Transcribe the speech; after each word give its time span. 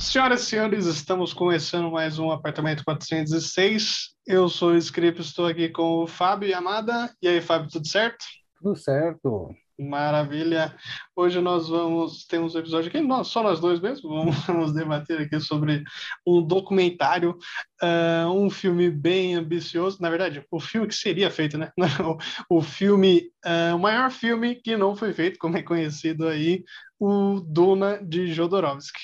Senhoras 0.00 0.42
e 0.42 0.46
senhores, 0.46 0.86
estamos 0.86 1.34
começando 1.34 1.90
mais 1.90 2.18
um 2.18 2.30
Apartamento 2.30 2.82
406. 2.84 4.14
Eu 4.26 4.48
sou 4.48 4.70
o 4.70 4.76
Script, 4.78 5.20
estou 5.20 5.46
aqui 5.46 5.68
com 5.68 6.02
o 6.02 6.06
Fábio 6.06 6.48
Yamada. 6.48 7.14
E 7.20 7.28
aí, 7.28 7.40
Fábio, 7.42 7.68
tudo 7.70 7.86
certo? 7.86 8.24
Tudo 8.60 8.74
certo. 8.76 9.54
Maravilha. 9.80 10.76
Hoje 11.16 11.40
nós 11.40 11.70
vamos 11.70 12.26
temos 12.26 12.54
um 12.54 12.58
episódio 12.58 12.88
aqui, 12.88 13.00
nós, 13.00 13.28
só 13.28 13.42
nós 13.42 13.60
dois 13.60 13.80
mesmo, 13.80 14.10
vamos, 14.10 14.36
vamos 14.46 14.74
debater 14.74 15.22
aqui 15.22 15.40
sobre 15.40 15.82
um 16.26 16.42
documentário, 16.42 17.38
uh, 17.82 18.28
um 18.30 18.50
filme 18.50 18.90
bem 18.90 19.34
ambicioso. 19.36 19.96
Na 20.02 20.10
verdade, 20.10 20.44
o 20.50 20.60
filme 20.60 20.86
que 20.86 20.94
seria 20.94 21.30
feito, 21.30 21.56
né? 21.56 21.72
o, 22.50 22.58
o 22.58 22.62
filme, 22.62 23.30
uh, 23.46 23.74
o 23.74 23.78
maior 23.78 24.10
filme 24.10 24.54
que 24.56 24.76
não 24.76 24.94
foi 24.94 25.14
feito, 25.14 25.38
como 25.38 25.56
é 25.56 25.62
conhecido 25.62 26.28
aí, 26.28 26.62
o 26.98 27.40
Duna 27.40 28.04
de 28.04 28.26
Jodorowsky. 28.26 29.00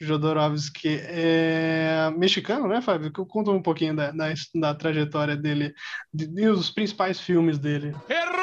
Jodorowsky 0.00 1.00
é 1.00 2.10
mexicano, 2.16 2.66
né, 2.66 2.82
Fábio? 2.82 3.12
Conta 3.12 3.52
um 3.52 3.62
pouquinho 3.62 3.94
da, 3.94 4.10
da, 4.10 4.34
da 4.56 4.74
trajetória 4.74 5.36
dele 5.36 5.72
e 6.36 6.48
os 6.48 6.70
principais 6.70 7.20
filmes 7.20 7.56
dele. 7.56 7.94
Errou! 8.08 8.37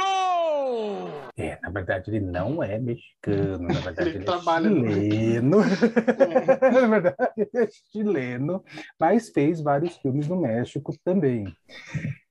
É, 1.37 1.59
na 1.61 1.69
verdade 1.69 2.09
ele 2.09 2.21
não 2.21 2.63
é 2.63 2.79
mexicano, 2.79 3.67
na 3.67 3.79
verdade 3.79 4.09
ele, 4.09 4.19
ele 4.19 4.29
é 4.29 4.39
chileno. 4.39 5.57
É. 5.61 6.71
na 6.71 6.87
verdade 6.87 7.33
ele 7.37 7.65
é 7.65 7.67
chileno, 7.91 8.63
mas 8.97 9.29
fez 9.29 9.59
vários 9.59 9.97
filmes 9.97 10.29
no 10.29 10.39
México 10.39 10.93
também. 11.03 11.53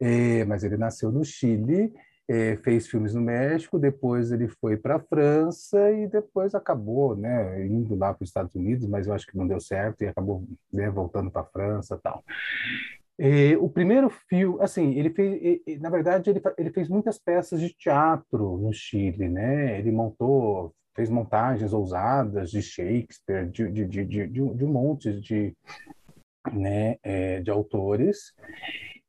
É, 0.01 0.45
mas 0.47 0.65
ele 0.65 0.79
nasceu 0.79 1.13
no 1.13 1.23
Chile, 1.23 1.93
é, 2.27 2.57
fez 2.57 2.89
filmes 2.89 3.13
no 3.13 3.21
México, 3.21 3.79
depois 3.79 4.33
ele 4.33 4.49
foi 4.49 4.77
para 4.79 4.97
a 4.97 5.01
França 5.01 5.91
e 5.93 6.07
depois 6.09 6.55
acabou, 6.55 7.15
né, 7.15 7.67
indo 7.67 7.95
lá 7.95 8.15
para 8.15 8.25
os 8.25 8.31
Estados 8.31 8.55
Unidos, 8.55 8.89
mas 8.89 9.07
eu 9.07 9.13
acho 9.13 9.27
que 9.27 9.37
não 9.37 9.47
deu 9.47 9.61
certo 9.61 10.03
e 10.03 10.07
acabou 10.07 10.47
né, 10.73 10.89
voltando 10.89 11.31
para 11.31 11.43
a 11.43 11.47
França, 11.47 12.01
tal. 12.03 12.25
É, 13.19 13.57
o 13.59 13.69
primeiro 13.69 14.11
filme, 14.11 14.61
assim, 14.61 14.95
ele 14.95 15.11
fez, 15.11 15.81
na 15.81 15.89
verdade, 15.89 16.31
ele, 16.31 16.43
ele 16.59 16.71
fez 16.71 16.89
muitas 16.89 17.19
peças 17.19 17.61
de 17.61 17.73
teatro 17.73 18.57
no 18.59 18.73
Chile, 18.73 19.29
né? 19.29 19.79
Ele 19.79 19.93
montou, 19.93 20.75
fez 20.95 21.09
montagens 21.09 21.73
ousadas 21.73 22.51
de 22.51 22.61
Shakespeare, 22.61 23.49
de, 23.49 23.71
de, 23.71 23.87
de, 23.87 24.05
de, 24.05 24.27
de 24.27 24.65
um 24.65 24.69
monte 24.69 25.21
de, 25.21 25.57
né, 26.53 26.97
é, 27.03 27.41
de 27.41 27.51
autores, 27.51 28.33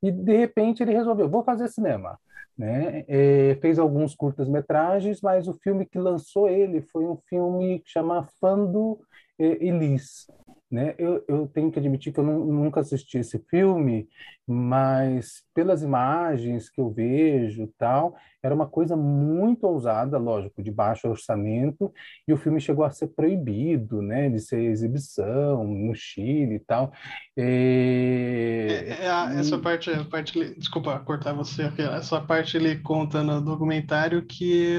e 0.02 0.12
de 0.12 0.38
repente 0.38 0.84
ele 0.84 0.94
resolveu, 0.94 1.30
vou 1.30 1.44
fazer 1.44 1.68
cinema. 1.68 2.20
Né? 2.58 3.04
É, 3.08 3.56
fez 3.56 3.78
alguns 3.78 4.16
curtas-metragens, 4.16 5.20
mas 5.22 5.48
o 5.48 5.54
filme 5.54 5.86
que 5.86 6.00
lançou 6.00 6.48
ele 6.48 6.82
foi 6.82 7.06
um 7.06 7.18
filme 7.28 7.80
que 7.80 7.90
chama 7.90 8.28
Fando 8.40 8.98
Elis, 9.38 10.28
né? 10.72 10.96
Eu, 10.98 11.24
eu 11.28 11.48
tenho 11.48 11.72
que 11.72 11.80
admitir 11.80 12.14
que 12.14 12.20
eu 12.20 12.24
nunca 12.24 12.82
assisti 12.82 13.18
esse 13.20 13.40
filme, 13.50 14.10
mas 14.48 15.45
pelas 15.56 15.82
imagens 15.82 16.70
que 16.70 16.82
eu 16.82 16.92
vejo 16.92 17.66
tal, 17.78 18.16
era 18.44 18.54
uma 18.54 18.68
coisa 18.68 18.96
muito 18.96 19.66
ousada, 19.66 20.18
lógico, 20.18 20.62
de 20.62 20.70
baixo 20.70 21.08
orçamento, 21.08 21.92
e 22.28 22.34
o 22.34 22.38
filme 22.38 22.60
chegou 22.60 22.84
a 22.84 22.92
ser 22.92 23.08
proibido, 23.08 24.02
né, 24.02 24.30
de 24.30 24.40
ser 24.40 24.62
exibição 24.62 25.64
no 25.64 25.96
Chile 25.96 26.56
e 26.56 26.60
tal. 26.60 26.92
É... 27.38 28.96
É, 29.00 29.06
é, 29.06 29.40
essa 29.40 29.58
parte, 29.58 29.90
a 29.90 30.04
parte, 30.04 30.54
desculpa 30.56 31.00
cortar 31.00 31.34
você, 31.34 31.72
essa 31.78 32.20
parte 32.20 32.58
ele 32.58 32.76
conta 32.80 33.24
no 33.24 33.42
documentário 33.42 34.26
que 34.26 34.78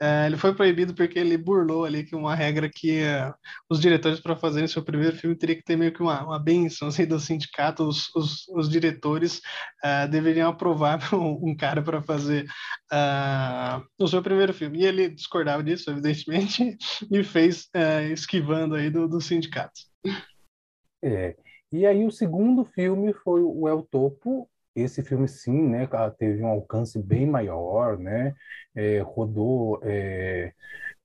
é, 0.00 0.26
ele 0.26 0.36
foi 0.36 0.54
proibido 0.54 0.94
porque 0.94 1.18
ele 1.18 1.36
burlou 1.36 1.84
ali 1.84 2.04
que 2.04 2.14
uma 2.14 2.32
regra 2.32 2.70
que 2.72 3.02
uh, 3.02 3.34
os 3.68 3.80
diretores 3.80 4.20
para 4.20 4.36
fazerem 4.36 4.68
seu 4.68 4.82
primeiro 4.82 5.16
filme 5.16 5.34
teria 5.34 5.56
que 5.56 5.64
ter 5.64 5.76
meio 5.76 5.92
que 5.92 6.00
uma, 6.00 6.22
uma 6.22 6.38
benção 6.38 6.86
assim, 6.86 7.04
do 7.04 7.18
sindicato, 7.18 7.82
os, 7.82 8.14
os, 8.14 8.46
os 8.50 8.68
diretores 8.68 9.40
uh, 9.84 10.08
deveriam 10.08 10.48
aprovar 10.48 10.98
um, 11.14 11.54
cara 11.56 11.82
para 11.82 12.02
fazer 12.02 12.46
uh, 12.92 13.84
o 13.98 14.06
seu 14.06 14.22
primeiro 14.22 14.52
filme. 14.52 14.80
E 14.80 14.86
ele 14.86 15.08
discordava 15.08 15.62
disso, 15.62 15.90
evidentemente, 15.90 16.76
e 17.10 17.24
fez 17.24 17.68
esquivando 18.12 18.74
aí 18.74 18.90
do, 18.90 19.08
do 19.08 19.20
sindicato. 19.20 19.80
É. 21.02 21.36
E 21.70 21.86
aí 21.86 22.04
o 22.04 22.10
segundo 22.10 22.64
filme 22.64 23.12
foi 23.12 23.42
o 23.42 23.68
El 23.68 23.82
Topo, 23.82 24.48
esse 24.74 25.02
filme 25.02 25.28
sim, 25.28 25.68
né, 25.68 25.88
teve 26.18 26.42
um 26.42 26.46
alcance 26.46 26.98
bem 27.02 27.26
maior, 27.26 27.98
né, 27.98 28.34
é, 28.74 29.00
rodou 29.00 29.80
é, 29.82 30.52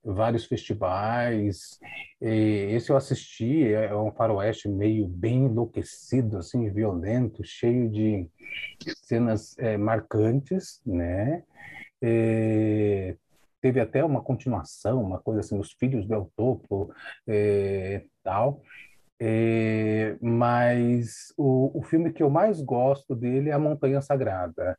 vários 0.04 0.46
festivais. 0.46 1.80
esse 2.22 2.90
eu 2.92 2.98
assisti, 2.98 3.64
é, 3.74 3.86
é 3.86 3.96
um 3.96 4.12
faroeste 4.12 4.68
meio 4.68 5.08
bem 5.08 5.46
enlouquecido, 5.46 6.38
assim, 6.38 6.70
violento, 6.70 7.44
cheio 7.44 7.90
de 7.90 8.28
cenas 9.04 9.58
é, 9.58 9.78
marcantes, 9.78 10.82
né. 10.86 11.44
Teve 13.64 13.80
até 13.80 14.04
uma 14.04 14.22
continuação, 14.22 15.02
uma 15.02 15.20
coisa 15.20 15.40
assim, 15.40 15.58
os 15.58 15.72
filhos 15.72 16.06
do 16.06 16.30
Topo, 16.36 16.94
é, 17.26 18.04
tal. 18.22 18.62
É, 19.18 20.18
mas 20.22 21.34
o, 21.38 21.80
o 21.80 21.82
filme 21.82 22.12
que 22.12 22.22
eu 22.22 22.30
mais 22.30 22.60
gosto 22.62 23.16
dele 23.16 23.50
é 23.50 23.54
A 23.54 23.60
Montanha 23.60 24.02
Sagrada. 24.02 24.78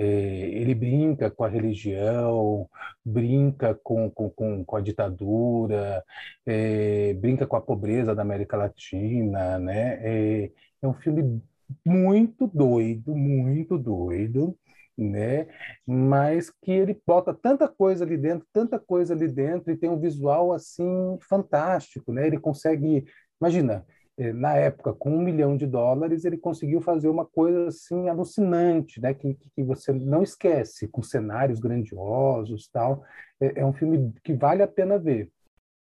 É, 0.00 0.04
ele 0.04 0.74
brinca 0.76 1.28
com 1.28 1.42
a 1.42 1.48
religião, 1.48 2.68
brinca 3.04 3.74
com, 3.82 4.08
com, 4.10 4.64
com, 4.64 4.76
a 4.76 4.80
ditadura, 4.80 6.04
é, 6.46 7.14
brinca 7.14 7.46
com 7.48 7.56
a 7.56 7.60
pobreza 7.60 8.14
da 8.14 8.22
América 8.22 8.56
Latina, 8.56 9.58
né? 9.58 9.98
É, 10.00 10.52
é 10.82 10.86
um 10.86 10.94
filme 10.94 11.42
muito 11.84 12.46
doido, 12.46 13.16
muito 13.16 13.76
doido, 13.76 14.56
né? 14.96 15.48
Mas 15.84 16.48
que 16.62 16.70
ele 16.70 16.96
bota 17.04 17.34
tanta 17.34 17.66
coisa 17.68 18.04
ali 18.04 18.16
dentro, 18.16 18.46
tanta 18.52 18.78
coisa 18.78 19.14
ali 19.14 19.26
dentro 19.26 19.72
e 19.72 19.76
tem 19.76 19.90
um 19.90 19.98
visual 19.98 20.52
assim 20.52 21.18
fantástico, 21.28 22.12
né? 22.12 22.26
Ele 22.26 22.38
consegue 22.38 23.04
Imagina, 23.40 23.86
eh, 23.86 23.97
na 24.32 24.54
época, 24.56 24.92
com 24.92 25.10
um 25.10 25.22
milhão 25.22 25.56
de 25.56 25.64
dólares, 25.64 26.24
ele 26.24 26.36
conseguiu 26.36 26.80
fazer 26.80 27.08
uma 27.08 27.24
coisa 27.24 27.68
assim 27.68 28.08
alucinante, 28.08 29.00
né? 29.00 29.14
Que, 29.14 29.34
que 29.34 29.62
você 29.62 29.92
não 29.92 30.22
esquece, 30.22 30.88
com 30.88 31.02
cenários 31.02 31.60
grandiosos, 31.60 32.68
tal. 32.68 33.04
É, 33.40 33.60
é, 33.60 33.64
um 33.64 33.72
filme 33.72 34.12
que 34.24 34.34
vale 34.34 34.62
a 34.62 34.68
pena 34.68 34.98
ver, 34.98 35.30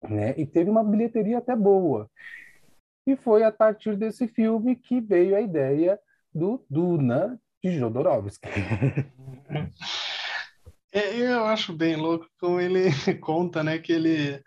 né? 0.03 0.35
E 0.37 0.45
teve 0.45 0.69
uma 0.69 0.85
bilheteria 0.85 1.39
até 1.39 1.57
boa. 1.57 2.11
E 3.07 3.17
foi 3.17 3.43
a 3.43 3.51
partir 3.51 3.97
desse 3.97 4.29
filme 4.29 4.77
que 4.77 5.01
veio 5.01 5.35
a 5.35 5.41
ideia 5.41 5.99
do 6.33 6.65
Duna 6.69 7.41
de 7.65 7.79
Jodorowsky. 7.79 8.49
É, 10.93 11.17
eu 11.17 11.45
acho 11.45 11.73
bem 11.73 11.95
louco 11.95 12.27
como 12.41 12.61
ele 12.61 12.91
conta, 13.21 13.63
né, 13.63 13.79
que 13.79 13.93
ele 13.93 14.43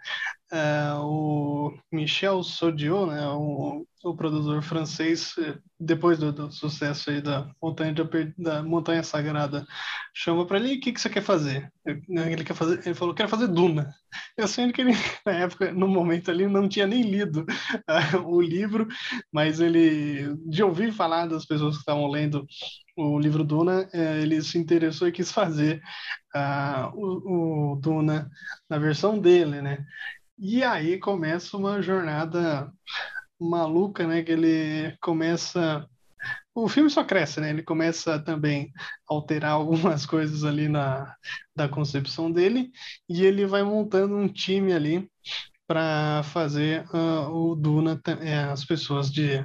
é, 0.53 0.93
o 0.99 1.73
Michel 1.91 2.43
Sodiot, 2.43 3.07
né, 3.07 3.27
o, 3.29 3.87
o 4.03 4.15
produtor 4.15 4.61
francês, 4.61 5.33
depois 5.79 6.19
do, 6.19 6.31
do 6.31 6.51
sucesso 6.51 7.09
aí 7.09 7.21
da 7.21 7.49
Montanha, 7.61 7.91
de, 7.91 8.03
da 8.37 8.61
Montanha 8.61 9.01
Sagrada, 9.01 9.65
chama 10.13 10.45
para 10.45 10.59
ele, 10.59 10.75
o 10.75 10.79
que, 10.79 10.91
que 10.91 11.01
você 11.01 11.09
quer 11.09 11.23
fazer? 11.23 11.71
Né, 12.07 12.31
ele, 12.31 12.43
quer 12.43 12.53
fazer? 12.53 12.85
ele 12.85 12.93
falou, 12.93 13.15
quero 13.15 13.29
fazer 13.29 13.47
Duna. 13.47 13.95
Eu 14.37 14.47
sei 14.47 14.71
que 14.71 14.81
ele, 14.81 14.91
na 15.25 15.31
época, 15.31 15.73
no 15.73 15.87
momento 15.87 16.29
ali, 16.29 16.45
não 16.45 16.69
tinha 16.69 16.85
nem 16.85 17.01
lido 17.01 17.45
uh, 17.89 18.19
o 18.29 18.39
livro, 18.39 18.87
mas 19.31 19.59
ele, 19.59 20.35
de 20.45 20.61
ouvir 20.63 20.93
falar 20.93 21.25
das 21.25 21.45
pessoas 21.47 21.75
que 21.75 21.79
estavam 21.79 22.07
lendo 22.07 22.45
o 22.95 23.17
livro 23.19 23.43
Duna, 23.43 23.89
uh, 23.91 24.21
ele 24.21 24.39
se 24.43 24.59
interessou 24.59 25.07
e 25.07 25.11
quis 25.11 25.31
fazer 25.31 25.81
uh, 26.35 26.91
o, 26.93 27.73
o 27.73 27.75
Duna 27.77 28.29
na 28.69 28.77
versão 28.77 29.17
dele, 29.19 29.59
né? 29.59 29.83
E 30.37 30.63
aí 30.63 30.99
começa 30.99 31.57
uma 31.57 31.81
jornada 31.81 32.71
maluca, 33.39 34.07
né? 34.07 34.23
Que 34.23 34.31
ele 34.31 34.97
começa. 35.01 35.87
O 36.55 36.67
filme 36.67 36.89
só 36.89 37.03
cresce, 37.03 37.39
né? 37.39 37.49
Ele 37.49 37.63
começa 37.63 38.19
também 38.19 38.71
a 39.09 39.13
alterar 39.13 39.51
algumas 39.53 40.05
coisas 40.05 40.43
ali 40.43 40.67
na 40.67 41.15
da 41.55 41.69
concepção 41.69 42.31
dele 42.31 42.71
e 43.09 43.23
ele 43.25 43.45
vai 43.45 43.63
montando 43.63 44.15
um 44.15 44.27
time 44.27 44.73
ali 44.73 45.09
para 45.67 46.23
fazer 46.23 46.85
uh, 46.93 47.29
o 47.29 47.55
Duna, 47.55 47.99
é, 48.21 48.39
as 48.43 48.65
pessoas 48.65 49.11
de 49.11 49.43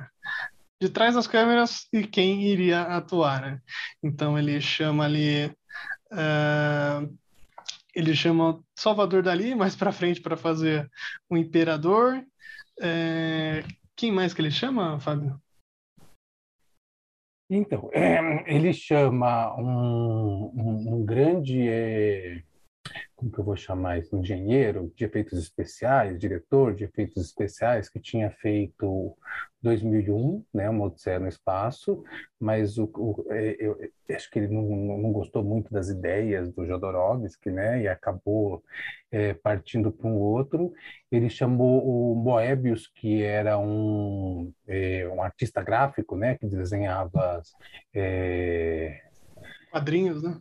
de 0.80 0.88
trás 0.88 1.14
das 1.14 1.26
câmeras 1.26 1.86
e 1.92 2.06
quem 2.06 2.44
iria 2.44 2.82
atuar, 2.82 3.40
né? 3.42 3.60
Então 4.02 4.38
ele 4.38 4.60
chama 4.60 5.04
ali 5.04 5.46
uh, 6.12 7.18
ele 7.98 8.14
chama 8.14 8.62
Salvador 8.78 9.24
Dali 9.24 9.56
mais 9.56 9.74
para 9.74 9.90
frente 9.90 10.20
para 10.20 10.36
fazer 10.36 10.88
o 11.28 11.36
Imperador. 11.36 12.24
É... 12.80 13.64
Quem 13.96 14.12
mais 14.12 14.32
que 14.32 14.40
ele 14.40 14.52
chama, 14.52 15.00
Fábio? 15.00 15.36
Então, 17.50 17.90
é, 17.92 18.54
ele 18.54 18.72
chama 18.72 19.52
um, 19.58 20.52
um, 20.54 20.94
um 20.94 21.04
grande 21.04 21.66
é, 21.66 22.44
como 23.16 23.32
que 23.32 23.38
eu 23.38 23.44
vou 23.44 23.56
chamar 23.56 23.98
isso, 23.98 24.16
engenheiro 24.16 24.92
de 24.94 25.04
efeitos 25.04 25.38
especiais, 25.38 26.18
diretor 26.18 26.74
de 26.74 26.84
efeitos 26.84 27.24
especiais, 27.24 27.88
que 27.88 27.98
tinha 27.98 28.30
feito 28.30 29.16
2001, 29.60 30.44
né, 30.54 30.70
uma 30.70 30.84
Odisseia 30.84 31.18
no 31.18 31.26
Espaço, 31.26 32.04
mas 32.38 32.78
o, 32.78 32.84
o 32.84 33.26
é, 33.30 33.56
eu, 33.58 33.76
eu, 34.08 34.16
acho 34.16 34.30
que 34.30 34.38
ele 34.38 34.48
não, 34.48 34.62
não 34.62 35.12
gostou 35.12 35.42
muito 35.42 35.72
das 35.72 35.88
ideias 35.88 36.52
do 36.52 36.64
Jodorowsky, 36.64 37.50
né, 37.50 37.82
e 37.82 37.88
acabou 37.88 38.62
é, 39.10 39.34
partindo 39.34 39.90
para 39.90 40.08
um 40.08 40.16
outro. 40.16 40.72
Ele 41.10 41.28
chamou 41.28 41.84
o 41.84 42.14
Moebius, 42.14 42.86
que 42.86 43.22
era 43.22 43.58
um, 43.58 44.52
é, 44.66 45.08
um 45.08 45.22
artista 45.22 45.60
gráfico, 45.62 46.16
né, 46.16 46.36
que 46.38 46.46
desenhava 46.46 47.42
é... 47.92 49.02
quadrinhos, 49.72 50.22
né? 50.22 50.40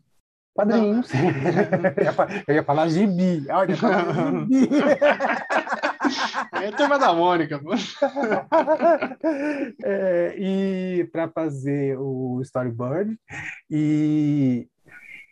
Quadrinhos. 0.57 1.11
eu 2.47 2.55
ia 2.55 2.63
falar 2.63 2.87
gibi. 2.89 3.45
Olha, 3.51 3.69
ia 3.69 3.77
falar 3.77 4.45
gibi. 4.45 4.69
É 6.51 6.71
tema 6.71 6.97
da 6.97 7.13
Mônica. 7.13 7.61
É, 9.83 10.35
e 10.37 11.03
para 11.11 11.27
fazer 11.27 11.97
o 11.99 12.41
storyboard. 12.41 13.15
E 13.69 14.67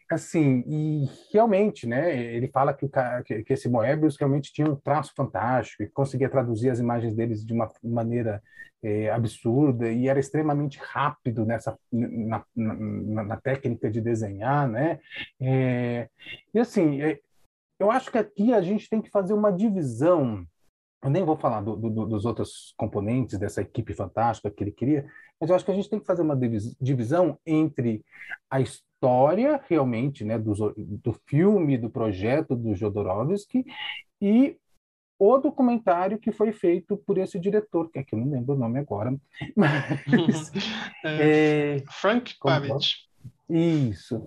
assim, 0.10 0.64
e 0.68 1.10
realmente, 1.34 1.88
né, 1.88 2.16
ele 2.36 2.48
fala 2.48 2.74
que, 2.74 2.86
o, 2.86 2.90
que, 3.24 3.54
esse 3.54 3.68
Moebius 3.68 4.18
realmente 4.18 4.54
tinha 4.54 4.70
um 4.70 4.76
traço 4.76 5.14
fantástico 5.16 5.84
e 5.84 5.90
conseguia 5.90 6.30
traduzir 6.30 6.70
as 6.70 6.80
imagens 6.80 7.16
deles 7.16 7.44
de 7.46 7.54
uma 7.54 7.72
maneira 7.84 8.42
é, 8.84 9.10
absurda 9.10 9.90
e 9.92 10.08
era 10.08 10.20
extremamente 10.20 10.80
rápido 10.80 11.44
nessa 11.44 11.78
na, 11.92 12.44
na, 12.56 13.24
na 13.24 13.38
técnica 13.38 13.90
de 13.90 14.00
desenhar, 14.00 14.68
né? 14.68 15.00
É, 15.42 16.08
e 16.54 16.60
assim, 16.60 17.02
é, 17.02 17.20
eu 17.80 17.90
acho 17.90 18.12
que 18.12 18.18
aqui 18.18 18.54
a 18.54 18.62
gente 18.62 18.88
tem 18.88 19.02
que 19.02 19.10
fazer 19.10 19.34
uma 19.34 19.52
divisão 19.52 20.46
eu 21.06 21.12
nem 21.12 21.24
vou 21.24 21.38
falar 21.38 21.62
do, 21.62 21.76
do, 21.76 22.06
dos 22.08 22.26
outros 22.26 22.74
componentes 22.76 23.38
dessa 23.38 23.62
equipe 23.62 23.94
fantástica 23.94 24.50
que 24.50 24.64
ele 24.64 24.72
queria, 24.72 25.06
mas 25.40 25.50
eu 25.50 25.56
acho 25.56 25.64
que 25.64 25.70
a 25.70 25.76
gente 25.76 25.90
tem 25.90 26.00
que 26.00 26.06
fazer 26.06 26.24
uma 26.24 26.36
divisão 26.82 27.38
entre 27.46 28.04
a 28.50 28.60
história 28.60 29.62
realmente, 29.70 30.26
né, 30.26 30.40
do, 30.40 30.54
do 30.76 31.14
filme, 31.28 31.78
do 31.78 31.92
projeto 31.92 32.56
do 32.56 32.74
Jodorowsky 32.74 33.64
e 34.20 34.58
o 35.20 35.38
documentário 35.38 36.18
que 36.18 36.32
foi 36.32 36.52
feito 36.52 36.98
por 36.98 37.20
esse 37.20 37.40
diretor, 37.40 37.92
que 37.92 38.00
aqui 38.00 38.16
eu 38.16 38.20
não 38.20 38.32
lembro 38.32 38.56
o 38.56 38.58
nome 38.58 38.80
agora, 38.80 39.16
mas, 39.56 40.52
é, 41.06 41.78
é, 41.78 41.84
Frank 41.88 42.34
Babbage. 42.44 43.06
Isso. 43.50 44.26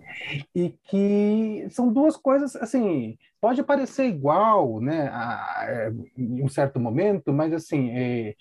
E 0.55 0.71
que 0.85 1.67
são 1.71 1.93
duas 1.93 2.17
coisas, 2.17 2.55
assim, 2.57 3.19
pode 3.41 3.63
parecer 3.63 4.07
igual, 4.07 4.81
né, 4.81 5.09
a, 5.09 5.35
a, 5.35 5.91
em 6.17 6.43
um 6.43 6.49
certo 6.49 6.79
momento, 6.79 7.33
mas, 7.33 7.53
assim, 7.53 7.91
é, 7.91 8.37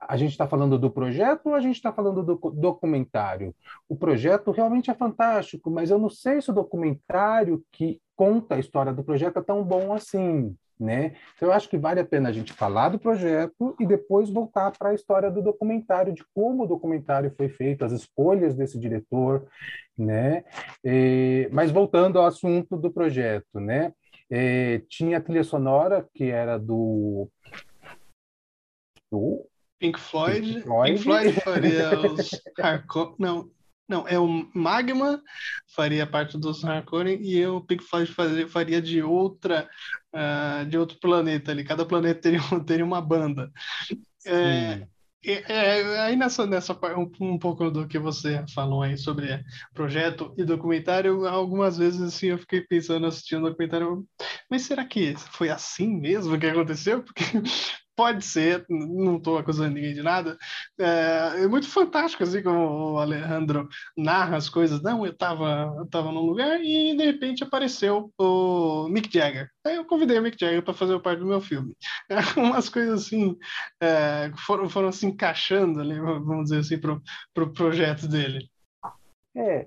a 0.00 0.16
gente 0.16 0.32
está 0.32 0.46
falando 0.46 0.78
do 0.78 0.90
projeto 0.90 1.46
ou 1.46 1.54
a 1.54 1.60
gente 1.60 1.76
está 1.76 1.92
falando 1.92 2.22
do 2.22 2.36
documentário? 2.52 3.54
O 3.88 3.96
projeto 3.96 4.50
realmente 4.50 4.90
é 4.90 4.94
fantástico, 4.94 5.70
mas 5.70 5.90
eu 5.90 5.98
não 5.98 6.10
sei 6.10 6.40
se 6.40 6.50
o 6.50 6.54
documentário 6.54 7.64
que 7.72 8.00
conta 8.14 8.56
a 8.56 8.58
história 8.58 8.92
do 8.92 9.04
projeto 9.04 9.38
é 9.38 9.42
tão 9.42 9.64
bom 9.64 9.92
assim. 9.92 10.54
Né? 10.78 11.16
Então, 11.34 11.48
eu 11.48 11.52
acho 11.52 11.68
que 11.68 11.76
vale 11.76 11.98
a 11.98 12.04
pena 12.04 12.28
a 12.28 12.32
gente 12.32 12.52
falar 12.52 12.90
do 12.90 13.00
projeto 13.00 13.74
e 13.80 13.86
depois 13.86 14.30
voltar 14.30 14.70
para 14.78 14.90
a 14.90 14.94
história 14.94 15.28
do 15.28 15.42
documentário, 15.42 16.12
de 16.12 16.24
como 16.32 16.62
o 16.62 16.68
documentário 16.68 17.32
foi 17.36 17.48
feito, 17.48 17.84
as 17.84 17.90
escolhas 17.90 18.54
desse 18.54 18.78
diretor, 18.78 19.44
né? 19.96 20.44
E, 20.84 21.48
mas 21.50 21.72
voltando 21.72 22.18
ao 22.18 22.26
assunto 22.26 22.76
do 22.76 22.92
projeto, 22.92 23.58
né? 23.58 23.92
E, 24.30 24.84
tinha 24.88 25.18
a 25.18 25.20
trilha 25.20 25.42
sonora 25.42 26.06
que 26.14 26.30
era 26.30 26.56
do, 26.56 27.28
do 29.10 29.44
Pink 29.80 29.98
Floyd. 29.98 30.54
Pink 30.54 30.62
Floyd, 30.62 30.92
Pink 30.92 31.02
Floyd 31.02 31.32
faria 31.40 32.00
os 32.00 32.30
hardcore. 32.58 33.14
Não, 33.18 33.50
não, 33.88 34.06
é 34.06 34.18
o 34.18 34.48
Magma 34.54 35.22
faria 35.74 36.06
parte 36.06 36.36
dos 36.36 36.64
Harkonnen 36.64 37.18
e 37.22 37.46
o 37.46 37.60
Pink 37.60 37.82
Floyd 37.82 38.12
faria, 38.12 38.48
faria 38.48 38.82
de 38.82 39.02
outra 39.02 39.68
uh, 40.14 40.66
de 40.66 40.76
outro 40.76 40.98
planeta 41.00 41.50
ali. 41.50 41.64
Cada 41.64 41.86
planeta 41.86 42.20
teria, 42.20 42.40
teria 42.66 42.84
uma 42.84 43.00
banda. 43.00 43.50
É, 44.26 44.86
é, 45.24 46.00
aí 46.00 46.16
nessa, 46.16 46.46
nessa 46.46 46.78
um, 46.96 47.10
um 47.20 47.38
pouco 47.38 47.70
do 47.70 47.88
que 47.88 47.98
você 47.98 48.44
falou 48.54 48.82
aí 48.82 48.96
sobre 48.96 49.42
projeto 49.74 50.32
e 50.36 50.44
documentário, 50.44 51.26
algumas 51.26 51.76
vezes 51.76 52.00
assim 52.00 52.28
eu 52.28 52.38
fiquei 52.38 52.60
pensando 52.60 53.06
assistindo 53.06 53.44
o 53.44 53.48
documentário, 53.48 54.06
mas 54.50 54.62
será 54.62 54.84
que 54.84 55.16
foi 55.32 55.50
assim 55.50 55.88
mesmo 55.88 56.38
que 56.38 56.46
aconteceu? 56.46 57.02
Porque 57.02 57.24
pode 57.98 58.24
ser, 58.24 58.64
não 58.70 59.16
estou 59.16 59.38
acusando 59.38 59.74
ninguém 59.74 59.92
de 59.92 60.04
nada, 60.04 60.38
é, 60.78 61.42
é, 61.42 61.48
muito 61.48 61.68
fantástico, 61.68 62.22
assim 62.22 62.40
como 62.44 62.92
o 62.92 62.98
Alejandro 63.00 63.68
narra 63.96 64.36
as 64.36 64.48
coisas. 64.48 64.80
Não, 64.80 65.04
eu 65.04 65.10
estava 65.10 65.84
tava 65.90 66.12
num 66.12 66.20
lugar 66.20 66.60
e 66.62 66.96
de 66.96 67.04
repente 67.04 67.42
apareceu 67.42 68.12
o 68.16 68.88
Mick 68.88 69.12
Jagger. 69.12 69.50
Aí 69.66 69.74
eu 69.74 69.84
convidei 69.84 70.16
o 70.16 70.22
Mick 70.22 70.36
Jagger 70.38 70.62
para 70.62 70.74
fazer 70.74 70.96
parte 71.00 71.18
do 71.18 71.26
meu 71.26 71.40
filme. 71.40 71.74
É, 72.08 72.14
umas 72.38 72.68
coisas 72.68 73.06
assim 73.06 73.36
é, 73.82 74.30
foram, 74.46 74.68
foram 74.68 74.92
se 74.92 75.04
encaixando 75.04 75.80
ali, 75.80 75.98
vamos 75.98 76.44
dizer 76.44 76.60
assim, 76.60 76.78
para 76.78 76.92
o 76.92 77.02
pro 77.34 77.52
projeto 77.52 78.06
dele. 78.06 78.48
É, 79.36 79.66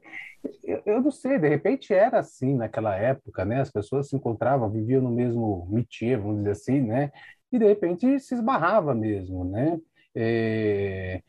eu, 0.64 0.82
eu, 0.86 1.02
não 1.02 1.12
sei, 1.12 1.38
de 1.38 1.50
repente 1.50 1.94
era 1.94 2.20
assim 2.20 2.56
naquela 2.56 2.96
época, 2.96 3.44
né? 3.44 3.60
As 3.60 3.70
pessoas 3.70 4.08
se 4.08 4.16
encontravam, 4.16 4.72
viviam 4.72 5.02
no 5.02 5.12
mesmo 5.12 5.68
métier, 5.70 6.18
vamos 6.18 6.38
dizer 6.38 6.52
assim, 6.52 6.82
né? 6.82 7.12
E 7.52 7.60
de 7.60 7.66
repente 7.66 8.20
se 8.20 8.36
esbarrava 8.36 8.94
mesmo, 8.94 9.44
né? 9.46 9.80
É, 10.16 11.22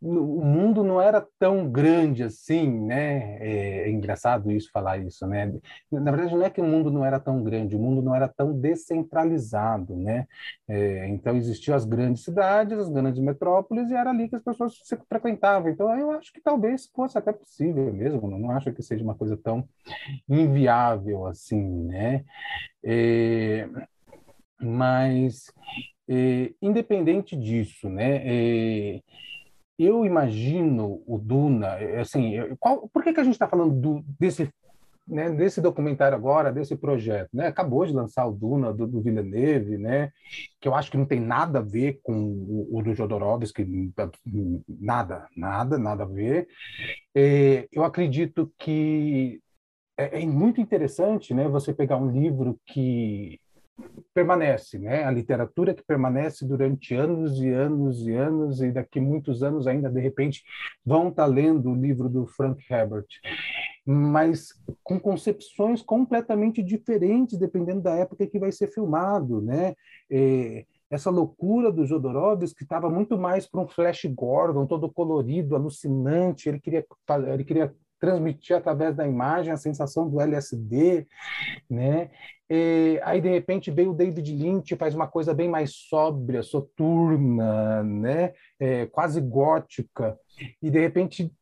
o 0.00 0.44
mundo 0.44 0.82
não 0.82 1.00
era 1.00 1.26
tão 1.38 1.70
grande 1.70 2.22
assim, 2.22 2.68
né? 2.80 3.38
É, 3.40 3.88
é, 3.88 3.90
engraçado 3.90 4.50
isso 4.50 4.70
falar 4.72 4.98
isso, 4.98 5.26
né? 5.26 5.52
Na 5.90 6.10
verdade, 6.10 6.34
não 6.34 6.44
é 6.44 6.50
que 6.50 6.60
o 6.60 6.64
mundo 6.64 6.90
não 6.90 7.04
era 7.04 7.18
tão 7.18 7.42
grande, 7.42 7.76
o 7.76 7.78
mundo 7.78 8.02
não 8.02 8.14
era 8.14 8.28
tão 8.28 8.52
descentralizado, 8.58 9.96
né? 9.96 10.26
É, 10.68 11.08
então 11.08 11.36
existiam 11.36 11.74
as 11.74 11.84
grandes 11.84 12.22
cidades, 12.24 12.78
as 12.78 12.88
grandes 12.88 13.20
metrópoles 13.20 13.90
e 13.90 13.94
era 13.94 14.10
ali 14.10 14.28
que 14.28 14.36
as 14.36 14.42
pessoas 14.42 14.78
se 14.82 14.96
frequentavam. 15.08 15.70
Então 15.70 15.94
eu 15.98 16.10
acho 16.12 16.32
que 16.32 16.40
talvez 16.40 16.86
fosse 16.94 17.16
até 17.18 17.32
possível 17.32 17.92
mesmo. 17.92 18.28
Não 18.28 18.50
acho 18.50 18.72
que 18.72 18.82
seja 18.82 19.04
uma 19.04 19.14
coisa 19.14 19.36
tão 19.36 19.66
inviável 20.28 21.26
assim, 21.26 21.62
né? 21.84 22.24
É, 22.82 23.68
mas, 24.60 25.52
é, 26.08 26.52
independente 26.60 27.36
disso, 27.36 27.88
né, 27.88 28.22
é, 28.24 29.00
eu 29.78 30.04
imagino 30.04 31.02
o 31.06 31.18
Duna, 31.18 31.78
é, 31.78 32.00
assim, 32.00 32.34
qual, 32.60 32.88
por 32.88 33.02
que, 33.02 33.12
que 33.12 33.20
a 33.20 33.24
gente 33.24 33.34
está 33.34 33.48
falando 33.48 33.74
do, 33.74 34.04
desse, 34.18 34.48
né, 35.06 35.30
desse 35.30 35.60
documentário 35.60 36.16
agora, 36.16 36.52
desse 36.52 36.76
projeto? 36.76 37.30
Né? 37.32 37.48
Acabou 37.48 37.84
de 37.84 37.92
lançar 37.92 38.26
o 38.26 38.32
Duna 38.32 38.72
do, 38.72 38.86
do 38.86 39.02
Villeneuve, 39.02 39.76
né, 39.76 40.12
que 40.60 40.68
eu 40.68 40.74
acho 40.74 40.90
que 40.90 40.96
não 40.96 41.06
tem 41.06 41.20
nada 41.20 41.58
a 41.58 41.62
ver 41.62 42.00
com 42.02 42.14
o, 42.14 42.78
o 42.78 42.82
do 42.82 42.94
Jodorowsky, 42.94 43.92
nada, 44.68 45.28
nada, 45.36 45.78
nada 45.78 46.04
a 46.04 46.06
ver. 46.06 46.46
É, 47.14 47.66
eu 47.72 47.84
acredito 47.84 48.52
que 48.58 49.40
é, 49.96 50.22
é 50.22 50.26
muito 50.26 50.60
interessante 50.60 51.34
né, 51.34 51.48
você 51.48 51.72
pegar 51.72 51.96
um 51.96 52.10
livro 52.10 52.58
que 52.66 53.40
permanece, 54.12 54.78
né? 54.78 55.04
A 55.04 55.10
literatura 55.10 55.74
que 55.74 55.82
permanece 55.82 56.46
durante 56.46 56.94
anos 56.94 57.40
e 57.40 57.48
anos 57.48 58.06
e 58.06 58.12
anos 58.12 58.60
e 58.60 58.70
daqui 58.70 59.00
muitos 59.00 59.42
anos 59.42 59.66
ainda 59.66 59.90
de 59.90 60.00
repente 60.00 60.44
vão 60.84 61.08
estar 61.08 61.26
lendo 61.26 61.70
o 61.70 61.74
livro 61.74 62.08
do 62.08 62.26
Frank 62.26 62.62
Herbert, 62.70 63.06
mas 63.84 64.48
com 64.82 64.98
concepções 64.98 65.82
completamente 65.82 66.62
diferentes 66.62 67.38
dependendo 67.38 67.82
da 67.82 67.94
época 67.96 68.26
que 68.26 68.38
vai 68.38 68.52
ser 68.52 68.68
filmado, 68.68 69.42
né? 69.42 69.74
É, 70.10 70.64
essa 70.90 71.10
loucura 71.10 71.72
do 71.72 71.84
Jodorowsky 71.84 72.58
que 72.58 72.62
estava 72.62 72.88
muito 72.88 73.18
mais 73.18 73.46
para 73.46 73.60
um 73.60 73.66
Flash 73.66 74.04
Gordon 74.06 74.66
todo 74.66 74.90
colorido, 74.90 75.56
alucinante. 75.56 76.48
Ele 76.48 76.60
queria 76.60 76.86
ele 77.32 77.44
queria 77.44 77.74
transmitir 78.04 78.56
através 78.56 78.94
da 78.94 79.06
imagem 79.06 79.52
a 79.52 79.56
sensação 79.56 80.08
do 80.08 80.20
LSD, 80.20 81.06
né? 81.70 82.10
E, 82.50 83.00
aí 83.02 83.20
de 83.20 83.28
repente 83.28 83.70
veio 83.70 83.92
o 83.92 83.94
David 83.94 84.30
Lynch 84.30 84.76
faz 84.76 84.94
uma 84.94 85.08
coisa 85.08 85.32
bem 85.32 85.48
mais 85.48 85.74
sóbria, 85.74 86.42
soturna, 86.42 87.82
né? 87.82 88.34
É, 88.60 88.86
quase 88.86 89.20
gótica. 89.20 90.18
E 90.62 90.70
de 90.70 90.78
repente 90.78 91.32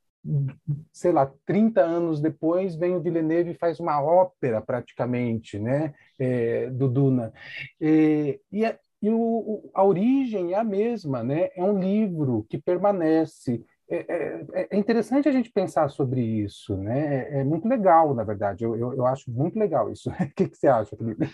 sei 0.92 1.10
lá, 1.10 1.28
30 1.44 1.80
anos 1.80 2.20
depois, 2.20 2.76
vem 2.76 2.94
o 2.94 3.00
Villeneuve 3.00 3.50
e 3.50 3.58
faz 3.58 3.80
uma 3.80 4.00
ópera 4.00 4.60
praticamente, 4.60 5.58
né, 5.58 5.92
é, 6.16 6.70
do 6.70 6.86
Duna. 6.88 7.32
E, 7.80 8.40
e, 8.52 8.62
e 9.02 9.10
o, 9.10 9.68
a 9.74 9.84
origem 9.84 10.52
é 10.52 10.56
a 10.56 10.62
mesma, 10.62 11.24
né? 11.24 11.48
É 11.56 11.64
um 11.64 11.76
livro 11.76 12.46
que 12.48 12.56
permanece 12.56 13.64
é, 13.90 13.96
é, 13.96 14.68
é, 14.70 14.76
interessante 14.76 15.28
a 15.28 15.32
gente 15.32 15.50
pensar 15.50 15.88
sobre 15.88 16.20
isso, 16.20 16.76
né? 16.76 17.28
É, 17.28 17.40
é 17.40 17.44
muito 17.44 17.68
legal, 17.68 18.14
na 18.14 18.24
verdade. 18.24 18.64
Eu, 18.64 18.76
eu, 18.76 18.94
eu 18.94 19.06
acho 19.06 19.30
muito 19.30 19.58
legal 19.58 19.90
isso. 19.92 20.08
o 20.10 20.14
que, 20.34 20.48
que, 20.48 20.56
você 20.56 20.66
acha, 20.66 20.96
Felipe? 20.96 21.30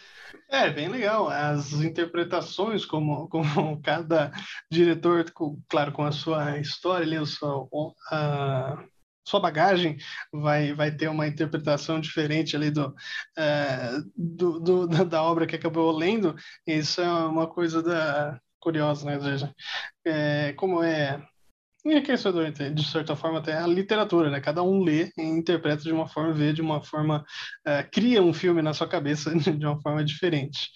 É, 0.48 0.70
bem 0.70 0.88
legal. 0.88 1.28
As 1.28 1.72
interpretações, 1.72 2.84
como, 2.84 3.28
como 3.30 3.80
cada 3.82 4.32
diretor, 4.70 5.24
claro, 5.68 5.92
com 5.92 6.02
a 6.02 6.12
sua 6.12 6.58
história 6.58 7.06
ali, 7.06 7.16
a 7.16 7.26
sua, 7.26 7.68
a, 8.10 8.84
sua 9.24 9.40
bagagem 9.40 9.96
vai, 10.32 10.74
vai 10.74 10.90
ter 10.90 11.08
uma 11.08 11.28
interpretação 11.28 12.00
diferente 12.00 12.56
ali 12.56 12.70
do, 12.70 12.94
do, 14.16 14.60
do, 14.60 15.04
da 15.04 15.22
obra 15.22 15.46
que 15.46 15.56
acabou 15.56 15.90
lendo. 15.92 16.34
Isso 16.66 17.00
é 17.00 17.08
uma 17.08 17.46
coisa 17.46 17.82
da, 17.82 18.40
curiosa, 18.60 19.06
né? 19.06 19.16
Ou 19.16 19.22
seja, 19.22 19.54
é, 20.04 20.52
como 20.54 20.82
é 20.82 21.22
enriquecedor, 21.90 22.50
de 22.50 22.84
certa 22.84 23.16
forma, 23.16 23.38
até 23.38 23.56
a 23.56 23.66
literatura, 23.66 24.30
né? 24.30 24.40
Cada 24.40 24.62
um 24.62 24.82
lê 24.82 25.10
e 25.16 25.22
interpreta 25.22 25.82
de 25.82 25.92
uma 25.92 26.08
forma, 26.08 26.32
vê 26.32 26.52
de 26.52 26.60
uma 26.60 26.82
forma, 26.82 27.24
uh, 27.66 27.90
cria 27.90 28.22
um 28.22 28.32
filme 28.32 28.62
na 28.62 28.74
sua 28.74 28.88
cabeça 28.88 29.30
de 29.34 29.66
uma 29.66 29.80
forma 29.80 30.04
diferente. 30.04 30.70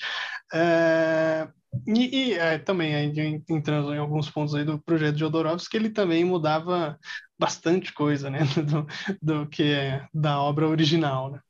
Uh, 0.52 1.50
e, 1.86 2.30
e 2.30 2.34
é, 2.34 2.58
também, 2.58 3.12
entrando 3.48 3.94
em 3.94 3.98
alguns 3.98 4.30
pontos 4.30 4.54
aí 4.54 4.64
do 4.64 4.78
projeto 4.78 5.14
de 5.14 5.20
Jodorowsky, 5.20 5.76
ele 5.76 5.90
também 5.90 6.24
mudava 6.24 6.98
bastante 7.38 7.92
coisa, 7.92 8.28
né? 8.30 8.40
Do, 8.66 8.86
do 9.20 9.48
que 9.48 9.72
é 9.72 10.06
da 10.12 10.40
obra 10.40 10.68
original, 10.68 11.32
né? 11.32 11.40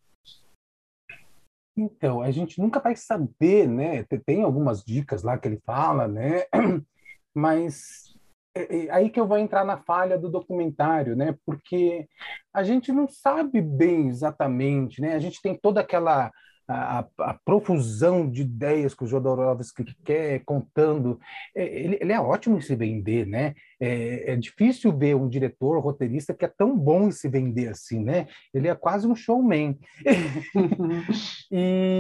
Então, 1.76 2.21
a 2.21 2.31
gente 2.31 2.61
nunca 2.61 2.81
vai 2.81 2.95
saber, 2.95 3.66
né? 3.66 4.04
Tem 4.25 4.42
algumas 4.42 4.85
dicas 4.85 5.23
lá 5.23 5.38
que 5.38 5.49
ele 5.49 5.61
fala, 5.64 6.07
né? 6.07 6.45
Mas 7.35 8.12
é, 8.54 8.87
é 8.87 8.90
aí 8.90 9.11
que 9.11 9.21
eu 9.21 9.26
vou 9.26 9.38
entrar 9.38 9.64
na 9.64 9.78
falha 9.78 10.18
do 10.18 10.30
documentário, 10.30 11.16
né? 11.16 11.37
Porque 11.44 12.06
a 12.52 12.62
gente 12.62 12.92
não 12.92 13.09
sabe 13.09 13.61
bem 13.61 14.09
exatamente, 14.09 15.00
né? 15.00 15.14
A 15.14 15.18
gente 15.18 15.40
tem 15.40 15.59
toda 15.59 15.80
aquela 15.80 16.30
a, 16.68 17.04
a, 17.18 17.35
profusão 17.44 18.28
de 18.28 18.42
ideias 18.42 18.94
que 18.94 19.04
o 19.04 19.06
Jodorowsky 19.06 19.85
quer 20.04 20.40
contando. 20.44 21.18
É, 21.54 21.64
ele, 21.64 21.99
ele, 22.00 22.12
é 22.12 22.21
ótimo 22.21 22.59
em 22.59 22.61
se 22.61 22.75
vender, 22.75 23.26
né? 23.26 23.54
É, 23.80 24.32
é, 24.32 24.37
difícil 24.37 24.97
ver 24.97 25.16
um 25.16 25.28
diretor, 25.28 25.80
roteirista 25.80 26.32
que 26.32 26.44
é 26.44 26.49
tão 26.49 26.76
bom 26.76 27.09
em 27.09 27.12
se 27.12 27.28
vender 27.28 27.68
assim, 27.68 28.02
né? 28.02 28.28
Ele 28.54 28.68
é 28.68 28.75
quase 28.75 29.06
um 29.06 29.14
showman. 29.14 29.78
e 31.50 31.91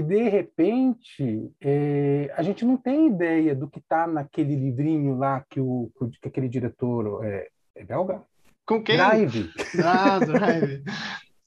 e, 0.00 0.02
de 0.02 0.28
repente, 0.28 1.52
é, 1.60 2.32
a 2.34 2.42
gente 2.42 2.64
não 2.64 2.76
tem 2.76 3.08
ideia 3.08 3.54
do 3.54 3.68
que 3.68 3.78
está 3.78 4.06
naquele 4.06 4.56
livrinho 4.56 5.16
lá 5.18 5.44
que, 5.48 5.60
o, 5.60 5.90
que 6.20 6.26
aquele 6.28 6.48
diretor 6.48 7.22
é, 7.22 7.48
é 7.76 7.84
belga? 7.84 8.22
Com 8.64 8.82
quem? 8.82 8.96
Drive. 8.96 9.50
Ah, 9.84 10.18
Drive. 10.18 10.82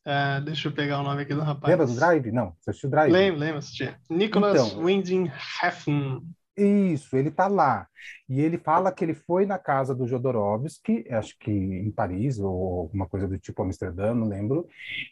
Uh, 0.05 0.41
deixa 0.45 0.67
eu 0.67 0.71
pegar 0.71 0.99
o 0.99 1.03
nome 1.03 1.23
aqui 1.23 1.33
do 1.33 1.41
rapaz. 1.41 1.71
Lembra 1.71 1.87
do 1.87 1.95
Drive? 1.95 2.31
Não, 2.31 2.53
você 2.59 2.69
assistiu 2.69 2.91
Drive? 2.91 3.11
Lembro, 3.11 3.39
lembro, 3.39 3.57
assisti. 3.57 3.95
Nicholas 4.07 4.67
então, 4.67 4.83
Winding 4.83 5.31
Refn. 5.61 6.21
Isso, 6.55 7.17
ele 7.17 7.29
está 7.29 7.47
lá. 7.47 7.87
E 8.29 8.39
ele 8.39 8.59
fala 8.59 8.91
que 8.91 9.03
ele 9.03 9.15
foi 9.15 9.45
na 9.45 9.57
casa 9.57 9.95
do 9.95 10.07
Jodorowsky, 10.07 11.05
acho 11.09 11.35
que 11.39 11.51
em 11.51 11.91
Paris, 11.91 12.39
ou 12.39 12.81
alguma 12.81 13.07
coisa 13.07 13.27
do 13.27 13.39
tipo 13.39 13.63
Amsterdã, 13.63 14.13
não 14.13 14.27
lembro. 14.27 14.67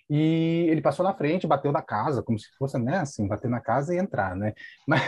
E 0.09 0.67
ele 0.69 0.81
passou 0.81 1.03
na 1.03 1.13
frente, 1.15 1.47
bateu 1.47 1.71
na 1.71 1.81
casa, 1.81 2.21
como 2.21 2.37
se 2.37 2.47
fosse, 2.57 2.77
né, 2.77 2.97
assim, 2.99 3.27
bater 3.27 3.49
na 3.49 3.59
casa 3.59 3.93
e 3.93 3.97
entrar, 3.97 4.35
né? 4.35 4.53
Mas 4.87 5.01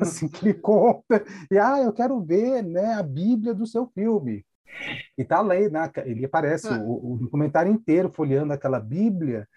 assim 0.00 0.28
que 0.28 0.46
ele 0.48 0.54
conta, 0.54 1.22
e 1.50 1.58
ah, 1.58 1.80
eu 1.82 1.92
quero 1.92 2.24
ver, 2.24 2.62
né, 2.62 2.94
a 2.94 3.02
Bíblia 3.02 3.54
do 3.54 3.66
seu 3.66 3.86
filme. 3.94 4.44
E 5.16 5.24
tá 5.24 5.40
lá, 5.40 5.54
né? 5.54 5.90
ele 6.04 6.26
aparece 6.26 6.68
ah. 6.68 6.78
o, 6.78 7.14
o 7.14 7.18
documentário 7.18 7.72
inteiro 7.72 8.10
folheando 8.10 8.52
aquela 8.52 8.80
Bíblia 8.80 9.48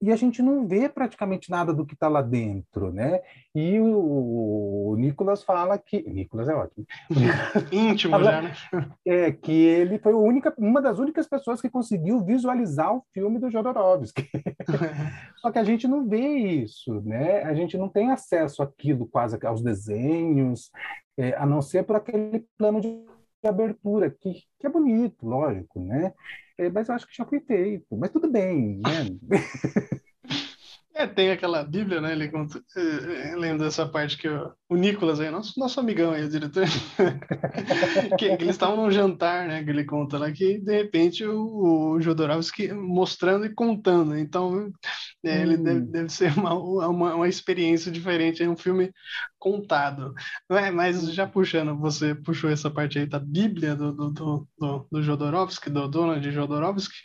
e 0.00 0.12
a 0.12 0.16
gente 0.16 0.40
não 0.40 0.66
vê 0.66 0.88
praticamente 0.88 1.50
nada 1.50 1.72
do 1.72 1.84
que 1.84 1.94
está 1.94 2.08
lá 2.08 2.22
dentro, 2.22 2.92
né? 2.92 3.20
E 3.54 3.80
o, 3.80 4.92
o 4.92 4.96
Nicolas 4.96 5.42
fala 5.42 5.76
que 5.76 6.02
Nicolas 6.08 6.48
é 6.48 6.54
ótimo, 6.54 6.86
íntimo 7.72 8.12
fala, 8.12 8.24
já, 8.24 8.42
né? 8.42 8.52
É 9.04 9.32
que 9.32 9.52
ele 9.52 9.98
foi 9.98 10.14
única, 10.14 10.54
uma 10.56 10.80
das 10.80 10.98
únicas 10.98 11.28
pessoas 11.28 11.60
que 11.60 11.68
conseguiu 11.68 12.24
visualizar 12.24 12.94
o 12.94 13.04
filme 13.12 13.38
do 13.38 13.50
Jodorowsky. 13.50 14.28
Só 15.38 15.50
que 15.50 15.58
a 15.58 15.64
gente 15.64 15.88
não 15.88 16.08
vê 16.08 16.26
isso, 16.26 17.00
né? 17.00 17.42
A 17.42 17.54
gente 17.54 17.76
não 17.76 17.88
tem 17.88 18.10
acesso 18.10 18.62
àquilo 18.62 19.06
quase 19.06 19.38
aos 19.44 19.62
desenhos, 19.62 20.70
é, 21.16 21.34
a 21.36 21.44
não 21.44 21.60
ser 21.60 21.84
por 21.84 21.96
aquele 21.96 22.46
plano 22.56 22.80
de 22.80 23.04
abertura 23.44 24.10
que, 24.10 24.42
que 24.58 24.66
é 24.66 24.70
bonito, 24.70 25.26
lógico, 25.26 25.80
né? 25.80 26.12
Mas 26.72 26.88
eu 26.88 26.94
acho 26.94 27.06
que 27.06 27.16
já 27.16 27.24
foi 27.24 27.40
feito. 27.40 27.96
Mas 27.96 28.10
tudo 28.10 28.30
bem, 28.30 28.78
né? 28.78 29.06
É, 30.98 31.06
tem 31.06 31.30
aquela 31.30 31.62
Bíblia, 31.62 32.00
né? 32.00 32.10
Ele 32.10 32.28
conta, 32.28 32.60
é, 32.76 33.30
é, 33.30 33.36
lembro 33.36 33.62
dessa 33.64 33.86
parte 33.86 34.18
que 34.18 34.28
o, 34.28 34.52
o 34.68 34.74
Nicolas 34.74 35.20
aí, 35.20 35.30
nosso, 35.30 35.56
nosso 35.56 35.78
amigão 35.78 36.10
aí, 36.10 36.24
o 36.24 36.28
diretor, 36.28 36.64
que, 38.18 38.36
que, 38.36 38.42
eles 38.42 38.56
estavam 38.56 38.76
num 38.76 38.90
jantar, 38.90 39.46
né? 39.46 39.62
Que 39.62 39.70
ele 39.70 39.84
conta 39.84 40.18
lá 40.18 40.32
que 40.32 40.58
de 40.58 40.76
repente 40.76 41.24
o, 41.24 41.92
o 41.92 42.00
Jodorowsky 42.00 42.72
mostrando 42.72 43.46
e 43.46 43.54
contando. 43.54 44.18
Então, 44.18 44.72
é, 45.24 45.40
ele 45.40 45.56
deve, 45.56 45.80
hum. 45.80 45.90
deve, 45.90 46.08
ser 46.08 46.36
uma, 46.36 46.54
uma, 46.54 47.14
uma, 47.14 47.28
experiência 47.28 47.92
diferente, 47.92 48.42
é 48.42 48.48
um 48.48 48.56
filme 48.56 48.90
contado. 49.38 50.12
É, 50.50 50.70
mas 50.70 51.12
já 51.14 51.26
puxando, 51.26 51.78
você 51.78 52.14
puxou 52.14 52.50
essa 52.50 52.68
parte 52.68 52.98
aí 52.98 53.06
da 53.06 53.20
Bíblia 53.20 53.76
do, 53.76 53.92
do, 53.92 54.10
do, 54.10 54.48
do, 54.58 54.88
do 54.90 55.02
Jodorowsky, 55.02 55.70
do 55.70 55.88
Donald 55.88 56.28
Jodorowsky. 56.30 56.96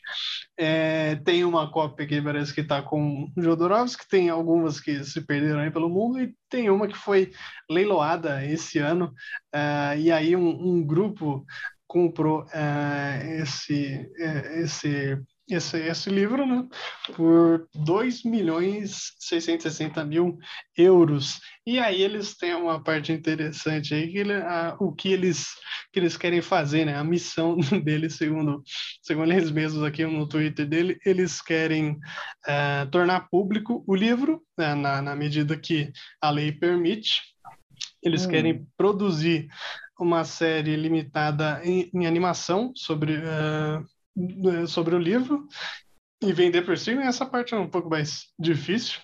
É, 0.57 1.15
tem 1.17 1.43
uma 1.43 1.71
cópia 1.71 2.05
que 2.07 2.21
parece 2.21 2.53
que 2.53 2.61
está 2.61 2.81
com 2.81 3.31
Jodorowsky, 3.37 3.82
tem 4.09 4.29
algumas 4.29 4.79
que 4.79 5.03
se 5.03 5.25
perderam 5.25 5.59
aí 5.59 5.71
pelo 5.71 5.89
mundo 5.89 6.19
e 6.19 6.35
tem 6.49 6.69
uma 6.69 6.87
que 6.87 6.97
foi 6.97 7.31
leiloada 7.69 8.45
esse 8.45 8.79
ano. 8.79 9.13
Uh, 9.53 9.97
e 9.97 10.11
aí 10.11 10.35
um, 10.35 10.49
um 10.49 10.85
grupo 10.85 11.45
comprou 11.87 12.43
uh, 12.43 13.41
esse, 13.41 14.09
uh, 14.19 14.61
esse 14.61 15.17
esse, 15.49 15.77
esse 15.77 16.09
livro 16.09 16.45
né, 16.45 16.65
por 17.15 17.67
2 17.75 18.23
milhões 18.23 19.13
660 19.19 20.03
mil 20.05 20.37
euros. 20.77 21.39
E 21.65 21.79
aí 21.79 22.01
eles 22.01 22.35
têm 22.35 22.55
uma 22.55 22.81
parte 22.81 23.11
interessante 23.11 23.93
aí, 23.93 24.11
que 24.11 24.17
ele, 24.17 24.33
a, 24.33 24.75
o 24.79 24.93
que 24.93 25.11
eles, 25.11 25.47
que 25.91 25.99
eles 25.99 26.15
querem 26.17 26.41
fazer, 26.41 26.85
né? 26.85 26.95
A 26.95 27.03
missão 27.03 27.57
deles, 27.83 28.15
segundo, 28.15 28.63
segundo 29.01 29.31
eles 29.31 29.51
mesmos 29.51 29.83
aqui 29.83 30.05
no 30.05 30.27
Twitter 30.27 30.67
dele, 30.67 30.97
eles 31.05 31.41
querem 31.41 31.91
uh, 31.91 32.89
tornar 32.91 33.27
público 33.29 33.83
o 33.87 33.95
livro, 33.95 34.41
né, 34.57 34.73
na, 34.75 35.01
na 35.01 35.15
medida 35.15 35.57
que 35.57 35.91
a 36.21 36.29
lei 36.29 36.51
permite. 36.51 37.21
Eles 38.01 38.25
hum. 38.25 38.29
querem 38.29 38.67
produzir 38.77 39.47
uma 39.99 40.23
série 40.25 40.75
limitada 40.75 41.61
em, 41.63 41.89
em 41.93 42.05
animação 42.05 42.71
sobre 42.75 43.17
uh, 43.17 43.85
sobre 44.67 44.95
o 44.95 44.99
livro 44.99 45.47
e 46.23 46.31
vender 46.31 46.61
por 46.61 46.77
cima, 46.77 47.03
essa 47.03 47.25
parte 47.25 47.53
é 47.53 47.57
um 47.57 47.69
pouco 47.69 47.89
mais 47.89 48.27
difícil, 48.39 49.01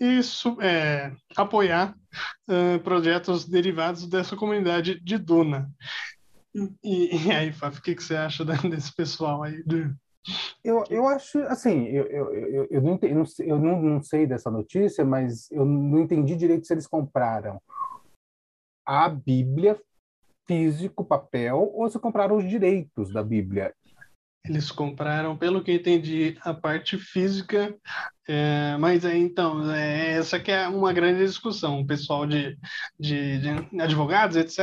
e 0.00 0.20
é, 0.62 1.12
apoiar 1.36 1.94
uh, 2.48 2.80
projetos 2.82 3.46
derivados 3.46 4.06
dessa 4.06 4.36
comunidade 4.36 4.98
de 5.00 5.18
Duna. 5.18 5.70
E, 6.82 7.26
e 7.26 7.30
aí, 7.30 7.52
Fábio, 7.52 7.78
o 7.78 7.82
que, 7.82 7.94
que 7.94 8.02
você 8.02 8.16
acha 8.16 8.44
desse 8.44 8.94
pessoal 8.94 9.42
aí? 9.42 9.62
De... 9.64 9.92
Eu, 10.64 10.84
eu 10.88 11.06
acho, 11.06 11.38
assim, 11.40 11.84
eu, 11.88 12.06
eu, 12.06 12.34
eu, 12.34 12.68
eu, 12.70 12.80
não, 12.80 12.94
entendi, 12.94 13.14
eu 13.40 13.58
não, 13.58 13.82
não 13.82 14.02
sei 14.02 14.26
dessa 14.26 14.50
notícia, 14.50 15.04
mas 15.04 15.50
eu 15.50 15.66
não 15.66 16.00
entendi 16.00 16.36
direito 16.36 16.66
se 16.66 16.72
eles 16.72 16.86
compraram 16.86 17.60
a 18.86 19.08
Bíblia 19.08 19.78
físico, 20.46 21.04
papel, 21.04 21.70
ou 21.74 21.88
se 21.88 21.98
compraram 21.98 22.36
os 22.36 22.48
direitos 22.48 23.12
da 23.12 23.22
Bíblia. 23.22 23.74
Eles 24.44 24.72
compraram, 24.72 25.36
pelo 25.36 25.62
que 25.62 25.72
entendi, 25.72 26.36
a 26.40 26.52
parte 26.52 26.98
física, 26.98 27.72
é, 28.28 28.76
mas 28.76 29.04
é, 29.04 29.16
então, 29.16 29.70
é, 29.70 30.14
essa 30.14 30.38
que 30.40 30.50
é 30.50 30.66
uma 30.66 30.92
grande 30.92 31.24
discussão. 31.24 31.80
O 31.80 31.86
pessoal 31.86 32.26
de, 32.26 32.58
de, 32.98 33.38
de 33.38 33.80
advogados, 33.80 34.36
etc., 34.36 34.58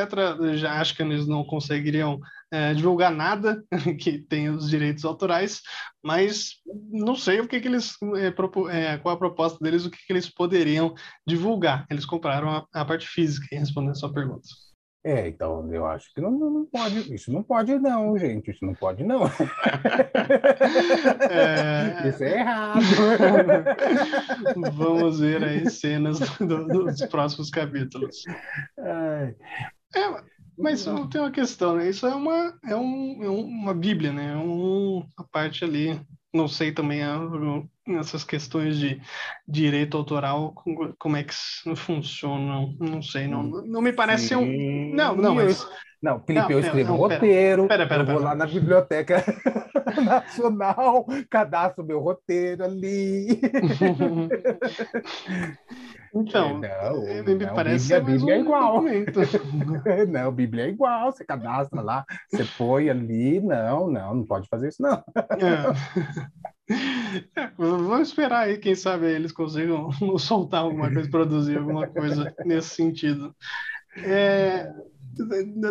já 0.55 0.81
acha 0.81 0.93
que 0.93 1.01
eles 1.01 1.25
não 1.27 1.45
conseguiriam 1.45 2.19
é, 2.51 2.73
divulgar 2.73 3.09
nada 3.09 3.63
que 3.99 4.19
tem 4.19 4.49
os 4.49 4.69
direitos 4.69 5.05
autorais, 5.05 5.61
mas 6.03 6.55
não 6.91 7.15
sei 7.15 7.39
o 7.39 7.47
que, 7.47 7.61
que 7.61 7.67
eles, 7.69 7.95
é, 8.17 8.93
é, 8.93 8.97
qual 8.97 9.15
a 9.15 9.17
proposta 9.17 9.59
deles, 9.63 9.85
o 9.85 9.91
que, 9.91 10.05
que 10.05 10.11
eles 10.11 10.29
poderiam 10.29 10.93
divulgar. 11.25 11.85
Eles 11.89 12.05
compraram 12.05 12.49
a, 12.49 12.67
a 12.73 12.83
parte 12.83 13.07
física, 13.07 13.47
respondendo 13.51 13.91
a 13.91 13.95
sua 13.95 14.11
pergunta. 14.11 14.47
É, 15.03 15.29
então 15.29 15.71
eu 15.73 15.85
acho 15.85 16.13
que 16.13 16.19
não, 16.19 16.31
não 16.31 16.65
pode, 16.65 17.13
isso 17.13 17.31
não 17.31 17.41
pode 17.41 17.73
não, 17.79 18.17
gente, 18.17 18.51
isso 18.51 18.65
não 18.65 18.73
pode 18.73 19.03
não. 19.03 19.21
É... 21.29 22.09
Isso 22.09 22.23
é 22.23 22.39
errado. 22.39 22.81
Vamos 24.73 25.19
ver 25.19 25.43
aí 25.43 25.69
cenas 25.69 26.19
do, 26.37 26.67
dos 26.67 27.01
próximos 27.05 27.49
capítulos. 27.49 28.23
É, 28.77 29.33
Mas 30.57 30.83
tem 31.09 31.21
uma 31.21 31.31
questão, 31.31 31.77
né? 31.77 31.89
Isso 31.89 32.05
é 32.05 32.13
uma, 32.13 32.59
é, 32.65 32.75
um, 32.75 33.23
é 33.23 33.29
uma 33.29 33.73
bíblia, 33.73 34.11
né? 34.11 34.33
É 34.33 34.37
um, 34.37 35.07
a 35.17 35.23
parte 35.23 35.63
ali, 35.63 35.99
não 36.33 36.47
sei 36.49 36.73
também 36.73 37.03
a, 37.03 37.17
essas 37.97 38.23
questões 38.23 38.77
de 38.77 39.01
direito 39.47 39.97
autoral, 39.97 40.53
como 40.97 41.17
é 41.17 41.23
que 41.23 41.33
funcionam, 41.75 42.75
não 42.79 43.01
sei, 43.01 43.27
não, 43.27 43.43
não 43.43 43.81
me 43.81 43.93
parece 43.93 44.27
ser 44.27 44.35
um... 44.35 44.93
Não, 44.93 45.15
não, 45.15 45.35
mas... 45.35 45.67
Não, 46.01 46.17
Felipe, 46.21 46.45
não, 46.45 46.51
eu 46.51 46.59
escrevo 46.61 46.89
não, 46.89 46.95
um 46.95 46.99
roteiro, 46.99 47.67
pera, 47.67 47.85
pera, 47.85 48.05
pera, 48.05 48.11
eu 48.11 48.15
vou 48.15 48.23
lá 48.23 48.33
na 48.33 48.47
Biblioteca 48.47 49.17
Nacional, 50.01 51.05
cadastro 51.29 51.83
meu 51.83 51.99
roteiro 51.99 52.63
ali. 52.63 53.41
Então, 56.15 56.59
não, 56.59 57.03
me 57.23 57.45
não, 57.45 57.53
parece 57.53 57.93
Bíblia, 57.99 58.17
Bíblia 58.17 58.35
um 58.35 58.37
é 58.37 58.39
igual. 58.39 58.81
não, 60.09 60.31
Bíblia 60.31 60.65
é 60.65 60.69
igual, 60.69 61.11
você 61.11 61.23
cadastra 61.23 61.81
lá, 61.81 62.05
você 62.29 62.43
põe 62.57 62.89
ali, 62.89 63.39
não, 63.41 63.89
não, 63.91 64.15
não 64.15 64.25
pode 64.25 64.47
fazer 64.47 64.69
isso 64.69 64.81
não. 64.81 65.03
É. 65.15 66.49
É, 67.35 67.49
vamos 67.57 68.09
esperar 68.09 68.41
aí, 68.41 68.57
quem 68.57 68.75
sabe 68.75 69.07
eles 69.07 69.31
consigam 69.31 69.89
soltar 70.19 70.61
alguma 70.61 70.91
coisa, 70.91 71.09
produzir 71.09 71.57
alguma 71.57 71.87
coisa 71.87 72.33
nesse 72.45 72.69
sentido. 72.69 73.35
É, 73.97 74.71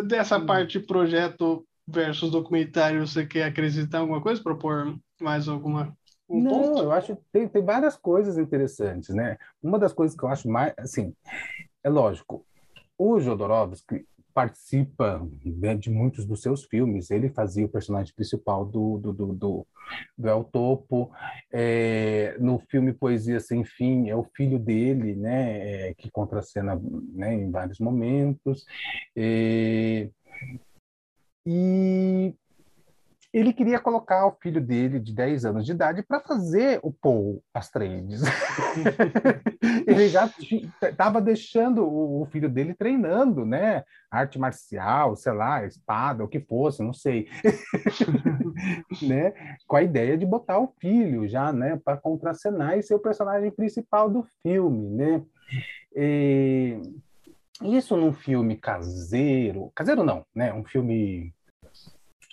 dessa 0.05 0.37
hum. 0.37 0.45
parte 0.45 0.79
projeto 0.79 1.65
versus 1.87 2.29
documentário, 2.29 3.07
você 3.07 3.25
quer 3.25 3.45
acrescentar 3.45 4.01
alguma 4.01 4.21
coisa, 4.21 4.43
propor 4.43 4.95
mais 5.19 5.47
alguma 5.47 5.95
um 6.29 6.41
Não, 6.41 6.51
ponto? 6.51 6.83
eu 6.83 6.91
acho 6.91 7.15
que 7.15 7.21
tem, 7.31 7.47
tem 7.47 7.63
várias 7.63 7.97
coisas 7.97 8.37
interessantes, 8.37 9.15
né? 9.15 9.37
Uma 9.63 9.79
das 9.79 9.91
coisas 9.91 10.15
que 10.15 10.23
eu 10.23 10.29
acho 10.29 10.47
mais, 10.47 10.73
assim, 10.77 11.13
é 11.83 11.89
lógico, 11.89 12.45
o 12.97 13.19
Jodorowsky 13.19 14.05
participa 14.39 15.21
né, 15.43 15.75
de 15.75 15.89
muitos 15.89 16.25
dos 16.25 16.41
seus 16.41 16.63
filmes. 16.63 17.11
Ele 17.11 17.29
fazia 17.29 17.65
o 17.65 17.69
personagem 17.69 18.13
principal 18.13 18.65
do, 18.65 18.97
do, 18.97 19.11
do, 19.11 19.33
do, 19.33 19.67
do 20.17 20.29
El 20.29 20.45
Topo. 20.45 21.11
É, 21.51 22.37
no 22.39 22.57
filme 22.57 22.93
Poesia 22.93 23.41
Sem 23.41 23.65
Fim, 23.65 24.07
é 24.07 24.15
o 24.15 24.23
filho 24.23 24.57
dele 24.57 25.13
né, 25.13 25.89
é, 25.89 25.93
que 25.93 26.09
contracena 26.09 26.79
né, 27.11 27.33
em 27.33 27.51
vários 27.51 27.79
momentos. 27.79 28.65
É, 29.13 30.09
e 31.45 32.33
ele 33.31 33.53
queria 33.53 33.79
colocar 33.79 34.25
o 34.25 34.35
filho 34.41 34.59
dele 34.59 34.99
de 34.99 35.13
10 35.13 35.45
anos 35.45 35.65
de 35.65 35.71
idade 35.71 36.01
para 36.01 36.19
fazer 36.19 36.79
o 36.81 36.91
Paul 36.91 37.43
Astreides. 37.53 38.21
ele 39.85 40.09
já 40.09 40.27
estava 40.81 41.21
deixando 41.21 41.87
o 41.87 42.27
filho 42.31 42.49
dele 42.49 42.73
treinando, 42.73 43.45
né? 43.45 43.83
Arte 44.09 44.39
marcial, 44.39 45.15
sei 45.15 45.33
lá, 45.33 45.63
espada, 45.63 46.23
o 46.23 46.27
que 46.27 46.39
fosse, 46.39 46.81
não 46.81 46.93
sei. 46.93 47.27
né? 49.03 49.33
Com 49.67 49.75
a 49.75 49.83
ideia 49.83 50.17
de 50.17 50.25
botar 50.25 50.57
o 50.57 50.73
filho 50.79 51.27
já, 51.27 51.53
né, 51.53 51.79
para 51.83 51.97
contracenar 51.97 52.77
e 52.77 52.83
ser 52.83 52.95
o 52.95 52.99
personagem 52.99 53.51
principal 53.51 54.09
do 54.09 54.25
filme, 54.41 54.89
né? 54.89 55.23
E... 55.95 56.81
Isso 57.61 57.97
num 57.97 58.13
filme 58.13 58.55
caseiro, 58.55 59.69
caseiro 59.75 60.01
não, 60.01 60.25
né? 60.33 60.53
Um 60.53 60.63
filme 60.63 61.33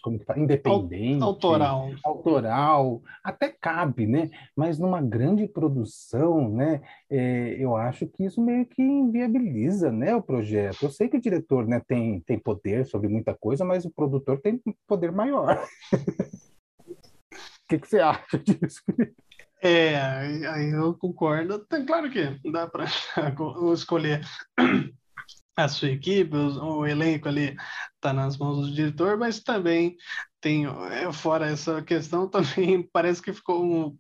como 0.06 0.20
que 0.20 0.24
fala? 0.24 0.38
independente, 0.38 1.20
autoral, 1.20 1.90
autoral, 2.04 3.02
até 3.24 3.48
cabe, 3.48 4.06
né? 4.06 4.30
Mas 4.54 4.78
numa 4.78 5.02
grande 5.02 5.48
produção, 5.48 6.48
né? 6.48 6.80
É, 7.10 7.56
eu 7.58 7.74
acho 7.74 8.06
que 8.06 8.24
isso 8.24 8.40
meio 8.40 8.64
que 8.64 8.80
inviabiliza, 8.80 9.90
né, 9.90 10.14
o 10.14 10.22
projeto. 10.22 10.84
Eu 10.84 10.90
sei 10.90 11.08
que 11.08 11.16
o 11.16 11.20
diretor, 11.20 11.66
né, 11.66 11.82
tem 11.88 12.20
tem 12.20 12.38
poder 12.38 12.86
sobre 12.86 13.08
muita 13.08 13.34
coisa, 13.34 13.64
mas 13.64 13.84
o 13.84 13.90
produtor 13.90 14.40
tem 14.40 14.62
poder 14.86 15.10
maior. 15.10 15.60
O 16.88 17.68
que, 17.68 17.80
que 17.80 17.88
você 17.88 17.98
acha 17.98 18.38
disso? 18.38 18.80
É, 19.60 19.96
aí 19.98 20.70
eu 20.70 20.94
concordo. 20.94 21.66
Claro 21.84 22.08
que 22.08 22.38
dá 22.48 22.68
para 22.68 22.84
escolher 23.74 24.20
a 25.56 25.68
sua 25.68 25.90
equipe, 25.90 26.36
o, 26.36 26.80
o 26.80 26.86
elenco 26.86 27.28
ali 27.28 27.56
está 27.94 28.12
nas 28.12 28.36
mãos 28.36 28.66
do 28.68 28.74
diretor, 28.74 29.16
mas 29.16 29.40
também 29.40 29.96
tem, 30.40 30.66
é, 30.66 31.12
fora 31.12 31.46
essa 31.46 31.82
questão, 31.82 32.28
também 32.30 32.82
parece 32.92 33.20
que 33.22 33.32
ficou 33.32 33.64
um, 33.64 33.98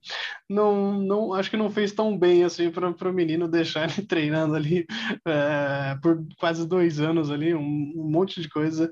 não, 0.48 1.00
não, 1.00 1.32
acho 1.34 1.50
que 1.50 1.56
não 1.56 1.70
fez 1.70 1.92
tão 1.92 2.16
bem 2.16 2.44
assim 2.44 2.70
para 2.70 2.88
o 2.88 3.12
menino 3.12 3.48
deixar 3.48 3.90
ele 3.90 4.02
treinando 4.06 4.54
ali 4.54 4.86
é, 5.26 5.96
por 6.02 6.24
quase 6.38 6.66
dois 6.68 7.00
anos 7.00 7.30
ali, 7.30 7.54
um, 7.54 7.60
um 7.96 8.10
monte 8.10 8.40
de 8.40 8.48
coisa. 8.48 8.90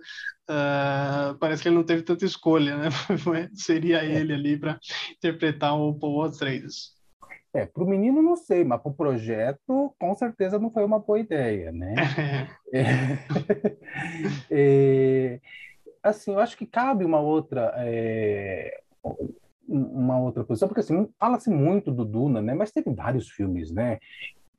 Uh, 0.50 1.38
parece 1.38 1.62
que 1.62 1.68
ele 1.68 1.76
não 1.76 1.84
teve 1.84 2.02
tanta 2.02 2.24
escolha, 2.24 2.76
né? 2.76 2.88
Seria 3.54 4.04
ele 4.04 4.32
ali 4.34 4.58
para 4.58 4.78
interpretar 5.16 5.74
o 5.74 5.98
Paul 5.98 6.24
Atreides. 6.24 6.94
É, 7.54 7.66
para 7.66 7.84
o 7.84 7.88
menino 7.88 8.20
não 8.20 8.34
sei, 8.34 8.64
mas 8.64 8.82
para 8.82 8.90
o 8.90 8.94
projeto 8.94 9.94
com 9.96 10.12
certeza 10.14 10.58
não 10.58 10.70
foi 10.70 10.84
uma 10.84 10.98
boa 10.98 11.20
ideia, 11.20 11.70
né? 11.70 11.94
é, 12.74 12.84
é, 14.50 15.40
assim, 16.02 16.32
eu 16.32 16.40
acho 16.40 16.56
que 16.56 16.66
cabe 16.66 17.04
uma 17.04 17.20
outra 17.20 17.72
é, 17.76 18.80
uma 19.68 20.18
outra 20.18 20.44
posição, 20.44 20.68
porque 20.68 20.80
assim, 20.80 21.08
fala-se 21.18 21.48
muito 21.48 21.92
do 21.92 22.04
Duna, 22.04 22.42
né? 22.42 22.54
Mas 22.54 22.72
teve 22.72 22.92
vários 22.92 23.30
filmes, 23.30 23.70
né? 23.70 23.98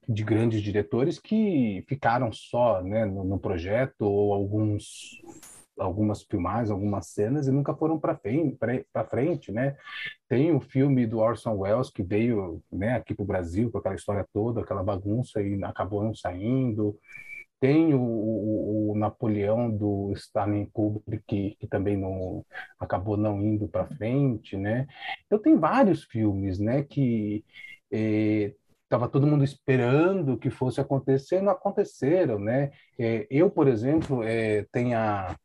De 0.08 0.24
grandes 0.24 0.62
diretores 0.62 1.20
que 1.20 1.84
ficaram 1.88 2.32
só 2.32 2.82
né, 2.82 3.06
no, 3.06 3.24
no 3.24 3.40
projeto, 3.40 4.04
ou 4.04 4.34
alguns 4.34 5.22
algumas 5.78 6.24
filmagens, 6.24 6.72
algumas 6.72 7.08
cenas 7.08 7.48
e 7.48 7.52
nunca 7.52 7.76
foram 7.76 8.00
para 8.00 8.16
frente, 8.16 8.58
frente, 9.10 9.52
né? 9.52 9.76
Tem 10.28 10.52
o 10.52 10.60
filme 10.60 11.06
do 11.06 11.20
Orson 11.20 11.54
Welles 11.54 11.90
que 11.90 12.04
veio, 12.04 12.62
né, 12.72 12.96
aqui 12.96 13.14
para 13.14 13.24
o 13.24 13.28
Brasil 13.28 13.72
com 13.72 13.78
aquela 13.78 13.96
história 13.96 14.26
toda, 14.34 14.62
aquela 14.62 14.84
bagunça 14.84 15.42
e 15.42 15.62
acabou 15.64 16.04
não 16.04 16.16
saindo. 16.16 16.98
Tem 17.60 17.94
o, 17.94 18.02
o, 18.02 18.92
o 18.92 18.98
Napoleão 18.98 19.72
do 19.72 20.12
Stanley 20.14 20.70
Kubrick 20.74 21.24
que, 21.28 21.56
que, 21.60 21.68
também 21.68 21.98
não 21.98 22.46
acabou 22.80 23.18
não 23.18 23.42
indo 23.42 23.68
para 23.68 23.88
frente, 23.88 24.58
né? 24.58 24.88
Então 25.26 25.40
tem 25.40 25.58
vários 25.58 26.04
filmes, 26.04 26.60
né, 26.60 26.84
que 26.84 27.44
estava 28.84 29.06
eh, 29.06 29.10
todo 29.10 29.28
mundo 29.28 29.44
esperando 29.44 30.38
que 30.38 30.50
fosse 30.50 30.82
acontecer, 30.82 31.42
não 31.42 31.52
aconteceram, 31.54 32.40
né? 32.40 32.72
É, 33.00 33.28
eu, 33.30 33.50
por 33.50 33.68
exemplo, 33.68 34.24
é, 34.24 34.66
tenho 34.72 34.98
a, 34.98 35.36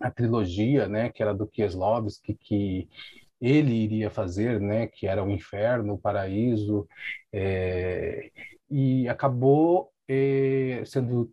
a 0.00 0.10
trilogia, 0.10 0.88
né, 0.88 1.10
que 1.10 1.22
era 1.22 1.34
do 1.34 1.46
Kieslowski, 1.46 2.34
que 2.34 2.88
ele 3.40 3.74
iria 3.74 4.10
fazer, 4.10 4.60
né, 4.60 4.86
que 4.86 5.06
era 5.06 5.22
o 5.22 5.30
Inferno, 5.30 5.94
o 5.94 5.98
Paraíso, 5.98 6.88
é, 7.32 8.30
e 8.70 9.08
acabou 9.08 9.90
é, 10.08 10.82
sendo 10.86 11.32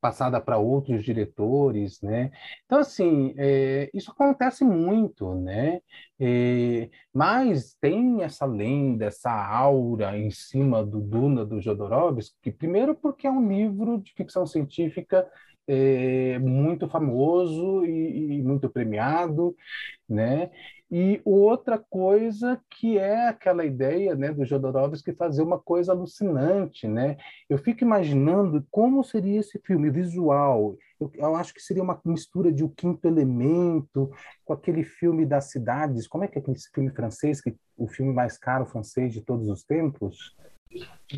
passada 0.00 0.40
para 0.40 0.58
outros 0.58 1.04
diretores, 1.04 2.00
né? 2.00 2.30
Então 2.64 2.78
assim, 2.78 3.34
é, 3.36 3.90
isso 3.92 4.10
acontece 4.10 4.64
muito, 4.64 5.34
né? 5.34 5.80
É, 6.18 6.88
mas 7.12 7.74
tem 7.80 8.22
essa 8.22 8.46
lenda, 8.46 9.04
essa 9.06 9.30
aura 9.30 10.16
em 10.18 10.30
cima 10.30 10.84
do 10.84 11.00
Duna 11.00 11.44
do 11.44 11.60
Jodorowsky, 11.60 12.50
primeiro 12.50 12.94
porque 12.94 13.26
é 13.26 13.30
um 13.30 13.46
livro 13.46 13.98
de 13.98 14.12
ficção 14.14 14.46
científica 14.46 15.28
é, 15.72 16.36
muito 16.40 16.88
famoso 16.88 17.84
e, 17.86 18.38
e, 18.38 18.42
muito 18.42 18.68
premiado, 18.68 19.54
né? 20.08 20.50
E 20.90 21.20
outra 21.24 21.78
coisa 21.78 22.60
que 22.68 22.98
é 22.98 23.28
aquela 23.28 23.64
ideia, 23.64 24.16
né, 24.16 24.32
do 24.32 24.44
Jodorowsky 24.44 25.12
fazer 25.12 25.42
uma 25.42 25.60
coisa 25.60 25.92
alucinante, 25.92 26.88
né? 26.88 27.16
Eu 27.48 27.56
fico 27.56 27.84
imaginando 27.84 28.66
como 28.68 29.04
seria 29.04 29.38
esse 29.38 29.60
filme 29.60 29.88
visual. 29.90 30.76
Eu, 31.00 31.12
eu 31.14 31.36
acho 31.36 31.54
que 31.54 31.62
seria 31.62 31.84
uma 31.84 32.00
mistura 32.04 32.52
de 32.52 32.64
O 32.64 32.68
Quinto 32.68 33.06
Elemento 33.06 34.10
com 34.44 34.52
aquele 34.52 34.82
filme 34.82 35.24
das 35.24 35.52
cidades. 35.52 36.08
Como 36.08 36.24
é 36.24 36.26
que 36.26 36.36
é 36.36 36.40
aquele 36.40 36.58
filme 36.74 36.90
francês, 36.90 37.40
que 37.40 37.54
o 37.76 37.86
filme 37.86 38.12
mais 38.12 38.36
caro 38.36 38.66
francês 38.66 39.12
de 39.12 39.20
todos 39.20 39.48
os 39.48 39.62
tempos? 39.62 40.34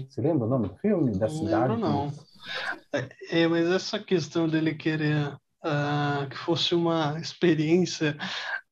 Você 0.08 0.20
lembra 0.20 0.46
o 0.46 0.48
nome 0.48 0.68
do 0.68 0.76
filme? 0.76 1.12
Da 1.12 1.26
não 1.26 1.34
cidade? 1.34 1.74
Lembro, 1.74 1.88
não. 1.88 2.12
É, 3.30 3.46
mas 3.46 3.66
essa 3.66 3.98
questão 3.98 4.48
dele 4.48 4.74
querer 4.74 5.28
uh, 5.64 6.28
que 6.28 6.36
fosse 6.36 6.74
uma 6.74 7.18
experiência 7.20 8.16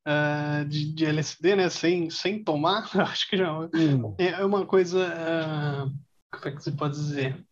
uh, 0.07 0.65
de, 0.67 0.93
de, 0.93 1.07
LSD, 1.07 1.57
né, 1.57 1.69
sem, 1.69 2.11
sem 2.11 2.43
tomar, 2.43 2.89
acho 2.99 3.29
que 3.29 3.37
já 3.37 3.53
hum. 3.53 4.15
é 4.19 4.45
uma 4.45 4.67
coisa. 4.67 5.07
Uh, 5.07 5.93
como 6.33 6.49
é 6.49 6.57
que 6.57 6.63
se 6.63 6.73
pode 6.73 6.95
dizer? 6.95 7.45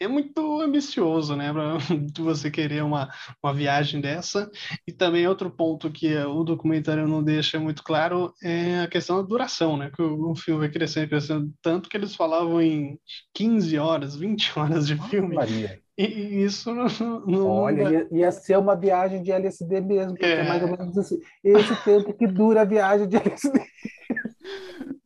É 0.00 0.06
muito 0.06 0.60
ambicioso, 0.60 1.34
né, 1.34 1.52
para 1.52 1.78
você 2.22 2.50
querer 2.50 2.82
uma, 2.82 3.08
uma 3.42 3.52
viagem 3.52 4.00
dessa. 4.00 4.50
E 4.86 4.92
também 4.92 5.26
outro 5.26 5.50
ponto 5.50 5.90
que 5.90 6.16
o 6.16 6.44
documentário 6.44 7.06
não 7.08 7.22
deixa 7.22 7.58
muito 7.58 7.82
claro 7.82 8.32
é 8.42 8.80
a 8.80 8.88
questão 8.88 9.16
da 9.16 9.22
duração, 9.22 9.76
né, 9.76 9.90
que 9.94 10.02
o, 10.02 10.30
o 10.30 10.36
filme 10.36 10.60
vai 10.60 10.70
crescendo, 10.70 11.08
crescendo 11.08 11.52
tanto 11.62 11.88
que 11.88 11.96
eles 11.96 12.14
falavam 12.14 12.60
em 12.62 12.98
15 13.34 13.78
horas, 13.78 14.16
20 14.16 14.52
horas 14.58 14.86
de 14.86 14.96
filme. 15.08 15.34
Maria. 15.34 15.80
E 15.98 16.44
isso 16.44 16.72
não. 16.72 16.86
não 17.26 17.48
Olha, 17.48 17.82
não... 17.82 17.92
Ia, 17.92 18.08
ia, 18.12 18.30
ser 18.30 18.56
uma 18.56 18.76
viagem 18.76 19.20
de 19.20 19.32
LSD 19.32 19.80
mesmo, 19.80 20.12
porque 20.12 20.26
é, 20.26 20.44
é 20.44 20.48
mais 20.48 20.62
ou 20.62 20.70
menos 20.70 20.96
assim, 20.96 21.18
esse 21.42 21.74
tempo 21.82 22.14
que 22.14 22.24
dura 22.24 22.60
a 22.60 22.64
viagem 22.64 23.08
de 23.08 23.16
LSD. 23.16 23.60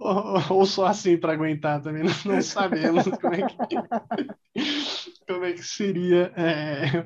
Ou, 0.03 0.57
ou 0.59 0.67
só 0.67 0.87
assim 0.87 1.17
para 1.17 1.33
aguentar 1.33 1.81
também, 1.81 2.03
não, 2.03 2.35
não 2.35 2.43
sabemos 2.43 3.05
como 3.23 3.35
é 3.35 3.47
que, 3.47 3.57
como 5.29 5.45
é 5.45 5.53
que 5.53 5.62
seria 5.62 6.33
é, 6.37 7.05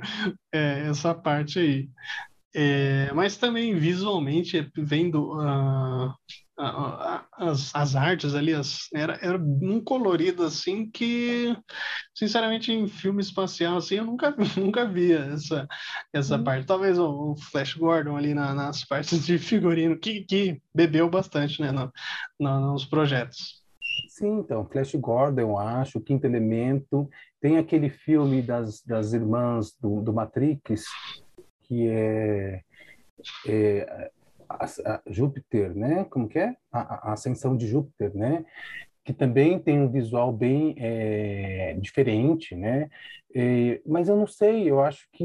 é, 0.51 0.89
essa 0.89 1.15
parte 1.15 1.59
aí. 1.59 1.91
É, 2.59 3.13
mas 3.13 3.37
também 3.37 3.75
visualmente, 3.75 4.73
vendo 4.75 5.39
uh, 5.39 6.11
as, 7.37 7.71
as 7.75 7.95
artes 7.95 8.35
ali, 8.35 8.55
as, 8.55 8.89
era, 8.95 9.19
era 9.21 9.37
um 9.37 9.79
colorido 9.79 10.43
assim 10.43 10.91
que, 10.91 11.55
sinceramente, 12.15 12.73
em 12.73 12.89
filme 12.89 13.21
espacial 13.21 13.77
assim, 13.77 13.97
eu 13.97 14.07
nunca, 14.07 14.35
nunca 14.57 14.87
via 14.87 15.19
essa, 15.35 15.69
essa 16.15 16.37
hum. 16.37 16.45
parte. 16.45 16.67
Talvez 16.67 16.99
o, 16.99 17.33
o, 17.33 17.37
Flash 17.37 17.75
Gordon 17.75 18.17
ali 18.17 18.33
na, 18.33 18.55
nas 18.55 18.83
partes 18.87 19.27
de 19.27 19.37
figurino, 19.39 19.99
que, 19.99 20.25
que 20.25 20.59
bebeu 20.75 21.11
bastante 21.11 21.61
né, 21.61 21.71
no, 21.71 21.93
no, 22.41 22.73
nos 22.73 22.87
projetos. 22.87 23.63
Sim, 24.09 24.39
então, 24.39 24.67
Flash 24.67 24.95
Gordon, 24.95 25.43
eu 25.43 25.59
acho, 25.59 25.99
o 25.99 26.03
Quinto 26.03 26.27
Elemento, 26.27 27.07
tem 27.39 27.59
aquele 27.59 27.91
filme 27.91 28.41
das, 28.41 28.83
das 28.83 29.13
irmãs 29.13 29.77
do, 29.79 30.01
do 30.01 30.11
Matrix, 30.15 30.87
que 31.67 31.89
é, 31.89 32.63
é 33.47 34.11
a, 34.49 34.65
a 34.65 35.03
Júpiter, 35.07 35.75
né? 35.75 36.05
Como 36.05 36.29
que 36.29 36.39
é? 36.39 36.57
A, 36.71 37.11
a, 37.11 37.13
ascensão 37.13 37.57
de 37.57 37.67
Júpiter, 37.67 38.15
né? 38.15 38.45
Que 39.05 39.13
também 39.13 39.59
tem 39.59 39.81
um 39.81 39.91
visual 39.91 40.33
bem 40.33 40.75
é, 40.79 41.75
diferente, 41.81 42.55
né? 42.55 42.89
É, 43.39 43.83
mas 43.85 44.09
eu 44.09 44.17
não 44.17 44.27
sei, 44.27 44.71
eu 44.71 44.81
acho 44.81 45.07
que 45.13 45.23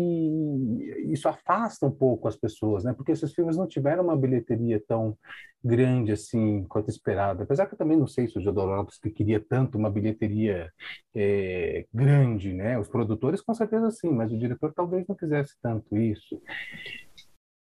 isso 1.10 1.30
afasta 1.30 1.86
um 1.86 1.92
pouco 1.92 2.28
as 2.28 2.36
pessoas, 2.36 2.84
né? 2.84 2.92
Porque 2.92 3.14
esses 3.14 3.34
filmes 3.34 3.56
não 3.56 3.66
tiveram 3.66 4.04
uma 4.04 4.18
bilheteria 4.18 4.84
tão 4.86 5.18
grande 5.64 6.12
assim 6.12 6.66
quanto 6.68 6.90
esperado. 6.90 7.44
Apesar 7.44 7.68
que 7.68 7.74
eu 7.74 7.78
também 7.78 7.96
não 7.98 8.08
sei 8.08 8.28
se 8.28 8.38
o 8.38 8.42
Jodorowsky 8.42 9.12
queria 9.12 9.40
tanto 9.40 9.78
uma 9.78 9.90
bilheteria 9.90 10.70
é, 11.16 11.86
grande, 11.94 12.52
né? 12.54 12.78
Os 12.78 12.90
produtores 12.90 13.40
com 13.40 13.54
certeza 13.54 13.90
sim, 13.92 14.10
mas 14.10 14.30
o 14.34 14.38
diretor 14.38 14.74
talvez 14.74 15.08
não 15.08 15.16
quisesse 15.16 15.56
tanto 15.62 15.96
isso. 15.98 16.42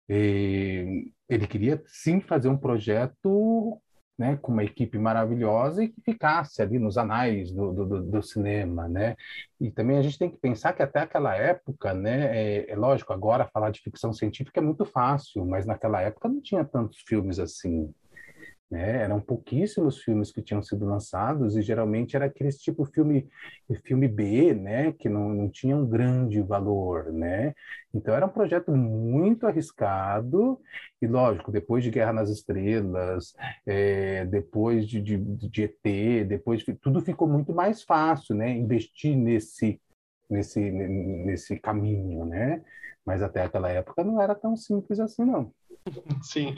E 0.07 1.11
ele 1.27 1.45
queria 1.45 1.83
sim 1.87 2.21
fazer 2.21 2.47
um 2.47 2.57
projeto 2.57 3.81
né, 4.17 4.37
com 4.41 4.51
uma 4.51 4.63
equipe 4.63 4.97
maravilhosa 4.97 5.83
e 5.83 5.89
que 5.89 6.01
ficasse 6.01 6.61
ali 6.61 6.79
nos 6.79 6.97
anais 6.97 7.51
do, 7.51 7.71
do, 7.71 8.03
do, 8.03 8.23
cinema, 8.23 8.87
né? 8.87 9.15
E 9.61 9.69
também 9.69 9.97
a 9.97 10.01
gente 10.01 10.17
tem 10.17 10.29
que 10.29 10.37
pensar 10.37 10.73
que 10.73 10.81
até 10.81 11.01
aquela 11.01 11.35
época, 11.35 11.93
né, 11.93 12.35
é, 12.35 12.71
é, 12.71 12.75
lógico, 12.75 13.13
agora 13.13 13.47
falar 13.47 13.69
de 13.69 13.81
ficção 13.81 14.11
científica 14.11 14.59
é 14.59 14.63
muito 14.63 14.85
fácil, 14.85 15.45
mas 15.45 15.65
naquela 15.67 16.01
época 16.01 16.27
não 16.27 16.41
tinha 16.41 16.65
tantos 16.65 16.99
filmes 17.07 17.37
assim, 17.37 17.93
né? 18.69 19.03
Eram 19.03 19.21
pouquíssimos 19.21 20.01
filmes 20.01 20.31
que 20.31 20.41
tinham 20.41 20.61
sido 20.61 20.85
lançados 20.85 21.55
e 21.55 21.61
geralmente 21.61 22.15
era 22.15 22.25
aquele 22.25 22.51
tipo 22.51 22.83
filme 22.85 23.27
filme 23.85 24.07
B, 24.07 24.53
né? 24.53 24.91
Que 24.93 25.07
não, 25.09 25.29
não 25.29 25.49
tinha 25.49 25.75
um 25.75 25.87
grande 25.87 26.41
valor, 26.41 27.11
né? 27.13 27.53
Então 27.93 28.13
era 28.13 28.25
um 28.25 28.29
projeto 28.29 28.71
muito 28.71 29.47
arriscado 29.47 30.59
e 31.01 31.07
lógico 31.07 31.51
depois 31.51 31.83
de 31.83 31.91
Guerra 31.91 32.13
nas 32.13 32.29
Estrelas, 32.29 33.33
é, 33.65 34.25
depois 34.25 34.87
de, 34.87 35.01
de, 35.01 35.17
de 35.17 35.63
ET, 35.63 36.27
depois 36.27 36.61
de, 36.63 36.73
tudo 36.75 37.01
ficou 37.01 37.27
muito 37.27 37.53
mais 37.53 37.83
fácil, 37.83 38.35
né? 38.35 38.51
Investir 38.51 39.15
nesse 39.15 39.79
nesse 40.29 40.59
nesse 40.59 41.57
caminho, 41.59 42.25
né? 42.25 42.61
Mas 43.05 43.21
até 43.23 43.43
aquela 43.43 43.69
época 43.69 44.03
não 44.03 44.21
era 44.21 44.35
tão 44.35 44.55
simples 44.57 44.99
assim, 44.99 45.23
não. 45.23 45.53
Sim, 46.23 46.55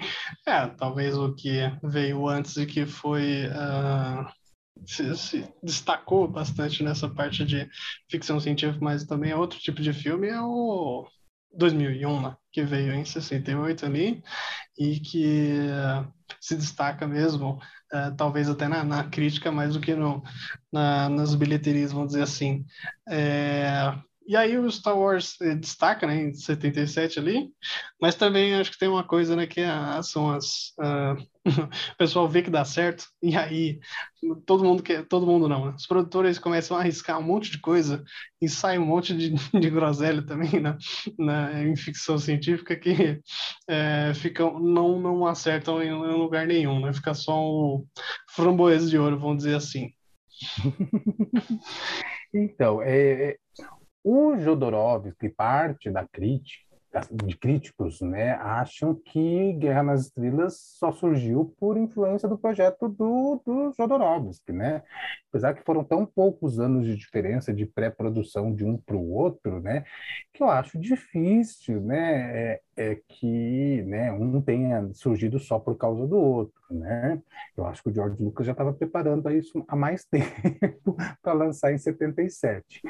é, 0.48 0.68
talvez 0.68 1.18
o 1.18 1.34
que 1.34 1.60
veio 1.84 2.28
antes 2.28 2.58
e 2.58 2.66
que 2.66 2.86
foi 2.86 3.48
uh, 3.48 4.26
se, 4.86 5.16
se, 5.16 5.54
destacou 5.64 6.28
bastante 6.28 6.84
nessa 6.84 7.10
parte 7.10 7.46
de 7.46 7.70
ficção 8.10 8.40
científica, 8.40 8.84
mas 8.84 9.06
também 9.06 9.32
é 9.32 9.36
outro 9.36 9.60
tipo 9.60 9.82
de 9.82 9.94
filme, 9.94 10.28
é 10.28 10.42
o 10.42 11.08
2001, 11.54 12.22
né, 12.22 12.36
que 12.52 12.64
veio 12.64 12.94
em 12.94 13.06
68 13.06 13.86
ali, 13.86 14.24
e 14.78 15.00
que 15.00 15.58
uh, 15.70 16.12
se 16.40 16.56
destaca 16.56 17.08
mesmo, 17.08 17.60
uh, 17.94 18.16
talvez 18.16 18.50
até 18.50 18.68
na, 18.68 18.84
na, 18.84 19.04
crítica 19.10 19.52
mais 19.52 19.74
do 19.74 19.82
que 19.82 19.96
no, 19.96 20.24
na, 20.72 21.10
nas 21.10 21.36
bilheterias, 21.36 21.92
vamos 21.92 22.10
dizer 22.10 22.24
assim. 22.24 22.66
É, 23.10 23.94
e 24.30 24.36
aí 24.36 24.60
o 24.60 24.70
Star 24.70 24.96
Wars 24.96 25.42
eh, 25.42 25.56
destaca, 25.56 26.06
né, 26.06 26.26
em 26.26 26.34
77 26.36 27.18
ali, 27.18 27.50
mas 28.00 28.14
também 28.14 28.54
acho 28.54 28.70
que 28.70 28.78
tem 28.78 28.88
uma 28.88 29.04
coisa, 29.04 29.36
né, 29.36 29.48
que 29.48 29.60
é, 29.60 30.04
são 30.04 30.30
as... 30.30 30.72
Uh, 30.78 31.18
o 31.94 31.98
pessoal 31.98 32.30
vê 32.30 32.44
que 32.44 32.50
dá 32.52 32.64
certo, 32.64 33.06
e 33.24 33.36
aí 33.36 33.80
todo 34.46 34.64
mundo 34.64 34.84
quer, 34.84 35.04
todo 35.08 35.26
mundo 35.26 35.50
não, 35.50 35.66
né? 35.66 35.74
os 35.76 35.88
produtores 35.88 36.38
começam 36.38 36.78
a 36.78 36.82
arriscar 36.82 37.18
um 37.18 37.24
monte 37.24 37.50
de 37.50 37.60
coisa 37.60 38.04
e 38.40 38.48
sai 38.48 38.78
um 38.78 38.86
monte 38.86 39.18
de, 39.18 39.32
de 39.60 39.70
groselha 39.72 40.22
também 40.22 40.60
na, 40.60 40.78
na, 41.18 41.64
em 41.64 41.76
ficção 41.76 42.20
científica 42.20 42.76
que 42.76 43.20
é, 43.68 44.14
ficam, 44.14 44.60
não, 44.60 45.00
não 45.00 45.26
acertam 45.26 45.82
em, 45.82 45.88
em 45.88 46.14
lugar 46.14 46.46
nenhum, 46.46 46.80
né? 46.80 46.94
Fica 46.94 47.16
só 47.16 47.34
um 47.42 47.84
framboesa 48.30 48.88
de 48.88 49.00
ouro, 49.00 49.18
vamos 49.18 49.38
dizer 49.38 49.56
assim. 49.56 49.92
então, 52.32 52.80
é, 52.84 53.32
é 53.32 53.38
o 54.04 54.38
Jodorowsky, 54.38 55.30
parte 55.30 55.90
da 55.90 56.08
crítica, 56.08 56.70
de 57.12 57.38
críticos, 57.38 58.02
né, 58.02 58.32
acham 58.34 58.96
que 58.96 59.54
Guerra 59.54 59.84
nas 59.84 60.08
Estrelas 60.08 60.60
só 60.60 60.92
surgiu 60.92 61.54
por 61.60 61.78
influência 61.78 62.28
do 62.28 62.38
projeto 62.38 62.90
do, 62.90 63.40
do 63.46 63.72
Jodorowsky, 63.78 64.52
né? 64.52 64.82
Apesar 65.30 65.54
que 65.54 65.64
foram 65.64 65.84
tão 65.84 66.04
poucos 66.04 66.60
anos 66.60 66.88
de 66.88 66.96
diferença 66.96 67.54
de 67.54 67.66
pré-produção 67.68 68.54
de 68.54 68.66
um 68.66 68.76
para 68.76 68.96
o 68.96 69.12
outro, 69.12 69.62
né, 69.62 69.84
que 70.34 70.42
eu 70.42 70.50
acho 70.50 70.80
difícil, 70.80 71.80
né, 71.80 72.54
é, 72.54 72.62
é, 72.76 72.96
que, 73.08 73.84
né, 73.84 74.12
um 74.12 74.42
tenha 74.42 74.90
surgido 74.94 75.38
só 75.38 75.60
por 75.60 75.78
causa 75.78 76.08
do 76.08 76.18
outro, 76.18 76.60
né? 76.72 77.22
Eu 77.56 77.66
acho 77.68 77.84
que 77.84 77.90
o 77.90 77.94
George 77.94 78.24
Lucas 78.24 78.48
já 78.48 78.54
estava 78.54 78.74
preparando 78.74 79.30
isso 79.30 79.64
há 79.68 79.76
mais 79.76 80.06
tempo 80.10 80.98
para 81.22 81.34
lançar 81.34 81.72
em 81.72 81.78
77. 81.78 82.82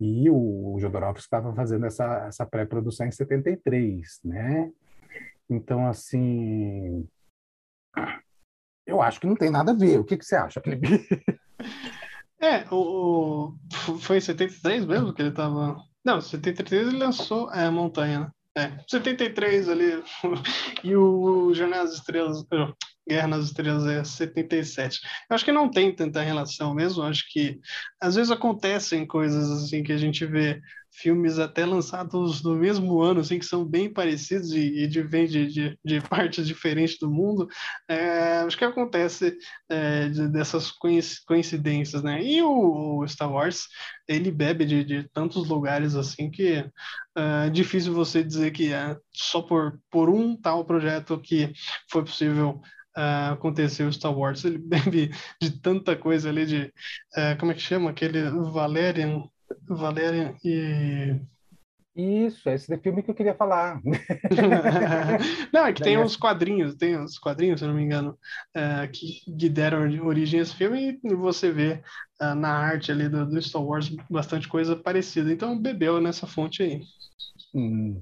E 0.00 0.30
o 0.30 0.76
Jodorowsky 0.78 1.20
estava 1.20 1.52
fazendo 1.54 1.86
essa, 1.86 2.26
essa 2.26 2.46
pré-produção 2.46 3.06
em 3.06 3.10
73, 3.10 4.20
né? 4.24 4.70
Então, 5.50 5.86
assim, 5.86 7.08
eu 8.86 9.02
acho 9.02 9.20
que 9.20 9.26
não 9.26 9.34
tem 9.34 9.50
nada 9.50 9.72
a 9.72 9.74
ver. 9.74 9.98
O 9.98 10.04
que, 10.04 10.16
que 10.16 10.24
você 10.24 10.36
acha, 10.36 10.60
Felipe? 10.60 10.86
É, 12.40 12.64
o, 12.70 13.52
o, 13.88 13.98
foi 13.98 14.18
em 14.18 14.20
73 14.20 14.84
mesmo 14.84 15.12
que 15.12 15.20
ele 15.20 15.30
estava. 15.30 15.76
Não, 16.04 16.20
73 16.20 16.86
ele 16.86 16.96
lançou 16.96 17.52
é, 17.52 17.68
Montanha, 17.68 18.20
né? 18.20 18.78
É, 18.78 18.84
73 18.88 19.68
ali. 19.68 20.04
e 20.84 20.94
o 20.94 21.52
Jornal 21.52 21.84
das 21.84 21.94
Estrelas. 21.94 22.44
Guerra 23.08 23.28
nas 23.28 23.46
Estrelas 23.46 23.86
é 23.86 24.04
77. 24.04 25.00
Eu 25.30 25.34
acho 25.34 25.44
que 25.44 25.52
não 25.52 25.70
tem 25.70 25.94
tanta 25.94 26.22
relação 26.22 26.74
mesmo, 26.74 27.02
acho 27.02 27.30
que 27.32 27.58
às 28.00 28.14
vezes 28.14 28.30
acontecem 28.30 29.06
coisas 29.06 29.50
assim 29.50 29.82
que 29.82 29.92
a 29.92 29.96
gente 29.96 30.24
vê 30.26 30.60
filmes 31.00 31.38
até 31.38 31.64
lançados 31.64 32.42
no 32.42 32.54
mesmo 32.56 33.00
ano, 33.00 33.20
assim, 33.20 33.38
que 33.38 33.44
são 33.44 33.64
bem 33.64 33.92
parecidos 33.92 34.52
e, 34.52 34.84
e 34.84 34.86
de, 34.86 35.02
vem 35.02 35.26
de, 35.26 35.46
de, 35.46 35.78
de, 35.84 36.00
partes 36.00 36.46
diferentes 36.46 36.98
do 36.98 37.10
mundo, 37.10 37.48
é, 37.88 38.38
acho 38.38 38.56
que 38.56 38.64
acontece 38.64 39.36
é, 39.68 40.08
de, 40.08 40.28
dessas 40.28 40.72
coincidências, 41.26 42.02
né? 42.02 42.22
E 42.22 42.42
o, 42.42 42.98
o, 42.98 43.08
Star 43.08 43.32
Wars, 43.32 43.66
ele 44.06 44.30
bebe 44.30 44.64
de, 44.64 44.84
de 44.84 45.08
tantos 45.10 45.48
lugares, 45.48 45.94
assim, 45.94 46.30
que 46.30 46.48
é, 46.54 46.70
é 47.46 47.50
difícil 47.50 47.92
você 47.94 48.22
dizer 48.22 48.50
que 48.50 48.72
é 48.72 48.96
só 49.12 49.42
por, 49.42 49.80
por 49.90 50.10
um 50.10 50.36
tal 50.36 50.64
projeto 50.64 51.20
que 51.20 51.52
foi 51.90 52.04
possível 52.04 52.60
uh, 52.98 53.32
aconteceu 53.32 53.90
Star 53.92 54.16
Wars. 54.16 54.44
Ele 54.44 54.58
bebe 54.62 55.10
de 55.40 55.60
tanta 55.60 55.96
coisa 55.96 56.28
ali, 56.28 56.44
de. 56.44 56.72
Uh, 57.16 57.38
como 57.38 57.52
é 57.52 57.54
que 57.54 57.60
chama? 57.60 57.90
Aquele 57.90 58.28
Valerian. 58.30 59.22
Valerian 59.68 60.34
e. 60.44 61.20
Isso, 61.96 62.48
esse 62.48 62.72
é 62.72 62.78
filme 62.78 63.02
que 63.02 63.10
eu 63.10 63.14
queria 63.14 63.34
falar. 63.34 63.80
não, 65.52 65.66
é 65.66 65.72
que 65.72 65.82
tem 65.82 65.98
uns 65.98 66.16
quadrinhos, 66.16 66.76
tem 66.76 66.96
uns 66.96 67.18
quadrinhos, 67.18 67.58
se 67.58 67.66
não 67.66 67.74
me 67.74 67.82
engano, 67.82 68.16
uh, 68.56 68.88
que, 68.92 69.24
que 69.36 69.48
deram 69.48 69.80
origem 70.06 70.38
a 70.38 70.44
esse 70.44 70.54
filme 70.54 71.00
e 71.02 71.14
você 71.16 71.50
vê 71.50 71.82
uh, 72.22 72.36
na 72.36 72.50
arte 72.50 72.92
ali 72.92 73.08
do, 73.08 73.26
do, 73.26 73.42
Star 73.42 73.64
Wars 73.64 73.88
bastante 74.08 74.46
coisa 74.46 74.76
parecida. 74.76 75.32
Então 75.32 75.60
bebeu 75.60 76.00
nessa 76.00 76.24
fonte 76.24 76.62
aí. 76.62 76.82
Hum. 77.52 78.00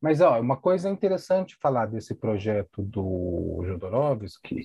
Mas 0.00 0.20
ó, 0.20 0.40
uma 0.40 0.56
coisa 0.56 0.88
interessante 0.88 1.56
falar 1.60 1.86
desse 1.86 2.14
projeto 2.14 2.80
do 2.80 3.64
Jodorowsky, 3.66 4.62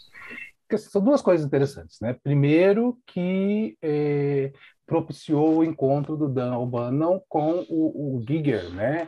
que 0.69 0.77
são 0.77 1.01
duas 1.01 1.21
coisas 1.21 1.45
interessantes, 1.45 1.99
né? 1.99 2.13
Primeiro 2.13 2.95
que 3.07 3.75
é, 3.81 4.51
propiciou 4.88 5.58
o 5.58 5.63
encontro 5.63 6.17
do 6.17 6.28
Dan 6.28 6.58
O'Bannon 6.58 7.21
com 7.30 7.65
o, 7.69 8.17
o 8.17 8.26
Giger, 8.28 8.71
né? 8.71 9.08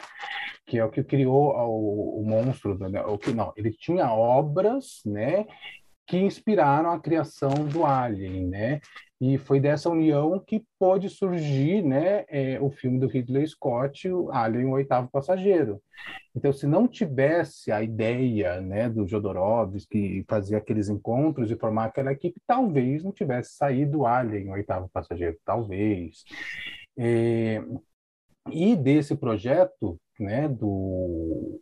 que 0.67 0.77
é 0.77 0.85
o 0.85 0.91
que 0.91 1.03
criou 1.03 1.51
o, 1.51 2.21
o 2.21 2.23
monstro, 2.23 2.77
né? 2.77 3.01
o 3.01 3.17
que 3.17 3.31
não, 3.31 3.51
ele 3.57 3.71
tinha 3.71 4.13
obras, 4.13 5.01
né, 5.03 5.47
que 6.09 6.17
inspiraram 6.17 6.89
a 6.89 6.99
criação 6.99 7.53
do 7.71 7.85
Alien, 7.85 8.47
né? 8.47 8.81
E 9.21 9.37
foi 9.37 9.59
dessa 9.59 9.89
união 9.89 10.39
que 10.39 10.65
pôde 10.79 11.07
surgir, 11.09 11.83
né, 11.83 12.23
é, 12.29 12.59
o 12.59 12.71
filme 12.71 12.97
do 12.97 13.05
Ridley 13.05 13.45
Scott, 13.45 14.09
o 14.09 14.31
Alien, 14.31 14.65
o 14.65 14.71
Oitavo 14.71 15.09
Passageiro. 15.11 15.81
Então, 16.33 16.53
se 16.53 16.65
não 16.65 16.87
tivesse 16.87 17.69
a 17.71 17.83
ideia, 17.83 18.61
né, 18.61 18.89
do 18.89 19.05
Jodorowsky 19.05 20.25
fazer 20.27 20.55
aqueles 20.55 20.87
encontros 20.89 21.51
e 21.51 21.57
formar 21.57 21.85
aquela 21.85 22.13
equipe, 22.13 22.41
talvez 22.47 23.03
não 23.03 23.11
tivesse 23.11 23.51
saído 23.55 23.99
o 23.99 24.07
Alien, 24.07 24.49
o 24.49 24.53
Oitavo 24.53 24.89
Passageiro, 24.91 25.37
talvez. 25.45 26.23
É, 26.97 27.61
e 28.49 28.75
desse 28.75 29.15
projeto, 29.15 29.99
né, 30.17 30.47
do 30.47 31.59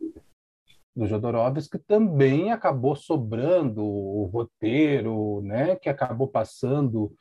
do 0.98 1.06
Jodorowsky 1.06 1.78
também 1.78 2.50
acabou 2.50 2.96
sobrando 2.96 3.84
o 3.84 4.24
roteiro, 4.24 5.40
né, 5.42 5.76
que 5.76 5.88
acabou 5.88 6.26
passando, 6.26 7.14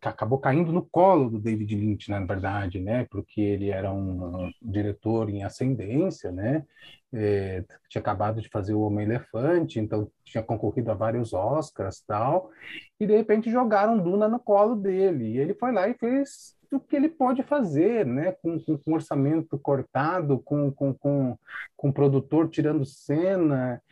que 0.00 0.08
acabou 0.08 0.38
caindo 0.38 0.72
no 0.72 0.84
colo 0.84 1.28
do 1.28 1.40
David 1.40 1.74
Lynch, 1.74 2.08
na 2.08 2.24
verdade, 2.24 2.78
né, 2.80 3.04
porque 3.10 3.40
ele 3.40 3.70
era 3.70 3.92
um, 3.92 4.50
diretor 4.62 5.28
em 5.28 5.42
ascendência, 5.42 6.30
né, 6.30 6.64
é, 7.12 7.64
tinha 7.88 8.00
acabado 8.00 8.40
de 8.40 8.48
fazer 8.48 8.74
o 8.74 8.80
Homem 8.80 9.06
Elefante, 9.06 9.78
então 9.78 10.10
tinha 10.24 10.42
concorrido 10.42 10.90
a 10.90 10.94
vários 10.94 11.32
Oscars 11.32 12.02
tal, 12.06 12.50
e 12.98 13.06
de 13.06 13.16
repente 13.16 13.50
jogaram 13.50 13.98
Duna 13.98 14.28
no 14.28 14.38
colo 14.38 14.74
dele, 14.74 15.32
e 15.32 15.38
ele 15.38 15.54
foi 15.54 15.72
lá 15.72 15.88
e 15.88 15.94
fez 15.94 16.56
o 16.72 16.80
que 16.80 16.96
ele 16.96 17.08
pode 17.08 17.42
fazer, 17.42 18.06
né? 18.06 18.32
com, 18.32 18.58
com, 18.58 18.78
com 18.78 18.92
orçamento 18.94 19.58
cortado, 19.58 20.38
com, 20.38 20.72
com, 20.72 20.94
com, 20.94 21.38
com 21.76 21.92
produtor 21.92 22.48
tirando 22.48 22.84
cena. 22.84 23.82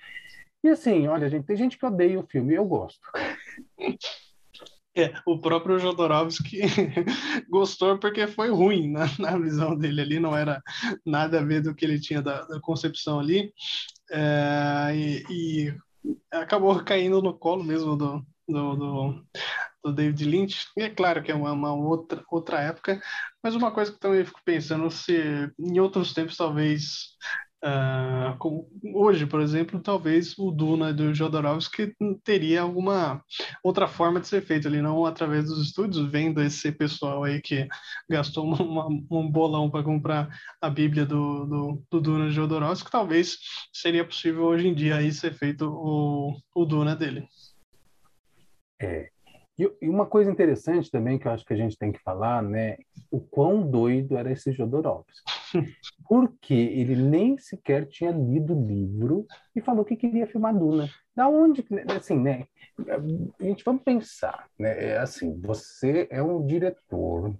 E 0.64 0.68
assim, 0.68 1.06
olha, 1.06 1.28
gente, 1.28 1.46
tem 1.46 1.56
gente 1.56 1.78
que 1.78 1.87
odeia 1.87 2.18
o 2.18 2.26
filme, 2.26 2.54
eu 2.54 2.64
gosto. 2.64 3.00
É, 5.00 5.14
o 5.24 5.38
próprio 5.38 5.78
Jodorowsky 5.78 6.60
gostou 7.48 7.98
porque 7.98 8.26
foi 8.26 8.50
ruim 8.50 8.90
na, 8.90 9.06
na, 9.18 9.38
visão 9.38 9.74
dele 9.74 10.02
ali, 10.02 10.20
não 10.20 10.36
era 10.36 10.62
nada 11.06 11.40
a 11.40 11.44
ver 11.44 11.62
do 11.62 11.74
que 11.74 11.86
ele 11.86 11.98
tinha 11.98 12.20
da, 12.20 12.42
da 12.42 12.60
concepção 12.60 13.18
ali. 13.18 13.50
É, 14.10 14.90
e, 14.94 15.24
e, 15.30 15.74
acabou 16.30 16.82
caindo 16.84 17.22
no 17.22 17.32
colo 17.32 17.64
mesmo 17.64 17.96
do, 17.96 18.26
do, 18.46 18.76
do, 18.76 19.24
do 19.84 19.92
David 19.94 20.24
Lynch. 20.24 20.66
E 20.76 20.82
é 20.82 20.90
claro 20.90 21.22
que 21.22 21.32
é 21.32 21.34
uma, 21.34 21.52
uma, 21.52 21.72
outra, 21.72 22.22
outra 22.30 22.60
época, 22.60 23.00
mas 23.42 23.54
uma 23.54 23.70
coisa 23.70 23.92
que 23.92 23.98
também 23.98 24.24
fico 24.24 24.40
pensando 24.44 24.90
se 24.90 25.50
em 25.58 25.80
outros 25.80 26.12
tempos 26.12 26.36
talvez 26.36 27.16
Uh, 27.62 28.66
hoje, 28.94 29.27
por 29.27 29.40
exemplo, 29.40 29.81
talvez 29.81 30.38
o 30.38 30.51
Duna 30.51 30.94
do 30.94 31.12
Jodorowsky 31.12 31.94
teria 32.25 32.62
alguma 32.62 33.23
outra 33.62 33.87
forma 33.87 34.18
de 34.18 34.29
ser 34.29 34.40
feito 34.40 34.66
ali, 34.66 34.81
não 34.81 35.05
através 35.05 35.44
dos 35.44 35.66
estúdios, 35.66 36.11
vendo 36.11 36.42
esse 36.42 36.73
pessoal 36.73 37.23
aí 37.23 37.38
que 37.40 37.68
gastou 38.09 38.44
uma, 38.44 38.87
um 38.88 39.31
bolão 39.31 39.70
para 39.70 39.85
comprar 39.85 40.29
a 40.61 40.70
Bíblia 40.70 41.05
do, 41.05 41.44
do, 41.44 41.83
do 41.90 42.01
Duna 42.01 42.29
de 42.29 42.35
Jodorowsky, 42.35 42.90
talvez 42.90 43.38
seria 43.73 44.07
possível 44.07 44.44
hoje 44.44 44.66
em 44.66 44.75
dia 44.75 44.96
aí 44.96 45.12
ser 45.12 45.35
feito 45.35 45.70
o, 45.70 46.35
o 46.55 46.64
Duna 46.64 46.96
dele. 46.96 47.29
É. 48.81 49.11
E, 49.61 49.88
uma 49.88 50.07
coisa 50.07 50.31
interessante 50.31 50.90
também 50.90 51.18
que 51.18 51.29
eu 51.29 51.33
acho 51.33 51.44
que 51.44 51.53
a 51.53 51.57
gente 51.57 51.77
tem 51.77 51.92
que 51.92 52.03
falar, 52.03 52.42
né? 52.42 52.79
O 53.11 53.20
quão 53.20 53.62
doido 53.68 54.16
era 54.16 54.33
esse 54.33 54.53
Jodorowsky. 54.53 55.12
Porque 56.09 56.55
ele 56.55 56.96
nem 56.96 57.37
sequer 57.37 57.87
tinha 57.87 58.11
lido 58.11 58.57
o 58.57 58.66
livro 58.66 59.27
e 59.55 59.61
falou 59.61 59.85
que 59.85 59.96
queria 59.96 60.27
filmar 60.27 60.57
Duna. 60.57 60.88
Da 61.14 61.29
onde, 61.29 61.62
assim, 61.94 62.18
né? 62.18 62.46
A 62.88 63.44
gente 63.44 63.62
vamos 63.62 63.83
pensar, 63.83 64.49
né? 64.59 64.92
É 64.92 64.99
assim, 64.99 65.38
você 65.38 66.09
é 66.11 66.23
um 66.23 66.46
diretor, 66.46 67.35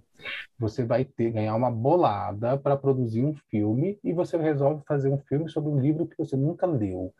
você 0.59 0.83
vai 0.83 1.03
ter 1.03 1.31
ganhar 1.31 1.55
uma 1.55 1.71
bolada 1.71 2.55
para 2.55 2.77
produzir 2.77 3.25
um 3.25 3.33
filme 3.49 3.97
e 4.03 4.13
você 4.13 4.37
resolve 4.37 4.83
fazer 4.85 5.09
um 5.09 5.17
filme 5.17 5.49
sobre 5.49 5.71
um 5.71 5.79
livro 5.79 6.05
que 6.05 6.17
você 6.17 6.35
nunca 6.37 6.67
leu. 6.67 7.11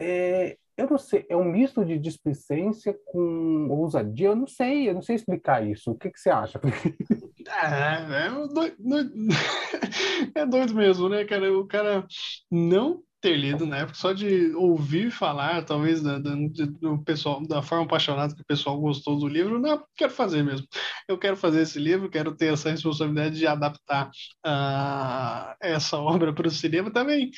É, 0.00 0.56
eu 0.78 0.88
não 0.88 0.96
sei, 0.96 1.26
é 1.28 1.36
um 1.36 1.44
misto 1.44 1.84
de 1.84 1.98
displicência 1.98 2.96
com 3.06 3.68
ousadia, 3.68 4.28
eu 4.28 4.36
não 4.36 4.46
sei, 4.46 4.88
eu 4.88 4.94
não 4.94 5.02
sei 5.02 5.16
explicar 5.16 5.66
isso. 5.66 5.90
O 5.90 5.94
que, 5.96 6.08
que 6.08 6.20
você 6.20 6.30
acha? 6.30 6.60
É, 7.50 8.26
é, 8.26 8.30
doido, 8.52 8.76
é 10.34 10.44
doido 10.44 10.74
mesmo, 10.74 11.08
né, 11.08 11.24
cara? 11.24 11.50
O 11.56 11.66
cara 11.66 12.06
não 12.50 13.02
ter 13.20 13.36
lido 13.36 13.66
na 13.66 13.78
época, 13.78 13.94
só 13.94 14.12
de 14.12 14.54
ouvir 14.54 15.10
falar, 15.10 15.64
talvez, 15.64 16.02
da, 16.02 16.18
do 16.18 17.02
pessoal, 17.04 17.44
da 17.46 17.62
forma 17.62 17.84
apaixonada 17.84 18.34
que 18.34 18.42
o 18.42 18.46
pessoal 18.46 18.78
gostou 18.80 19.18
do 19.18 19.26
livro, 19.26 19.58
não, 19.58 19.82
quero 19.96 20.12
fazer 20.12 20.42
mesmo. 20.42 20.66
Eu 21.08 21.18
quero 21.18 21.36
fazer 21.36 21.62
esse 21.62 21.78
livro, 21.78 22.10
quero 22.10 22.36
ter 22.36 22.52
essa 22.52 22.70
responsabilidade 22.70 23.38
de 23.38 23.46
adaptar 23.46 24.10
uh, 24.46 25.56
essa 25.60 25.96
obra 25.96 26.32
para 26.32 26.48
o 26.48 26.50
cinema 26.50 26.92
também, 26.92 27.30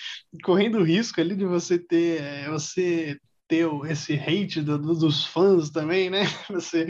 correndo 0.42 0.78
o 0.78 0.84
risco 0.84 1.20
ali 1.20 1.34
de 1.34 1.46
você 1.46 1.78
ter, 1.78 2.20
é, 2.20 2.50
você 2.50 3.18
ter 3.50 3.68
esse 3.90 4.14
hate 4.14 4.62
do, 4.62 4.78
do, 4.78 4.94
dos 4.94 5.26
fãs 5.26 5.70
também, 5.70 6.08
né? 6.08 6.22
Você 6.48 6.86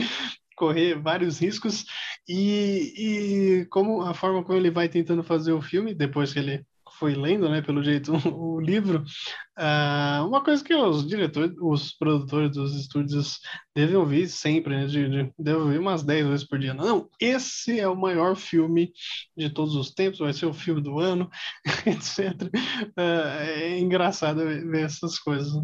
correr 0.54 1.00
vários 1.00 1.38
riscos 1.40 1.86
e, 2.28 3.62
e 3.62 3.66
como 3.70 4.02
a 4.02 4.12
forma 4.12 4.44
como 4.44 4.58
ele 4.58 4.70
vai 4.70 4.90
tentando 4.90 5.22
fazer 5.22 5.52
o 5.52 5.62
filme 5.62 5.94
depois 5.94 6.34
que 6.34 6.38
ele 6.38 6.66
foi 6.98 7.14
lendo, 7.14 7.48
né, 7.48 7.62
pelo 7.62 7.82
jeito, 7.82 8.12
o 8.28 8.60
livro, 8.60 9.02
uh, 9.58 10.26
uma 10.26 10.44
coisa 10.44 10.62
que 10.62 10.74
os 10.74 11.08
diretores, 11.08 11.56
os 11.58 11.94
produtores 11.94 12.50
dos 12.52 12.74
estúdios 12.78 13.40
devem 13.74 13.96
ouvir 13.96 14.28
sempre, 14.28 14.76
né, 14.76 14.86
de, 14.86 15.08
de, 15.08 15.32
devem 15.38 15.62
ouvir 15.62 15.78
umas 15.78 16.02
10 16.02 16.26
vezes 16.26 16.46
por 16.46 16.58
dia. 16.58 16.74
Não, 16.74 17.08
esse 17.18 17.80
é 17.80 17.88
o 17.88 17.96
maior 17.96 18.36
filme 18.36 18.92
de 19.34 19.48
todos 19.48 19.74
os 19.76 19.94
tempos, 19.94 20.18
vai 20.18 20.34
ser 20.34 20.44
o 20.44 20.52
filme 20.52 20.82
do 20.82 20.98
ano, 20.98 21.30
etc. 21.86 22.42
Uh, 22.42 22.90
ah, 22.98 23.44
é 23.46 23.78
engraçado 23.78 24.44
ver 24.44 24.84
essas 24.84 25.18
coisas. 25.18 25.54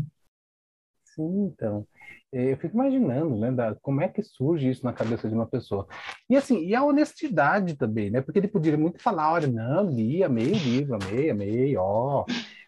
Então. 1.18 1.86
É, 2.32 2.52
eu 2.52 2.56
fico 2.56 2.74
imaginando, 2.74 3.36
né, 3.36 3.52
da, 3.52 3.74
como 3.76 4.00
é 4.00 4.08
que 4.08 4.22
surge 4.22 4.68
isso 4.68 4.84
na 4.84 4.92
cabeça 4.92 5.28
de 5.28 5.34
uma 5.34 5.46
pessoa. 5.46 5.86
E 6.28 6.36
assim, 6.36 6.66
e 6.66 6.74
a 6.74 6.84
honestidade 6.84 7.76
também, 7.76 8.10
né? 8.10 8.20
Porque 8.20 8.38
ele 8.38 8.48
poderia 8.48 8.78
muito 8.78 9.00
falar, 9.02 9.32
olha, 9.32 9.46
não, 9.46 9.88
li, 9.88 10.22
amei 10.22 10.52
o 10.52 10.56
livro, 10.56 10.96
amei, 10.96 11.30
amei, 11.30 11.76
ó. 11.76 12.24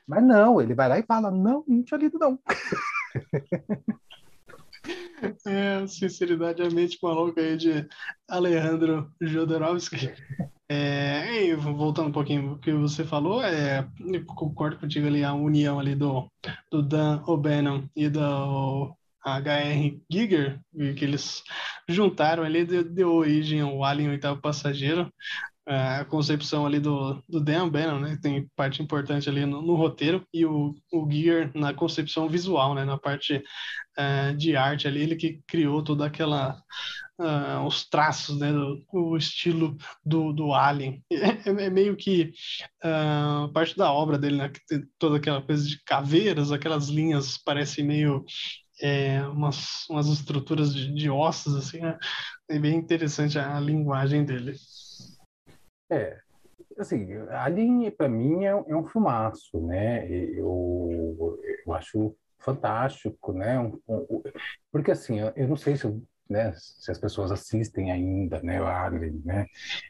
Mas 0.06 0.22
não, 0.24 0.60
ele 0.60 0.74
vai 0.74 0.88
lá 0.88 0.98
e 0.98 1.02
fala, 1.02 1.30
não, 1.30 1.64
não 1.66 1.82
tinha 1.82 1.98
lido, 1.98 2.18
não. 2.18 2.38
É, 5.46 5.86
sinceridade, 5.86 6.62
a 6.62 6.70
mente 6.70 6.98
maluca 7.02 7.40
aí 7.40 7.56
de 7.56 7.86
Alejandro 8.28 9.10
Jodorowsky. 9.20 10.12
É, 10.70 11.56
voltando 11.56 12.08
um 12.08 12.12
pouquinho 12.12 12.52
o 12.52 12.58
que 12.58 12.70
você 12.72 13.02
falou, 13.04 13.42
é, 13.42 13.88
concordo 14.26 14.78
contigo 14.78 15.06
ali, 15.06 15.24
a 15.24 15.32
união 15.32 15.80
ali 15.80 15.94
do, 15.94 16.30
do 16.70 16.82
Dan 16.82 17.22
O'Bannon 17.26 17.88
e 17.96 18.08
do 18.08 18.94
H.R. 19.24 20.02
Giger, 20.10 20.60
que 20.74 21.04
eles 21.04 21.42
juntaram 21.88 22.42
ali, 22.42 22.64
deu, 22.64 22.84
deu 22.84 23.12
origem 23.12 23.60
ao 23.62 23.82
Alien 23.82 24.10
Oitavo 24.10 24.40
Passageiro, 24.40 25.10
a 25.68 26.04
concepção 26.06 26.64
ali 26.64 26.80
do, 26.80 27.22
do 27.28 27.40
Dan 27.40 27.68
Bannon, 27.68 28.00
né, 28.00 28.18
tem 28.22 28.48
parte 28.56 28.82
importante 28.82 29.28
ali 29.28 29.44
no, 29.44 29.60
no 29.60 29.74
roteiro, 29.74 30.26
e 30.32 30.46
o, 30.46 30.74
o 30.90 31.10
Gear 31.10 31.50
na 31.54 31.74
concepção 31.74 32.26
visual, 32.26 32.74
né, 32.74 32.84
na 32.84 32.96
parte 32.96 33.42
uh, 33.98 34.34
de 34.34 34.56
arte 34.56 34.88
ali, 34.88 35.02
ele 35.02 35.14
que 35.14 35.42
criou 35.46 35.82
toda 35.82 36.06
aquela, 36.06 36.58
uh, 37.20 37.66
os 37.66 37.86
traços, 37.86 38.38
né, 38.38 38.50
do, 38.50 38.82
o 38.92 39.16
estilo 39.16 39.76
do, 40.04 40.32
do 40.32 40.54
Alien. 40.54 41.02
É, 41.12 41.66
é 41.66 41.70
meio 41.70 41.96
que 41.96 42.32
uh, 42.82 43.52
parte 43.52 43.76
da 43.76 43.92
obra 43.92 44.18
dele, 44.18 44.38
né, 44.38 44.50
toda 44.98 45.18
aquela 45.18 45.42
coisa 45.42 45.68
de 45.68 45.82
caveiras, 45.84 46.50
aquelas 46.50 46.88
linhas 46.88 47.36
parecem 47.36 47.84
meio 47.84 48.24
é, 48.80 49.22
umas, 49.28 49.86
umas 49.90 50.06
estruturas 50.08 50.74
de, 50.74 50.94
de 50.94 51.10
ossos, 51.10 51.54
assim, 51.56 51.80
né? 51.80 51.98
É 52.48 52.58
bem 52.58 52.76
interessante 52.76 53.38
a, 53.38 53.56
a 53.56 53.60
linguagem 53.60 54.24
dele. 54.24 54.54
É, 55.90 56.18
assim, 56.78 57.12
Alien 57.30 57.90
para 57.90 58.08
mim 58.08 58.44
é, 58.44 58.48
é, 58.48 58.76
um 58.76 58.86
filmaço, 58.86 59.60
né? 59.60 60.06
Eu, 60.10 61.38
eu 61.66 61.74
acho 61.74 62.14
fantástico, 62.38 63.32
né? 63.32 63.58
Um, 63.58 63.80
um, 63.88 64.22
porque 64.70 64.90
assim, 64.90 65.18
eu, 65.20 65.32
eu 65.34 65.48
não 65.48 65.56
sei 65.56 65.76
se, 65.76 65.86
né, 66.28 66.52
se 66.54 66.90
as 66.90 66.98
pessoas 66.98 67.32
assistem 67.32 67.90
ainda, 67.90 68.40
né? 68.42 68.60
O 68.60 68.66
Alien, 68.66 69.22
né? 69.24 69.46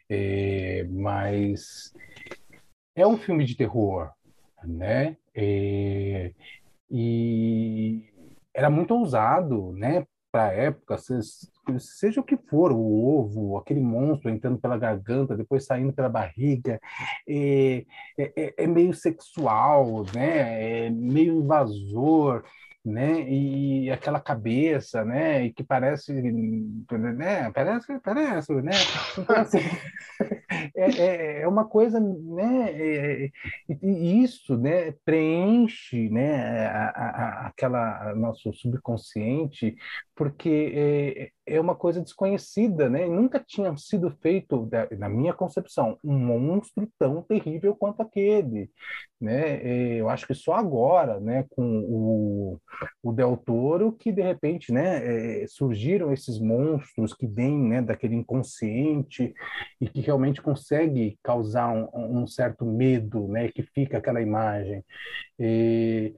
É, 0.09 0.85
mas 0.85 1.93
é 2.95 3.07
um 3.07 3.17
filme 3.17 3.45
de 3.45 3.57
terror, 3.57 4.11
né? 4.65 5.17
É, 5.35 6.33
e 6.91 8.11
era 8.55 8.71
muito 8.71 8.95
ousado, 8.95 9.73
né? 9.73 10.07
Para 10.33 10.49
a 10.49 10.53
época, 10.53 10.99
seja 11.79 12.21
o 12.21 12.25
que 12.25 12.37
for, 12.37 12.73
o 12.73 13.19
ovo, 13.19 13.57
aquele 13.57 13.81
monstro 13.81 14.31
entrando 14.31 14.59
pela 14.59 14.79
garganta, 14.79 15.37
depois 15.37 15.65
saindo 15.65 15.93
pela 15.93 16.09
barriga, 16.09 16.81
é, 17.29 17.85
é, 18.19 18.33
é, 18.37 18.55
é 18.65 18.67
meio 18.67 18.95
sexual, 18.95 20.05
né? 20.15 20.87
É 20.87 20.91
meio 20.91 21.43
invasor 21.43 22.45
né? 22.85 23.29
E 23.29 23.91
aquela 23.91 24.21
cabeça, 24.21 25.05
né? 25.05 25.47
E 25.47 25.53
que 25.53 25.63
parece, 25.63 26.13
né? 26.13 27.51
Parece, 27.53 27.99
parece, 28.01 28.53
né? 28.55 28.73
Então, 29.19 29.37
assim, 29.37 29.59
é, 30.77 30.91
é, 30.91 31.41
é, 31.43 31.49
uma 31.49 31.67
coisa, 31.67 32.01
né? 32.01 32.71
É, 32.71 33.31
e 33.83 34.23
isso, 34.23 34.57
né? 34.57 34.93
Preenche, 35.05 36.09
né? 36.09 36.67
A, 36.69 36.89
a, 36.89 37.47
aquela 37.49 38.15
nosso 38.15 38.53
subconsciente, 38.53 39.77
porque 40.15 41.33
é, 41.47 41.55
é 41.57 41.61
uma 41.61 41.75
coisa 41.75 42.01
desconhecida, 42.01 42.89
né? 42.89 43.07
Nunca 43.07 43.41
tinha 43.41 43.77
sido 43.77 44.11
feito, 44.23 44.69
na 44.99 45.09
minha 45.09 45.33
concepção, 45.35 45.99
um 46.03 46.17
monstro 46.19 46.89
tão 46.99 47.23
terrível 47.23 47.75
quanto 47.77 48.01
aquele, 48.03 48.71
né? 49.21 49.63
Eu 49.97 50.09
acho 50.09 50.27
que 50.27 50.35
só 50.35 50.55
agora, 50.55 51.21
né? 51.21 51.45
Com 51.51 51.85
o 51.89 52.61
o 53.03 53.13
Del 53.13 53.37
Toro, 53.37 53.93
que 53.93 54.13
de 54.13 54.23
repente 54.23 54.73
né, 54.73 55.43
é, 55.43 55.47
surgiram 55.47 56.13
esses 56.13 56.39
monstros 56.39 57.15
que 57.15 57.27
vêm 57.27 57.57
né, 57.57 57.83
daquele 57.83 58.15
inconsciente 58.15 59.35
e 59.81 59.89
que 59.89 60.01
realmente 60.01 60.43
consegue 60.43 61.19
causar 61.23 61.69
um, 61.69 62.23
um 62.23 62.27
certo 62.27 62.65
medo, 62.65 63.29
né, 63.29 63.49
que 63.49 63.63
fica 63.63 63.99
aquela 63.99 64.21
imagem. 64.21 64.85
E, 65.39 66.15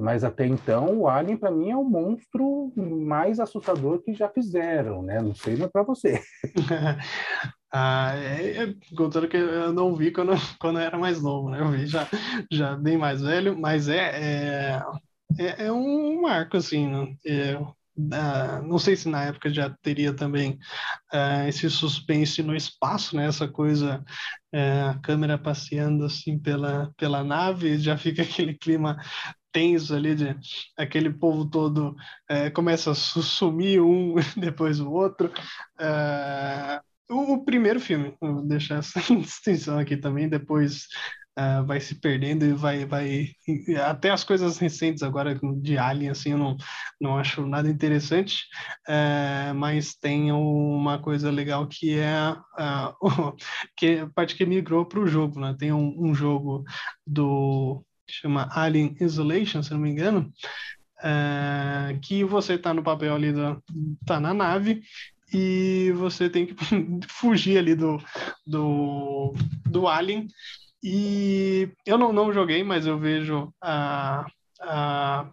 mas 0.00 0.24
até 0.24 0.46
então, 0.46 1.00
o 1.00 1.08
Alien, 1.08 1.36
para 1.36 1.50
mim, 1.50 1.70
é 1.70 1.76
o 1.76 1.84
monstro 1.84 2.72
mais 2.74 3.38
assustador 3.38 4.02
que 4.02 4.14
já 4.14 4.30
fizeram, 4.30 5.02
né? 5.02 5.20
Não 5.20 5.34
sei, 5.34 5.56
mas 5.56 5.70
para 5.70 5.82
você. 5.82 6.18
ah, 7.70 8.14
é, 8.16 8.64
é, 8.64 8.74
contando 8.96 9.28
que 9.28 9.36
eu 9.36 9.72
não 9.74 9.94
vi 9.94 10.10
quando, 10.10 10.32
quando 10.58 10.78
eu 10.78 10.86
era 10.86 10.96
mais 10.98 11.20
novo, 11.22 11.50
né? 11.50 11.60
Eu 11.60 11.68
vi 11.68 11.86
já, 11.86 12.08
já 12.50 12.74
bem 12.76 12.96
mais 12.96 13.20
velho, 13.20 13.58
mas 13.58 13.88
é, 13.88 14.76
é 14.76 14.82
é, 15.38 15.66
é 15.66 15.72
um 15.72 16.22
marco, 16.22 16.56
assim, 16.56 16.86
né? 16.86 17.16
É, 17.26 17.56
uh, 17.56 18.66
não 18.66 18.78
sei 18.78 18.96
se 18.96 19.08
na 19.08 19.24
época 19.24 19.52
já 19.52 19.70
teria 19.82 20.12
também 20.14 20.58
uh, 21.12 21.48
esse 21.48 21.68
suspense 21.68 22.42
no 22.42 22.54
espaço, 22.54 23.16
né? 23.16 23.26
Essa 23.26 23.48
coisa, 23.48 24.04
uh, 24.54 24.90
a 24.90 24.98
câmera 25.00 25.38
passeando 25.38 26.04
assim 26.04 26.38
pela, 26.38 26.92
pela 26.96 27.22
nave, 27.22 27.78
já 27.78 27.96
fica 27.96 28.22
aquele 28.22 28.54
clima 28.54 28.96
tenso 29.52 29.94
ali 29.94 30.14
de 30.14 30.36
aquele 30.78 31.10
povo 31.10 31.44
todo 31.50 31.96
uh, 32.30 32.52
começa 32.54 32.92
a 32.92 32.94
sumir 32.94 33.82
um 33.82 34.14
depois 34.36 34.80
o 34.80 34.90
outro. 34.90 35.32
O, 37.10 37.34
o, 37.34 37.44
primeiro 37.44 37.80
filme, 37.80 38.14
vou 38.20 38.46
deixar 38.46 38.78
essa 38.78 39.00
distinção 39.16 39.80
aqui 39.80 39.96
também, 39.96 40.28
depois 40.28 40.86
uh, 41.40 41.64
vai 41.64 41.80
se 41.80 41.94
perdendo 41.94 42.44
e 42.44 42.52
vai, 42.52 42.84
vai 42.84 43.28
até 43.86 44.10
as 44.10 44.22
coisas 44.22 44.58
recentes 44.58 45.02
agora 45.02 45.38
de 45.60 45.78
Alien 45.78 46.10
assim 46.10 46.32
eu 46.32 46.38
não, 46.38 46.56
não 47.00 47.18
acho 47.18 47.46
nada 47.46 47.68
interessante 47.68 48.44
uh, 48.88 49.54
mas 49.54 49.94
tem 49.94 50.30
uma 50.32 50.98
coisa 50.98 51.30
legal 51.30 51.66
que 51.66 51.98
é 51.98 52.36
que 53.76 53.98
a 54.00 54.10
parte 54.10 54.34
que 54.34 54.44
migrou 54.44 54.84
para 54.84 55.00
o 55.00 55.06
jogo 55.06 55.40
né? 55.40 55.56
Tem 55.58 55.72
um, 55.72 55.94
um 55.98 56.14
jogo 56.14 56.64
do 57.06 57.84
chama 58.08 58.48
Alien 58.52 58.96
Isolation 59.00 59.62
se 59.62 59.72
não 59.72 59.80
me 59.80 59.90
engano 59.90 60.32
que 62.02 62.22
você 62.24 62.54
está 62.54 62.74
no 62.74 62.82
papel 62.82 63.14
ali, 63.14 63.32
do, 63.32 63.62
tá 64.04 64.20
na 64.20 64.34
nave 64.34 64.82
e 65.32 65.92
você 65.96 66.28
tem 66.28 66.46
que 66.46 66.54
fugir 67.08 67.58
ali 67.58 67.74
do, 67.74 67.98
do, 68.46 69.32
do 69.66 69.88
alien 69.88 70.26
e 70.82 71.70
eu 71.84 71.98
não, 71.98 72.12
não 72.12 72.32
joguei, 72.32 72.64
mas 72.64 72.86
eu 72.86 72.98
vejo 72.98 73.52
a, 73.60 74.26
a, 74.60 75.30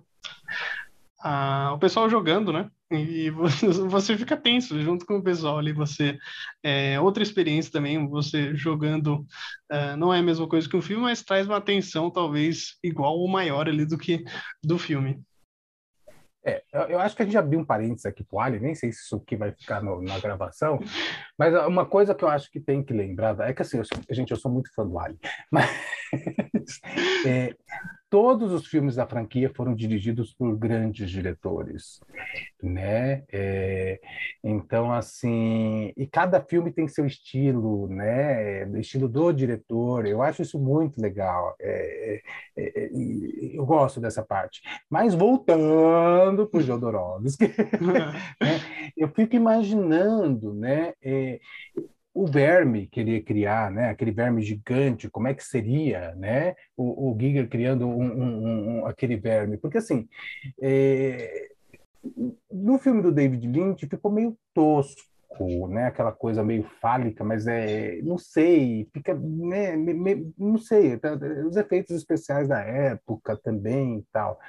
a, 1.19 1.73
o 1.73 1.79
pessoal 1.79 2.09
jogando, 2.09 2.51
né? 2.51 2.69
E 2.91 3.29
você, 3.29 3.67
você 3.87 4.17
fica 4.17 4.37
tenso 4.37 4.79
junto 4.81 5.05
com 5.05 5.17
o 5.17 5.23
pessoal 5.23 5.57
ali. 5.57 5.73
Você 5.73 6.17
é 6.63 6.99
outra 6.99 7.23
experiência 7.23 7.71
também. 7.71 8.07
Você 8.09 8.55
jogando 8.55 9.25
uh, 9.71 9.97
não 9.97 10.13
é 10.13 10.19
a 10.19 10.23
mesma 10.23 10.47
coisa 10.47 10.67
que 10.67 10.75
um 10.75 10.81
filme, 10.81 11.03
mas 11.03 11.23
traz 11.23 11.47
uma 11.47 11.57
atenção 11.57 12.09
talvez 12.09 12.77
igual 12.83 13.17
ou 13.17 13.27
maior 13.27 13.67
ali 13.67 13.85
do 13.85 13.97
que 13.97 14.23
do 14.63 14.77
filme. 14.77 15.21
É, 16.47 16.63
eu 16.87 16.97
acho 17.01 17.13
que 17.13 17.23
a 17.23 17.25
gente 17.25 17.37
abriu 17.37 17.59
um 17.59 17.65
parênteses 17.65 18.05
aqui 18.05 18.23
pro 18.23 18.39
Ali, 18.39 18.57
nem 18.57 18.73
sei 18.73 18.89
se 18.89 19.01
isso 19.01 19.17
aqui 19.17 19.35
vai 19.35 19.51
ficar 19.51 19.83
no, 19.83 20.01
na 20.01 20.17
gravação, 20.17 20.79
mas 21.37 21.53
uma 21.67 21.85
coisa 21.85 22.15
que 22.15 22.23
eu 22.23 22.29
acho 22.29 22.49
que 22.49 22.57
tem 22.57 22.81
que 22.81 22.93
lembrar 22.93 23.37
é 23.41 23.53
que 23.53 23.61
assim, 23.61 23.77
eu 23.77 24.15
gente, 24.15 24.31
eu 24.31 24.37
sou 24.37 24.49
muito 24.49 24.73
fã 24.73 24.87
do 24.87 24.97
Ali, 24.97 25.19
mas 25.51 25.69
é, 27.25 27.53
todos 28.09 28.51
os 28.51 28.65
filmes 28.67 28.95
da 28.95 29.05
franquia 29.05 29.51
foram 29.53 29.75
dirigidos 29.75 30.33
por 30.33 30.55
grandes 30.57 31.09
diretores, 31.09 31.99
né? 32.61 33.23
É, 33.31 33.99
então, 34.43 34.91
assim, 34.91 35.91
e 35.97 36.07
cada 36.07 36.41
filme 36.41 36.71
tem 36.71 36.87
seu 36.87 37.05
estilo, 37.05 37.87
né? 37.87 38.63
Estilo 38.79 39.07
do 39.07 39.31
diretor. 39.31 40.05
Eu 40.05 40.21
acho 40.21 40.41
isso 40.41 40.59
muito 40.59 41.01
legal. 41.01 41.55
É, 41.59 42.21
é, 42.57 42.83
é 42.83 42.89
eu 43.53 43.65
gosto 43.65 43.99
dessa 43.99 44.23
parte. 44.23 44.61
Mas 44.89 45.13
voltando 45.13 46.47
para 46.47 46.59
o 46.59 46.63
Jodorowsky, 46.63 47.47
né? 48.41 48.59
eu 48.95 49.09
fico 49.09 49.35
imaginando, 49.35 50.53
né? 50.53 50.93
O 52.17 52.25
verme 52.25 52.87
que 52.87 52.99
ele 52.99 53.11
ia 53.11 53.23
criar, 53.23 53.69
né? 53.69 53.89
Aquele 53.89 54.11
verme 54.11 54.41
gigante, 54.41 55.07
como 55.07 55.27
é 55.27 55.35
que 55.35 55.43
seria, 55.43 56.15
né? 56.15 56.55
O, 56.75 57.11
o 57.11 57.17
Giger 57.19 57.47
criando 57.47 57.87
um, 57.87 58.03
um, 58.03 58.79
um, 58.79 58.85
aquele 58.87 59.15
verme, 59.15 59.55
porque 59.55 59.77
assim, 59.77 60.09
é... 60.59 61.49
no 62.51 62.79
filme 62.79 63.03
do 63.03 63.11
David 63.11 63.47
Lynch 63.47 63.85
ficou 63.87 64.11
meio 64.11 64.35
tosco, 64.51 65.67
né? 65.69 65.85
Aquela 65.85 66.11
coisa 66.11 66.43
meio 66.43 66.63
fálica, 66.81 67.23
mas 67.23 67.45
é, 67.45 68.01
não 68.01 68.17
sei, 68.17 68.89
fica, 68.91 69.13
né? 69.13 69.75
Me, 69.75 69.93
me, 69.93 70.33
não 70.35 70.57
sei, 70.57 70.97
tá, 70.97 71.13
os 71.47 71.55
efeitos 71.55 71.95
especiais 71.95 72.47
da 72.47 72.59
época 72.59 73.37
também, 73.43 73.99
e 73.99 74.05
tal, 74.11 74.39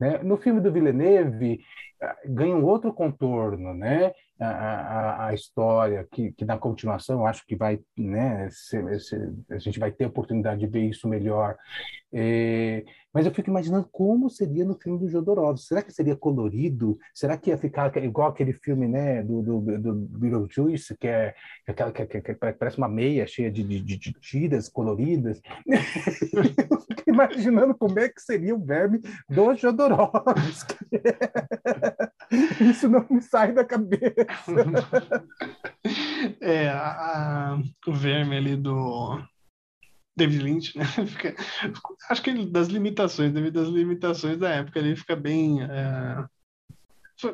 né? 0.00 0.18
No 0.22 0.38
filme 0.38 0.62
do 0.62 0.72
Villeneuve 0.72 1.60
ah, 2.00 2.16
ganha 2.24 2.56
um 2.56 2.64
outro 2.64 2.90
contorno, 2.90 3.74
né? 3.74 4.12
A, 4.40 4.46
a, 4.46 5.26
a, 5.28 5.34
história, 5.34 6.06
que, 6.12 6.32
que 6.32 6.44
na 6.44 6.56
continuação 6.56 7.26
acho 7.26 7.44
que 7.46 7.56
vai, 7.56 7.80
né, 7.96 8.48
se, 8.50 9.00
se, 9.00 9.16
a 9.50 9.58
gente 9.58 9.78
vai 9.78 9.90
ter 9.90 10.04
a 10.04 10.08
oportunidade 10.08 10.60
de 10.60 10.66
ver 10.66 10.84
isso 10.88 11.08
melhor. 11.08 11.56
É, 12.12 12.84
mas 13.12 13.24
eu 13.24 13.32
fico 13.32 13.50
imaginando 13.50 13.88
como 13.90 14.28
seria 14.28 14.64
no 14.64 14.74
filme 14.74 14.98
do 14.98 15.08
Jodorowsky. 15.08 15.66
Será 15.66 15.82
que 15.82 15.92
seria 15.92 16.16
colorido? 16.16 16.98
Será 17.14 17.36
que 17.36 17.50
ia 17.50 17.56
ficar 17.56 17.96
igual 18.04 18.28
aquele 18.28 18.52
filme 18.52 18.86
né, 18.86 19.22
do, 19.22 19.42
do, 19.42 19.78
do 19.78 19.94
Beetlejuice, 19.94 20.96
que 20.96 21.06
é 21.06 21.34
que, 21.94 22.06
que, 22.06 22.20
que, 22.20 22.34
parece 22.34 22.78
uma 22.78 22.88
meia 22.88 23.26
cheia 23.26 23.50
de, 23.50 23.62
de, 23.62 23.80
de 23.80 24.12
tiras 24.20 24.68
coloridas? 24.68 25.40
eu 25.66 26.80
fico 26.80 27.02
imaginando 27.06 27.74
como 27.74 27.98
é 27.98 28.08
que 28.08 28.20
seria 28.20 28.54
o 28.54 28.64
verme 28.64 29.00
do 29.28 29.54
Jodorowsky. 29.54 30.76
Isso 32.60 32.88
não 32.88 33.06
me 33.08 33.22
sai 33.22 33.52
da 33.52 33.64
cabeça. 33.64 34.12
é, 36.40 36.68
a, 36.68 37.54
a, 37.54 37.62
o 37.86 37.92
verme 37.92 38.36
ali 38.36 38.56
do 38.56 39.18
David 40.18 40.42
Lynch, 40.42 40.76
né? 40.76 40.84
Fica, 41.06 41.34
acho 42.10 42.22
que 42.22 42.46
das 42.46 42.68
limitações, 42.68 43.32
devido 43.32 43.60
às 43.60 43.68
limitações 43.68 44.36
da 44.36 44.50
época, 44.50 44.78
ele 44.78 44.96
fica 44.96 45.14
bem. 45.14 45.62
É, 45.62 46.24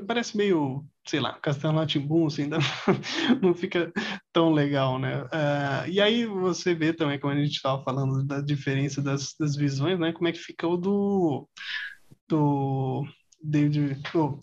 parece 0.06 0.36
meio, 0.36 0.84
sei 1.06 1.20
lá, 1.20 1.34
Castelo 1.40 1.74
Latimbum, 1.74 2.26
assim, 2.26 2.44
ainda 2.44 2.58
não 3.42 3.54
fica 3.54 3.90
tão 4.32 4.52
legal, 4.52 4.98
né? 4.98 5.22
Uh, 5.24 5.88
e 5.88 6.00
aí 6.00 6.26
você 6.26 6.74
vê 6.74 6.92
também, 6.92 7.18
como 7.18 7.32
a 7.32 7.36
gente 7.36 7.56
estava 7.56 7.82
falando 7.82 8.22
da 8.24 8.40
diferença 8.40 9.00
das, 9.02 9.34
das 9.38 9.56
visões, 9.56 9.98
né? 9.98 10.12
Como 10.12 10.28
é 10.28 10.32
que 10.32 10.38
fica 10.38 10.68
o 10.68 10.76
do. 10.76 11.48
do 12.28 13.06
David 13.46 14.00
oh, 14.14 14.38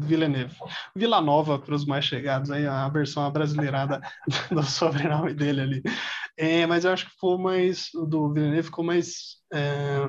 Villeneuve. 0.00 0.56
Vila 0.96 1.20
Nova 1.20 1.58
para 1.58 1.74
os 1.74 1.84
mais 1.84 2.06
chegados, 2.06 2.50
aí 2.50 2.66
a 2.66 2.88
versão 2.88 3.30
brasileirada 3.30 4.00
do 4.50 4.62
sobrenome 4.62 5.34
dele 5.34 5.60
ali. 5.60 5.82
É, 6.42 6.66
mas 6.66 6.86
eu 6.86 6.90
acho 6.90 7.04
que 7.04 7.12
ficou 7.12 7.38
mais, 7.38 7.92
o 7.94 8.06
do 8.06 8.32
Villeneuve 8.32 8.62
ficou 8.62 8.82
mais 8.82 9.36
é, 9.52 10.08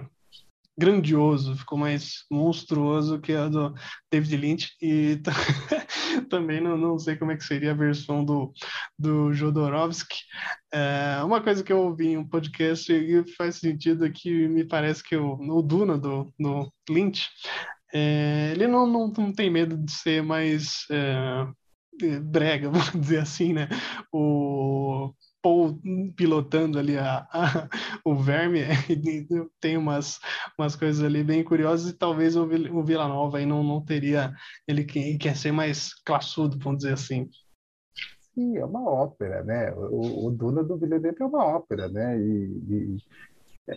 grandioso, 0.79 1.57
ficou 1.57 1.77
mais 1.77 2.23
monstruoso 2.31 3.19
que 3.19 3.33
a 3.33 3.49
do 3.49 3.75
David 4.09 4.37
Lynch 4.37 4.71
e 4.81 5.21
também 6.29 6.61
não, 6.61 6.77
não 6.77 6.97
sei 6.97 7.17
como 7.17 7.33
é 7.33 7.35
que 7.35 7.43
seria 7.43 7.71
a 7.71 7.75
versão 7.75 8.23
do, 8.23 8.53
do 8.97 9.33
Jodorowsky. 9.33 10.19
É, 10.73 11.21
uma 11.21 11.41
coisa 11.41 11.65
que 11.65 11.73
eu 11.73 11.79
ouvi 11.79 12.07
em 12.07 12.17
um 12.17 12.25
podcast 12.25 12.93
e 12.93 13.27
faz 13.35 13.55
sentido 13.57 14.05
aqui, 14.05 14.47
me 14.47 14.63
parece 14.63 15.03
que 15.03 15.17
o, 15.17 15.33
o 15.33 15.61
Duna 15.61 15.97
do, 15.97 16.33
do 16.39 16.71
Lynch 16.89 17.27
é, 17.93 18.51
ele 18.53 18.67
não, 18.67 18.87
não, 18.87 19.09
não 19.09 19.33
tem 19.33 19.49
medo 19.49 19.75
de 19.75 19.91
ser 19.91 20.23
mais. 20.23 20.85
É, 20.89 21.45
brega, 22.21 22.69
vamos 22.71 22.91
dizer 22.93 23.19
assim, 23.19 23.51
né? 23.51 23.67
O 24.13 25.13
Pilotando 26.15 26.77
ali 26.77 26.97
a, 26.97 27.27
a, 27.31 27.69
o 28.05 28.15
verme, 28.15 28.61
tem 29.59 29.77
umas, 29.77 30.19
umas 30.57 30.75
coisas 30.75 31.03
ali 31.03 31.23
bem 31.23 31.43
curiosas 31.43 31.91
e 31.91 31.97
talvez 31.97 32.35
o, 32.35 32.43
o 32.43 32.83
Vila 32.83 33.07
Nova 33.07 33.37
aí 33.37 33.45
não, 33.45 33.63
não 33.63 33.83
teria, 33.83 34.33
ele 34.67 34.83
que, 34.83 35.17
quer 35.17 35.35
ser 35.35 35.51
mais 35.51 35.93
classudo, 36.03 36.57
vamos 36.59 36.79
dizer 36.79 36.93
assim. 36.93 37.29
Sim, 38.33 38.57
é 38.57 38.65
uma 38.65 38.87
ópera, 38.87 39.43
né? 39.43 39.73
O, 39.73 40.27
o 40.27 40.31
Duna 40.31 40.63
do 40.63 40.77
Villeneuve 40.77 41.17
é 41.19 41.25
uma 41.25 41.45
ópera, 41.45 41.89
né? 41.89 42.17
E, 42.17 42.61
e 42.69 42.97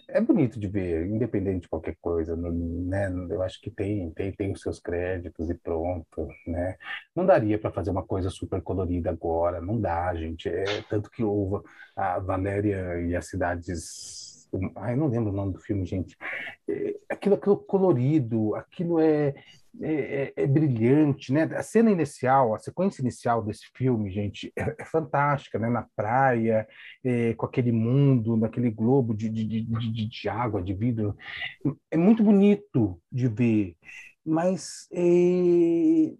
é 0.08 0.20
bonito 0.20 0.58
de 0.58 0.66
ver, 0.66 1.06
independente 1.06 1.62
de 1.62 1.68
qualquer 1.68 1.96
coisa, 2.00 2.34
né? 2.36 3.08
Eu 3.30 3.42
acho 3.42 3.60
que 3.60 3.70
tem, 3.70 4.10
tem, 4.10 4.32
tem 4.32 4.52
os 4.52 4.60
seus 4.60 4.78
créditos 4.80 5.50
e 5.50 5.54
pronto, 5.54 6.28
né? 6.46 6.76
Não 7.14 7.24
daria 7.26 7.58
para 7.58 7.70
fazer 7.72 7.90
uma 7.90 8.02
coisa 8.04 8.30
super 8.30 8.62
colorida 8.62 9.10
agora, 9.10 9.60
não 9.60 9.80
dá, 9.80 10.14
gente. 10.14 10.48
É 10.48 10.82
tanto 10.88 11.10
que 11.10 11.22
houve 11.22 11.64
a 11.96 12.18
Valéria 12.18 13.00
e 13.02 13.14
as 13.14 13.26
cidades 13.28 14.24
Ai, 14.76 14.94
não 14.94 15.08
lembro 15.08 15.32
o 15.32 15.36
nome 15.36 15.52
do 15.52 15.58
filme, 15.60 15.84
gente. 15.84 16.16
É, 16.68 16.94
aquilo, 17.08 17.34
aquilo 17.34 17.56
colorido, 17.56 18.54
aquilo 18.54 19.00
é, 19.00 19.34
é, 19.80 20.32
é, 20.36 20.42
é, 20.44 20.46
brilhante, 20.46 21.32
né? 21.32 21.44
A 21.44 21.62
cena 21.62 21.90
inicial, 21.90 22.54
a 22.54 22.58
sequência 22.58 23.00
inicial 23.02 23.42
desse 23.42 23.66
filme, 23.74 24.10
gente, 24.10 24.52
é, 24.56 24.76
é 24.78 24.84
fantástica, 24.84 25.58
né? 25.58 25.68
Na 25.68 25.86
praia, 25.96 26.66
é, 27.02 27.34
com 27.34 27.46
aquele 27.46 27.72
mundo, 27.72 28.36
naquele 28.36 28.70
globo 28.70 29.14
de, 29.14 29.28
de, 29.28 29.44
de, 29.44 30.08
de, 30.08 30.28
água, 30.28 30.62
de 30.62 30.74
vidro. 30.74 31.16
É 31.90 31.96
muito 31.96 32.22
bonito 32.22 33.00
de 33.10 33.28
ver, 33.28 33.76
mas 34.24 34.86
é, 34.92 36.14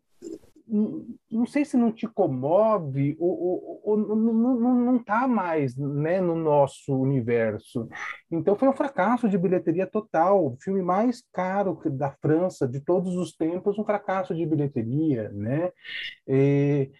não 0.66 1.46
sei 1.46 1.64
se 1.64 1.76
não 1.76 1.92
te 1.92 2.06
comove 2.06 3.16
ou, 3.18 3.30
ou, 3.30 3.80
ou 3.84 3.96
não 3.98 4.96
está 4.96 5.28
mais 5.28 5.76
né, 5.76 6.20
no 6.20 6.34
nosso 6.34 6.96
universo. 6.96 7.86
Então 8.30 8.56
foi 8.56 8.68
um 8.68 8.72
fracasso 8.72 9.28
de 9.28 9.36
bilheteria 9.36 9.86
total, 9.86 10.46
o 10.46 10.56
filme 10.62 10.82
mais 10.82 11.22
caro 11.32 11.78
da 11.90 12.10
França 12.12 12.66
de 12.66 12.80
todos 12.80 13.14
os 13.14 13.32
tempos, 13.36 13.78
um 13.78 13.84
fracasso 13.84 14.34
de 14.34 14.46
bilheteria, 14.46 15.28
né? 15.30 15.70
E, 16.26 16.90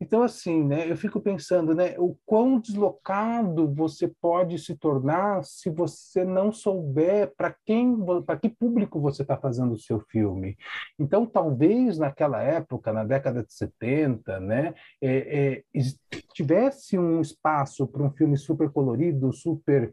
então, 0.00 0.22
assim, 0.22 0.62
né, 0.62 0.90
eu 0.90 0.96
fico 0.96 1.20
pensando, 1.20 1.74
né, 1.74 1.96
o 1.98 2.16
quão 2.24 2.60
deslocado 2.60 3.72
você 3.74 4.06
pode 4.20 4.58
se 4.58 4.76
tornar 4.76 5.44
se 5.44 5.68
você 5.70 6.24
não 6.24 6.52
souber 6.52 7.32
para 7.36 7.54
quem, 7.66 7.96
para 8.24 8.38
que 8.38 8.48
público 8.48 9.00
você 9.00 9.22
está 9.22 9.36
fazendo 9.36 9.72
o 9.72 9.78
seu 9.78 10.00
filme. 10.08 10.56
Então, 10.98 11.26
talvez 11.26 11.98
naquela 11.98 12.40
época, 12.40 12.92
na 12.92 13.02
década 13.02 13.42
de 13.42 13.52
70, 13.52 14.38
né, 14.38 14.74
é, 15.02 15.62
é, 15.72 15.80
tivesse 16.32 16.96
um 16.96 17.20
espaço 17.20 17.86
para 17.86 18.02
um 18.02 18.12
filme 18.12 18.36
super 18.36 18.70
colorido, 18.70 19.32
super 19.32 19.92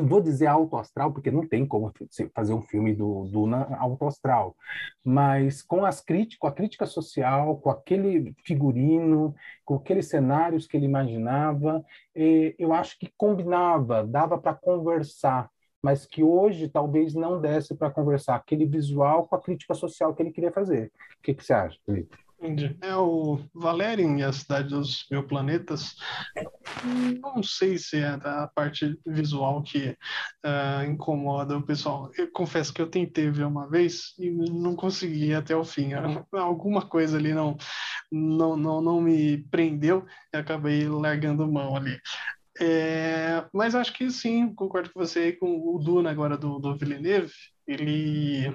não 0.00 0.08
vou 0.08 0.20
dizer 0.20 0.46
alto 0.46 0.76
astral, 0.76 1.12
porque 1.12 1.30
não 1.30 1.46
tem 1.46 1.66
como 1.66 1.92
fazer 2.34 2.52
um 2.52 2.62
filme 2.62 2.94
do 2.94 3.24
Duna 3.26 3.76
alto 3.78 4.06
astral, 4.06 4.56
mas 5.04 5.62
com 5.62 5.84
as 5.84 6.00
críticas, 6.00 6.38
com 6.38 6.46
a 6.46 6.52
crítica 6.52 6.86
social, 6.86 7.56
com 7.58 7.70
aquele 7.70 8.34
figurino, 8.44 9.34
com 9.64 9.76
aqueles 9.76 10.08
cenários 10.08 10.66
que 10.66 10.76
ele 10.76 10.86
imaginava, 10.86 11.84
eh, 12.14 12.54
eu 12.58 12.72
acho 12.72 12.98
que 12.98 13.12
combinava, 13.16 14.04
dava 14.04 14.38
para 14.38 14.54
conversar, 14.54 15.50
mas 15.82 16.06
que 16.06 16.22
hoje 16.22 16.68
talvez 16.68 17.14
não 17.14 17.40
desse 17.40 17.74
para 17.74 17.90
conversar 17.90 18.36
aquele 18.36 18.66
visual 18.66 19.28
com 19.28 19.36
a 19.36 19.40
crítica 19.40 19.74
social 19.74 20.14
que 20.14 20.22
ele 20.22 20.32
queria 20.32 20.50
fazer. 20.50 20.90
O 21.18 21.22
que, 21.22 21.34
que 21.34 21.44
você 21.44 21.52
acha, 21.52 21.78
Felipe? 21.84 22.23
Entendi. 22.44 22.76
É 22.82 22.94
o 22.94 23.40
Valerian 23.54 24.18
e 24.18 24.22
a 24.22 24.30
Cidade 24.30 24.68
dos 24.68 25.06
Mil 25.10 25.26
Planetas. 25.26 25.96
Não 27.22 27.42
sei 27.42 27.78
se 27.78 27.96
é 27.96 28.18
a 28.22 28.46
parte 28.54 28.98
visual 29.06 29.62
que 29.62 29.96
uh, 30.44 30.84
incomoda 30.86 31.56
o 31.56 31.62
pessoal. 31.62 32.10
Eu 32.18 32.30
confesso 32.30 32.74
que 32.74 32.82
eu 32.82 32.90
tentei 32.90 33.30
ver 33.30 33.46
uma 33.46 33.66
vez 33.66 34.12
e 34.18 34.30
não 34.30 34.76
consegui 34.76 35.32
até 35.32 35.56
o 35.56 35.64
fim. 35.64 35.92
Alguma 36.32 36.82
coisa 36.82 37.16
ali 37.16 37.32
não, 37.32 37.56
não, 38.12 38.56
não, 38.58 38.82
não 38.82 39.00
me 39.00 39.38
prendeu 39.50 40.04
e 40.32 40.36
acabei 40.36 40.86
largando 40.86 41.50
mão 41.50 41.74
ali. 41.74 41.98
É, 42.60 43.42
mas 43.54 43.74
acho 43.74 43.94
que 43.94 44.10
sim, 44.10 44.54
concordo 44.54 44.92
com 44.92 45.00
você 45.00 45.32
com 45.32 45.74
o 45.74 45.78
Duna 45.78 46.10
agora 46.10 46.36
do, 46.36 46.58
do 46.58 46.76
Villeneuve. 46.76 47.32
Ele 47.66 48.54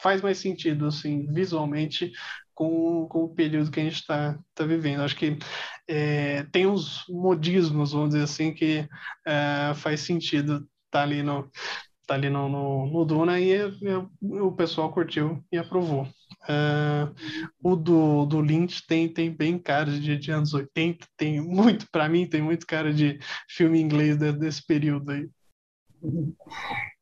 faz 0.00 0.20
mais 0.20 0.38
sentido, 0.38 0.86
assim, 0.86 1.26
visualmente, 1.32 2.12
com, 2.60 3.06
com 3.08 3.24
o 3.24 3.34
período 3.34 3.70
que 3.70 3.80
a 3.80 3.82
gente 3.82 3.94
está 3.94 4.38
tá 4.54 4.66
vivendo. 4.66 5.00
Acho 5.00 5.16
que 5.16 5.38
é, 5.88 6.42
tem 6.52 6.66
uns 6.66 7.06
modismos, 7.08 7.92
vamos 7.92 8.10
dizer 8.10 8.24
assim, 8.24 8.52
que 8.52 8.86
é, 9.26 9.72
faz 9.76 10.00
sentido 10.00 10.56
estar 10.56 10.68
tá 10.90 11.02
ali 11.02 11.22
no 11.22 11.50
tá 12.06 12.16
ali 12.16 12.28
no, 12.28 12.48
no, 12.50 12.86
no 12.86 13.04
Duna 13.06 13.40
e, 13.40 13.52
e, 13.52 13.94
o 14.20 14.52
pessoal 14.52 14.92
curtiu 14.92 15.42
e 15.50 15.56
aprovou. 15.56 16.02
Uh, 16.02 17.14
o 17.62 17.76
do, 17.76 18.26
do 18.26 18.40
Lynch 18.40 18.84
tem, 18.86 19.08
tem 19.08 19.30
bem 19.30 19.56
cara 19.58 19.90
de, 19.90 20.18
de 20.18 20.30
anos 20.30 20.52
80, 20.52 21.06
tem 21.16 21.40
muito, 21.40 21.86
para 21.90 22.08
mim, 22.08 22.26
tem 22.26 22.42
muito 22.42 22.66
cara 22.66 22.92
de 22.92 23.18
filme 23.48 23.80
inglês 23.80 24.18
de, 24.18 24.32
desse 24.32 24.66
período 24.66 25.12
aí. 25.12 25.30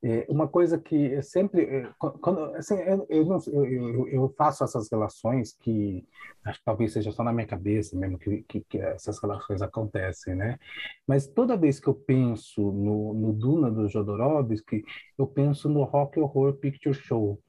É, 0.03 0.26
uma 0.28 0.49
coisa 0.49 0.78
que 0.78 1.20
sempre 1.22 1.62
é, 1.62 1.90
quando 1.99 2.55
assim, 2.55 2.74
eu, 2.76 3.07
eu, 3.09 4.09
eu, 4.09 4.34
faço 4.36 4.62
essas 4.62 4.88
relações 4.90 5.53
que 5.53 6.05
acho 6.44 6.59
que 6.59 6.64
talvez 6.64 6.92
seja 6.92 7.11
só 7.11 7.22
na 7.24 7.32
minha 7.32 7.46
cabeça 7.46 7.96
mesmo 7.96 8.18
que, 8.18 8.42
que, 8.49 8.61
que, 8.68 8.78
essas 8.78 9.20
relações 9.20 9.61
acontecem 9.61 10.34
né? 10.36 10.59
Mas 11.07 11.26
toda 11.26 11.57
vez 11.57 11.80
que 11.80 11.88
eu 11.88 11.94
penso 11.94 12.61
no, 12.61 13.12
no 13.14 13.32
Duna 13.32 13.70
do 13.70 13.88
Jodorowsky 13.88 14.84
eu 15.16 15.26
penso 15.26 15.68
no 15.68 15.82
Rock 15.84 16.18
Horror 16.18 16.55
Picture 16.55 16.94
Show 16.94 17.40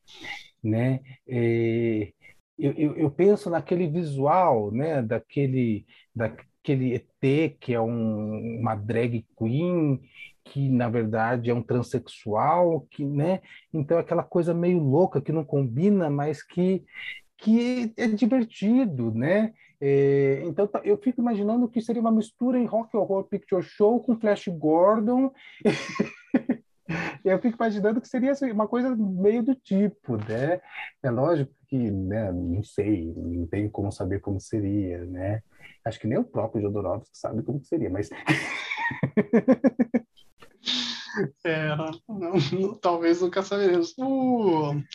né? 0.63 1.01
É, 1.27 2.11
eu, 2.57 2.73
eu, 2.73 2.95
eu, 2.97 3.11
penso 3.11 3.49
naquele 3.49 3.87
visual 3.87 4.71
né? 4.71 5.01
Daquele 5.01 5.85
daquele 6.15 6.95
ET 6.95 7.57
que 7.59 7.73
é 7.73 7.81
um, 7.81 8.59
uma 8.59 8.75
drag 8.75 9.25
queen 9.37 10.01
que 10.49 10.69
na 10.69 10.89
verdade 10.89 11.49
é 11.49 11.53
um 11.53 11.61
transexual, 11.61 12.87
que, 12.89 13.05
né? 13.05 13.41
Então 13.73 13.97
é 13.97 14.01
aquela 14.01 14.23
coisa 14.23 14.53
meio 14.53 14.79
louca 14.79 15.21
que 15.21 15.31
não 15.31 15.43
combina, 15.43 16.09
mas 16.09 16.43
que 16.43 16.83
que 17.37 17.93
é 17.95 18.07
divertido, 18.07 19.13
né? 19.13 19.53
É, 19.79 20.41
então 20.43 20.67
tá, 20.67 20.81
eu 20.83 20.97
fico 20.97 21.21
imaginando 21.21 21.69
que 21.69 21.81
seria 21.81 22.01
uma 22.01 22.11
mistura 22.11 22.59
em 22.59 22.65
Rock 22.65 22.97
Horror 22.97 23.23
Picture 23.23 23.63
Show 23.63 24.01
com 24.01 24.19
Flash 24.19 24.47
Gordon. 24.49 25.31
eu 27.23 27.39
fico 27.39 27.55
imaginando 27.55 28.01
que 28.01 28.07
seria 28.07 28.31
assim, 28.31 28.51
uma 28.51 28.67
coisa 28.67 28.93
meio 28.95 29.41
do 29.41 29.55
tipo, 29.55 30.17
né? 30.17 30.59
É 31.01 31.09
lógico 31.09 31.53
que, 31.67 31.77
né, 31.77 32.29
não 32.31 32.63
sei, 32.63 33.13
não 33.15 33.47
tenho 33.47 33.69
como 33.71 33.91
saber 33.91 34.19
como 34.19 34.39
seria, 34.39 35.05
né? 35.05 35.41
Acho 35.85 35.99
que 35.99 36.07
nem 36.07 36.17
o 36.17 36.25
próprio 36.25 36.61
Jodorowsky 36.61 37.17
sabe 37.17 37.41
como 37.43 37.63
seria, 37.63 37.89
mas 37.89 38.09
É, 41.43 41.75
não, 41.75 42.75
talvez 42.75 43.21
nunca 43.21 43.41
saberemos. 43.41 43.95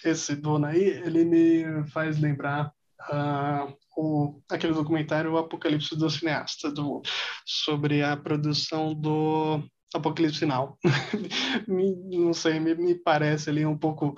Esse 0.05 0.37
dono 0.37 0.67
aí, 0.67 0.83
ele 0.83 1.25
me 1.25 1.87
faz 1.91 2.19
lembrar 2.19 2.73
uh, 3.11 3.75
o, 3.97 4.41
aquele 4.51 4.73
documentário 4.73 5.33
O 5.33 5.39
Apocalipse 5.39 5.97
do 5.97 6.09
Cineasta, 6.09 6.71
do, 6.71 7.03
sobre 7.45 8.03
a 8.03 8.17
produção 8.17 8.95
do 8.95 9.63
Apocalipse 9.95 10.41
Final. 10.41 10.79
não 11.67 12.33
sei, 12.33 12.61
me, 12.61 12.75
me 12.75 12.95
parece 12.95 13.51
ali 13.51 13.65
um 13.65 13.77
pouco 13.77 14.15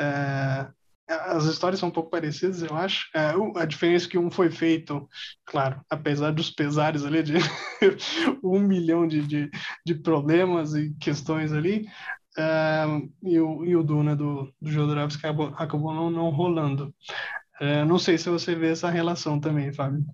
uh, 0.00 0.79
as 1.10 1.44
histórias 1.44 1.80
são 1.80 1.88
um 1.88 1.92
pouco 1.92 2.10
parecidas, 2.10 2.62
eu 2.62 2.74
acho. 2.76 3.08
É, 3.14 3.32
a 3.56 3.64
diferença 3.64 4.06
é 4.06 4.08
que 4.08 4.18
um 4.18 4.30
foi 4.30 4.50
feito, 4.50 5.08
claro, 5.44 5.80
apesar 5.90 6.32
dos 6.32 6.50
pesares 6.50 7.04
ali 7.04 7.22
de 7.22 7.34
um 8.42 8.60
milhão 8.60 9.06
de, 9.06 9.26
de, 9.26 9.50
de, 9.84 9.94
problemas 9.96 10.74
e 10.74 10.94
questões 11.00 11.52
ali, 11.52 11.86
é, 12.38 12.84
e, 13.22 13.40
o, 13.40 13.64
e 13.64 13.74
o 13.74 13.82
Duna 13.82 14.14
do, 14.14 14.52
do 14.60 14.70
Jodorowsky 14.70 15.18
acabou, 15.18 15.46
acabou 15.56 15.94
não, 15.94 16.10
não 16.10 16.30
rolando. 16.30 16.94
É, 17.60 17.84
não 17.84 17.98
sei 17.98 18.16
se 18.16 18.30
você 18.30 18.54
vê 18.54 18.70
essa 18.70 18.88
relação 18.88 19.40
também, 19.40 19.72
Fábio. 19.72 20.04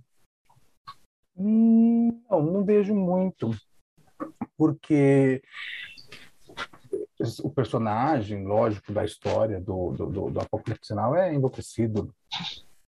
Hum, 1.37 2.23
não, 2.31 2.43
não 2.43 2.65
vejo 2.65 2.95
muito, 2.95 3.51
porque 4.57 5.43
o 7.43 7.51
personagem, 7.51 8.45
lógico, 8.45 8.93
da 8.93 9.05
história 9.05 9.61
do, 9.61 9.93
do, 9.93 10.07
do, 10.07 10.31
do 10.31 10.41
Apocalipse 10.41 10.89
Sinal 10.89 11.17
é 11.17 11.35
enlouquecido, 11.35 12.15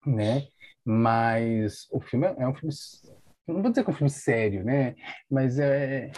né? 0.07 0.47
Mas 0.85 1.87
o 1.91 2.01
filme 2.01 2.27
é, 2.27 2.35
é 2.39 2.49
um 2.49 2.55
filme, 2.55 2.75
não 3.47 3.63
vou 3.63 3.71
dizer 3.71 3.85
que 3.85 3.91
é 3.91 3.93
um 3.93 3.97
filme 3.97 4.11
sério, 4.11 4.65
né? 4.65 4.95
Mas 5.31 5.59
é 5.59 6.11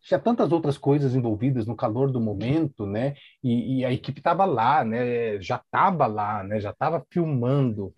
tinha 0.00 0.18
tantas 0.18 0.52
outras 0.52 0.78
coisas 0.78 1.14
envolvidas 1.14 1.66
no 1.66 1.76
calor 1.76 2.10
do 2.10 2.20
momento, 2.20 2.86
né? 2.86 3.14
E, 3.42 3.78
e 3.78 3.84
a 3.84 3.92
equipe 3.92 4.20
estava 4.20 4.44
lá, 4.44 4.84
né? 4.84 5.40
Já 5.40 5.56
estava 5.56 6.06
lá, 6.06 6.42
né? 6.44 6.60
Já 6.60 6.70
estava 6.70 7.04
filmando. 7.10 7.94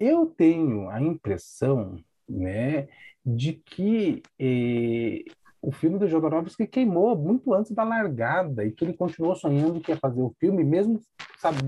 eu 0.00 0.26
tenho 0.26 0.88
a 0.90 1.00
impressão, 1.00 1.96
né, 2.28 2.88
de 3.24 3.54
que 3.54 4.22
eh, 4.38 5.24
o 5.62 5.70
filme 5.70 5.98
do 5.98 6.08
Jodorowsky 6.08 6.66
queimou 6.66 7.16
muito 7.16 7.54
antes 7.54 7.70
da 7.70 7.84
largada 7.84 8.64
e 8.64 8.72
que 8.72 8.84
ele 8.84 8.94
continuou 8.94 9.36
sonhando 9.36 9.80
que 9.80 9.92
ia 9.92 9.96
fazer 9.96 10.20
o 10.20 10.34
filme, 10.40 10.64
mesmo, 10.64 11.00
sabe, 11.38 11.58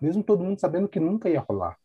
mesmo 0.00 0.24
todo 0.24 0.42
mundo 0.42 0.58
sabendo 0.58 0.88
que 0.88 0.98
nunca 0.98 1.28
ia 1.28 1.40
rolar, 1.40 1.76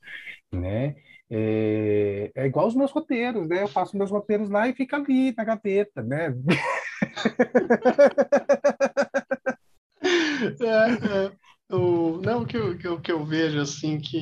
né? 0.52 0.96
É, 1.30 2.32
é 2.36 2.46
igual 2.46 2.68
os 2.68 2.76
meus 2.76 2.92
roteiros, 2.92 3.50
né? 3.50 3.64
Eu 3.64 3.68
faço 3.68 3.98
meus 3.98 4.12
roteiros 4.12 4.50
lá 4.50 4.70
e 4.70 4.74
fica 4.74 4.96
ali 4.96 5.34
na 5.36 5.44
gaveta, 5.44 6.02
né? 6.02 6.34
é, 10.62 11.26
é. 11.26 11.32
O, 11.70 12.22
não, 12.24 12.46
que 12.46 12.56
eu, 12.56 12.78
que, 12.78 13.02
que 13.02 13.12
eu 13.12 13.26
vejo 13.26 13.60
assim 13.60 14.00
que 14.00 14.20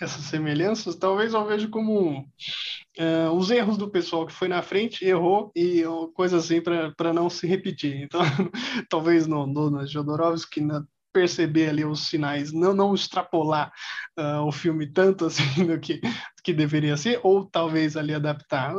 essas 0.00 0.24
semelhanças, 0.24 0.96
talvez 0.96 1.34
eu 1.34 1.46
vejo 1.46 1.70
como 1.70 2.20
uh, 2.20 3.30
os 3.32 3.50
erros 3.50 3.78
do 3.78 3.90
pessoal 3.90 4.26
que 4.26 4.32
foi 4.32 4.48
na 4.48 4.60
frente, 4.60 5.04
errou 5.04 5.52
e 5.54 5.84
coisa 6.14 6.38
assim 6.38 6.60
para 6.60 7.12
não 7.12 7.30
se 7.30 7.46
repetir. 7.46 8.02
Então, 8.02 8.20
talvez 8.90 9.26
no, 9.26 9.46
no, 9.46 9.70
no 9.70 9.86
Jodorowsky 9.86 10.60
na, 10.60 10.84
perceber 11.12 11.68
ali 11.68 11.84
os 11.84 12.08
sinais, 12.08 12.52
não, 12.52 12.74
não 12.74 12.94
extrapolar 12.94 13.72
uh, 14.18 14.46
o 14.46 14.52
filme 14.52 14.86
tanto 14.86 15.26
assim 15.26 15.66
do 15.66 15.78
que, 15.78 16.00
que 16.42 16.52
deveria 16.52 16.96
ser, 16.96 17.20
ou 17.22 17.46
talvez 17.46 17.96
ali 17.96 18.14
adaptar. 18.14 18.74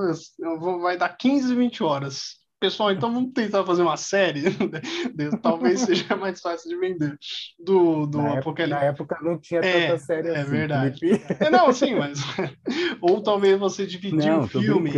Vai 0.82 0.97
dar 0.97 1.09
15, 1.09 1.55
20 1.55 1.84
horas 1.84 2.41
pessoal, 2.62 2.91
então 2.91 3.12
vamos 3.12 3.34
tentar 3.34 3.66
fazer 3.66 3.82
uma 3.82 3.97
série. 3.97 4.43
Talvez 5.41 5.82
seja 5.82 6.16
mais 6.16 6.39
fácil 6.39 6.70
de 6.70 6.78
vender. 6.78 7.18
Do, 7.59 8.05
do 8.05 8.20
na 8.20 8.38
Apocalipse. 8.38 8.80
na 8.80 8.86
época 8.86 9.18
não 9.22 9.39
tinha 9.39 9.59
é, 9.62 9.88
tanta 9.88 9.97
série 9.97 10.28
é 10.28 10.32
assim. 10.32 10.41
É 10.41 10.43
verdade. 10.43 10.99
É, 11.39 11.49
não, 11.49 11.74
sim, 11.74 11.95
mas. 11.95 12.20
Ou 13.01 13.22
talvez 13.22 13.59
você 13.59 13.86
dividir 13.88 14.32
o 14.32 14.47
filme. 14.47 14.91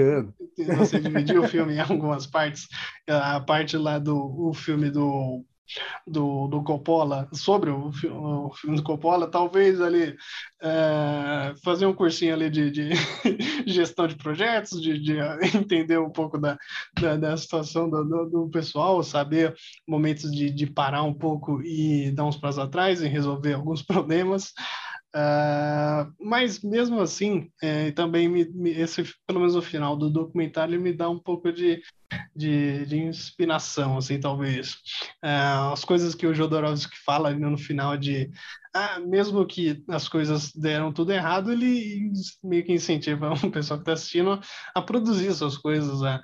Você 0.77 0.99
dividir 0.99 1.39
o 1.39 1.47
filme 1.47 1.75
em 1.75 1.79
algumas 1.79 2.27
partes. 2.27 2.67
A 3.07 3.39
parte 3.39 3.77
lá 3.77 3.97
do 3.97 4.17
o 4.17 4.53
filme 4.53 4.91
do 4.91 5.43
do, 6.05 6.47
do 6.47 6.63
Coppola, 6.63 7.27
sobre 7.33 7.69
o, 7.69 7.89
o 7.89 8.53
filme 8.53 8.77
do 8.77 8.83
Coppola, 8.83 9.29
talvez 9.29 9.81
ali 9.81 10.15
é, 10.61 11.53
fazer 11.63 11.85
um 11.85 11.93
cursinho 11.93 12.33
ali 12.33 12.49
de, 12.49 12.71
de 12.71 12.89
gestão 13.67 14.07
de 14.07 14.15
projetos, 14.15 14.81
de, 14.81 14.99
de, 14.99 15.17
entender 15.55 15.99
um 15.99 16.09
pouco 16.09 16.37
da, 16.37 16.57
da, 16.99 17.15
da 17.17 17.37
situação 17.37 17.89
do, 17.89 18.03
do, 18.03 18.29
do, 18.29 18.49
pessoal, 18.49 19.01
saber 19.03 19.55
momentos 19.87 20.31
de, 20.31 20.49
de 20.49 20.67
parar 20.67 21.03
um 21.03 21.13
pouco 21.13 21.61
e 21.61 22.11
dar 22.11 22.25
uns 22.25 22.37
passos 22.37 22.59
atrás 22.59 23.01
e 23.01 23.07
resolver 23.07 23.53
alguns 23.53 23.81
problemas. 23.83 24.53
Uh, 25.15 26.11
mas 26.19 26.61
mesmo 26.61 26.99
assim, 26.99 27.51
é, 27.61 27.91
também 27.91 28.27
me, 28.27 28.45
me, 28.45 28.71
esse, 28.71 29.03
pelo 29.27 29.39
menos 29.39 29.55
o 29.55 29.61
final 29.61 29.95
do 29.95 30.09
documentário 30.09 30.81
me 30.81 30.91
dá 30.91 31.07
um 31.07 31.19
pouco 31.19 31.51
de, 31.51 31.83
de, 32.35 32.85
de 32.87 32.97
inspiração, 32.97 33.97
assim, 33.97 34.19
talvez. 34.19 34.73
Uh, 35.23 35.71
as 35.71 35.85
coisas 35.85 36.15
que 36.15 36.25
o 36.25 36.33
Jodorowsky 36.33 36.97
fala 37.05 37.31
no 37.31 37.57
final 37.57 37.95
de 37.95 38.31
ah, 38.75 38.99
mesmo 38.99 39.45
que 39.45 39.83
as 39.87 40.09
coisas 40.09 40.51
deram 40.51 40.91
tudo 40.91 41.11
errado, 41.11 41.51
ele 41.51 42.11
meio 42.43 42.65
que 42.65 42.73
incentiva 42.73 43.31
o 43.45 43.51
pessoal 43.51 43.77
que 43.79 43.83
está 43.83 43.93
assistindo 43.93 44.39
a 44.73 44.81
produzir 44.81 45.31
suas 45.33 45.55
coisas, 45.55 46.01
a, 46.01 46.21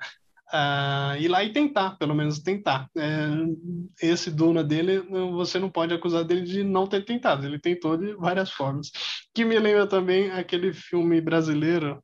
uh, 0.52 1.16
ir 1.18 1.28
lá 1.28 1.42
e 1.42 1.52
tentar, 1.52 1.96
pelo 1.98 2.14
menos 2.14 2.40
tentar. 2.40 2.88
É, 2.96 4.06
esse 4.06 4.30
Duna 4.30 4.62
dele, 4.62 5.00
você 5.32 5.58
não 5.58 5.70
pode 5.70 5.94
acusar 5.94 6.24
dele 6.24 6.42
de 6.42 6.62
não 6.62 6.86
ter 6.86 7.04
tentado, 7.04 7.46
ele 7.46 7.58
tentou 7.58 7.96
de 7.96 8.14
várias 8.14 8.50
formas. 8.50 8.90
Que 9.34 9.44
me 9.44 9.58
lembra 9.58 9.86
também 9.86 10.30
aquele 10.30 10.72
filme 10.72 11.20
brasileiro, 11.20 12.02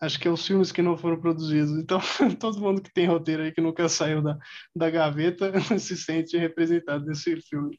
acho 0.00 0.18
que 0.18 0.28
é 0.28 0.30
os 0.30 0.46
filmes 0.46 0.72
que 0.72 0.82
não 0.82 0.96
foram 0.96 1.20
produzidos. 1.20 1.72
Então, 1.78 2.00
todo 2.38 2.60
mundo 2.60 2.82
que 2.82 2.92
tem 2.92 3.06
roteiro 3.06 3.42
aí 3.42 3.52
que 3.52 3.60
nunca 3.60 3.88
saiu 3.88 4.22
da, 4.22 4.38
da 4.74 4.90
gaveta 4.90 5.52
se 5.78 5.96
sente 5.96 6.36
representado 6.36 7.04
nesse 7.04 7.40
filme. 7.42 7.78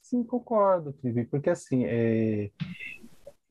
Sim, 0.00 0.22
concordo, 0.24 0.92
Trivi, 0.92 1.24
porque 1.24 1.48
assim, 1.48 1.84
é, 1.86 2.50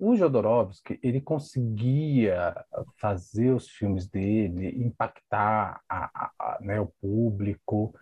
o 0.02 0.16
Jodorowsky 0.16 1.00
ele 1.04 1.22
conseguia 1.22 2.56
fazer 2.98 3.52
os 3.52 3.70
filmes 3.70 4.08
dele 4.08 4.84
impactar 4.84 5.80
a, 5.88 6.32
a, 6.40 6.58
né, 6.60 6.82
o 6.82 6.88
público 7.00 7.94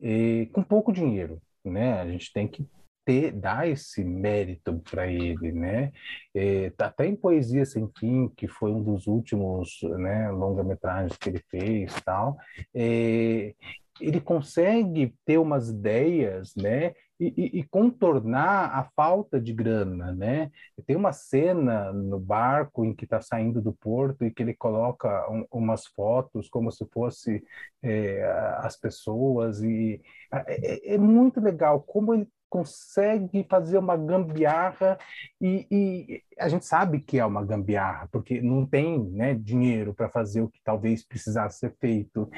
e, 0.00 0.50
com 0.52 0.64
pouco 0.64 0.92
dinheiro, 0.92 1.40
né? 1.64 2.00
A 2.00 2.06
gente 2.08 2.32
tem 2.32 2.48
que 2.48 2.68
ter 3.04 3.30
dar 3.30 3.68
esse 3.68 4.02
mérito 4.02 4.80
para 4.90 5.06
ele, 5.06 5.52
né? 5.52 5.92
É, 6.34 6.70
tá 6.70 6.86
até 6.86 7.06
em 7.06 7.14
Poesia 7.14 7.64
Sem 7.64 7.88
Fim, 7.98 8.28
que 8.36 8.48
foi 8.48 8.72
um 8.72 8.82
dos 8.82 9.06
últimos 9.06 9.78
né, 9.82 10.30
longa-metragens 10.32 11.16
que 11.16 11.28
ele 11.28 11.42
fez, 11.50 11.94
tal. 12.04 12.36
É, 12.74 13.54
ele 14.00 14.20
consegue 14.20 15.14
ter 15.24 15.38
umas 15.38 15.68
ideias, 15.68 16.54
né? 16.56 16.94
E, 17.18 17.26
e, 17.36 17.60
e, 17.60 17.62
contornar 17.62 18.74
a 18.74 18.90
falta 18.96 19.40
de 19.40 19.52
grana, 19.52 20.12
né? 20.12 20.50
Tem 20.84 20.96
uma 20.96 21.12
cena 21.12 21.92
no 21.92 22.18
barco 22.18 22.84
em 22.84 22.92
que 22.92 23.04
está 23.04 23.20
saindo 23.20 23.62
do 23.62 23.72
porto 23.72 24.24
e 24.24 24.32
que 24.32 24.42
ele 24.42 24.52
coloca 24.52 25.30
um, 25.30 25.46
umas 25.52 25.86
fotos 25.86 26.48
como 26.48 26.72
se 26.72 26.84
fosse 26.86 27.42
é, 27.82 28.24
as 28.58 28.76
pessoas 28.76 29.62
e 29.62 30.02
é, 30.32 30.92
é, 30.92 30.94
é, 30.94 30.98
muito 30.98 31.40
legal 31.40 31.80
como 31.82 32.14
ele 32.14 32.28
consegue 32.54 33.44
fazer 33.50 33.78
uma 33.78 33.96
gambiarra 33.96 34.96
e, 35.40 35.66
e, 35.68 36.22
a 36.38 36.48
gente 36.48 36.64
sabe 36.64 37.00
que 37.00 37.18
é 37.18 37.26
uma 37.26 37.44
gambiarra 37.44 38.08
porque 38.12 38.40
não 38.40 38.64
tem 38.64 39.02
né, 39.10 39.34
dinheiro 39.34 39.92
para 39.92 40.08
fazer 40.08 40.40
o 40.40 40.48
que 40.48 40.60
talvez 40.62 41.04
precisasse 41.04 41.58
ser 41.58 41.74
feito, 41.80 42.30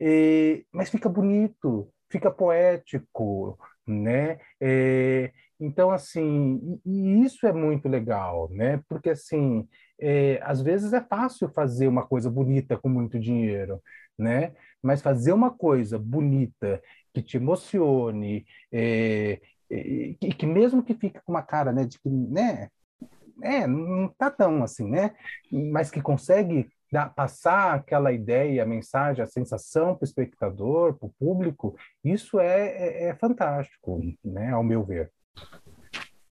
e, 0.00 0.64
mas 0.72 0.88
fica 0.88 1.06
bonito, 1.06 1.92
fica 2.10 2.30
poético, 2.30 3.58
né? 3.86 4.38
É, 4.58 5.32
então, 5.60 5.90
assim, 5.90 6.80
e, 6.86 7.22
isso 7.22 7.46
é 7.46 7.52
muito 7.52 7.88
legal, 7.90 8.48
né? 8.50 8.82
Porque, 8.88 9.10
assim, 9.10 9.68
é, 10.00 10.40
às 10.42 10.62
vezes 10.62 10.94
é 10.94 11.00
fácil 11.02 11.50
fazer 11.50 11.88
uma 11.88 12.06
coisa 12.06 12.30
bonita 12.30 12.78
com 12.78 12.88
muito 12.88 13.18
dinheiro, 13.20 13.82
né? 14.18 14.54
Mas 14.82 15.02
fazer 15.02 15.32
uma 15.32 15.50
coisa 15.50 15.98
bonita 15.98 16.80
que 17.12 17.22
te 17.22 17.36
emocione, 17.36 18.46
é, 18.72 19.40
e 19.70 20.32
que 20.32 20.46
mesmo 20.46 20.82
que 20.82 20.94
fique 20.94 21.20
com 21.20 21.32
uma 21.32 21.42
cara, 21.42 21.72
né, 21.72 21.84
de 21.84 21.98
que, 21.98 22.08
né, 22.08 22.68
é, 23.42 23.66
não 23.66 24.08
tá 24.08 24.30
tão 24.30 24.62
assim, 24.62 24.88
né? 24.88 25.14
Mas 25.50 25.90
que 25.90 26.00
consegue 26.00 26.68
dar, 26.90 27.14
passar 27.14 27.74
aquela 27.74 28.12
ideia, 28.12 28.62
a 28.62 28.66
mensagem, 28.66 29.22
a 29.22 29.26
sensação 29.26 29.94
para 29.94 30.04
o 30.04 30.08
espectador, 30.08 30.94
para 30.94 31.06
o 31.06 31.14
público, 31.18 31.76
isso 32.04 32.40
é, 32.40 32.68
é, 32.68 33.04
é, 33.08 33.14
fantástico, 33.14 34.00
né, 34.24 34.50
ao 34.50 34.64
meu 34.64 34.84
ver. 34.84 35.12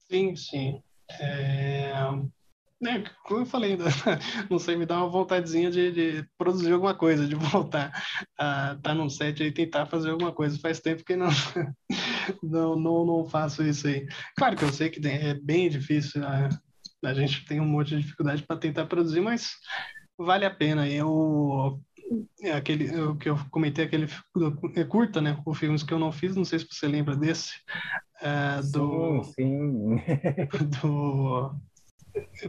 Sim, 0.09 0.35
sim. 0.35 0.81
É... 1.19 1.91
É, 2.85 3.03
como 3.23 3.41
eu 3.41 3.45
falei, 3.45 3.75
não 4.51 4.59
sei, 4.59 4.75
me 4.75 4.85
dá 4.85 4.97
uma 4.97 5.09
vontadezinha 5.09 5.71
de, 5.71 5.91
de, 5.91 6.29
produzir 6.37 6.71
alguma 6.71 6.93
coisa, 6.93 7.27
de 7.27 7.33
voltar 7.51 7.91
a 8.37 8.73
estar 8.73 8.81
tá 8.81 8.93
num 8.93 9.09
set 9.09 9.43
e 9.43 9.51
tentar 9.51 9.87
fazer 9.87 10.11
alguma 10.11 10.31
coisa. 10.31 10.59
Faz 10.59 10.79
tempo 10.79 11.03
que 11.03 11.15
não, 11.15 11.29
não, 12.43 12.75
não, 12.79 13.05
não 13.05 13.25
faço 13.25 13.63
isso 13.63 13.87
aí. 13.87 14.07
Claro 14.37 14.55
que 14.55 14.63
eu 14.63 14.71
sei 14.71 14.89
que 14.89 15.05
é 15.07 15.33
bem 15.33 15.69
difícil, 15.69 16.23
a, 16.23 16.49
a 17.03 17.13
gente 17.13 17.45
tem 17.45 17.59
um 17.59 17.65
monte 17.65 17.95
de 17.95 18.01
dificuldade 18.01 18.43
para 18.43 18.57
tentar 18.57 18.85
produzir, 18.85 19.21
mas 19.21 19.53
vale 20.17 20.45
a 20.45 20.51
pena. 20.51 20.87
Eu 20.87 21.81
é 22.41 22.51
aquele 22.53 22.95
o 23.01 23.17
que 23.17 23.29
eu 23.29 23.37
comentei 23.51 23.85
aquele 23.85 24.07
é 24.75 24.83
curta, 24.83 25.19
né? 25.19 25.41
O 25.45 25.53
filmes 25.53 25.83
que 25.83 25.93
eu 25.93 25.99
não 25.99 26.11
fiz, 26.11 26.35
não 26.35 26.45
sei 26.45 26.59
se 26.59 26.67
você 26.69 26.87
lembra 26.87 27.15
desse 27.15 27.55
é, 28.21 28.61
do 28.71 29.23
sim, 29.23 29.33
sim. 29.33 30.69
do 30.81 31.55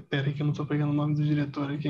Peraí 0.08 0.34
que 0.34 0.42
eu 0.42 0.44
não 0.44 0.52
estou 0.52 0.66
pegando 0.66 0.90
o 0.90 0.96
nome 0.96 1.14
do 1.14 1.24
diretor 1.24 1.70
aqui. 1.70 1.88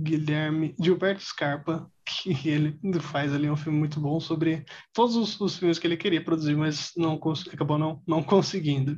Guilherme 0.00 0.74
Gilberto 0.80 1.22
Scarpa, 1.22 1.90
que 2.04 2.48
ele 2.48 2.78
faz 3.00 3.32
ali 3.32 3.48
um 3.48 3.56
filme 3.56 3.78
muito 3.78 4.00
bom 4.00 4.18
sobre 4.18 4.64
todos 4.92 5.14
os, 5.16 5.40
os 5.40 5.58
filmes 5.58 5.78
que 5.78 5.86
ele 5.86 5.96
queria 5.96 6.24
produzir, 6.24 6.56
mas 6.56 6.92
não 6.96 7.20
acabou 7.52 7.78
não, 7.78 8.02
não 8.06 8.22
conseguindo. 8.22 8.96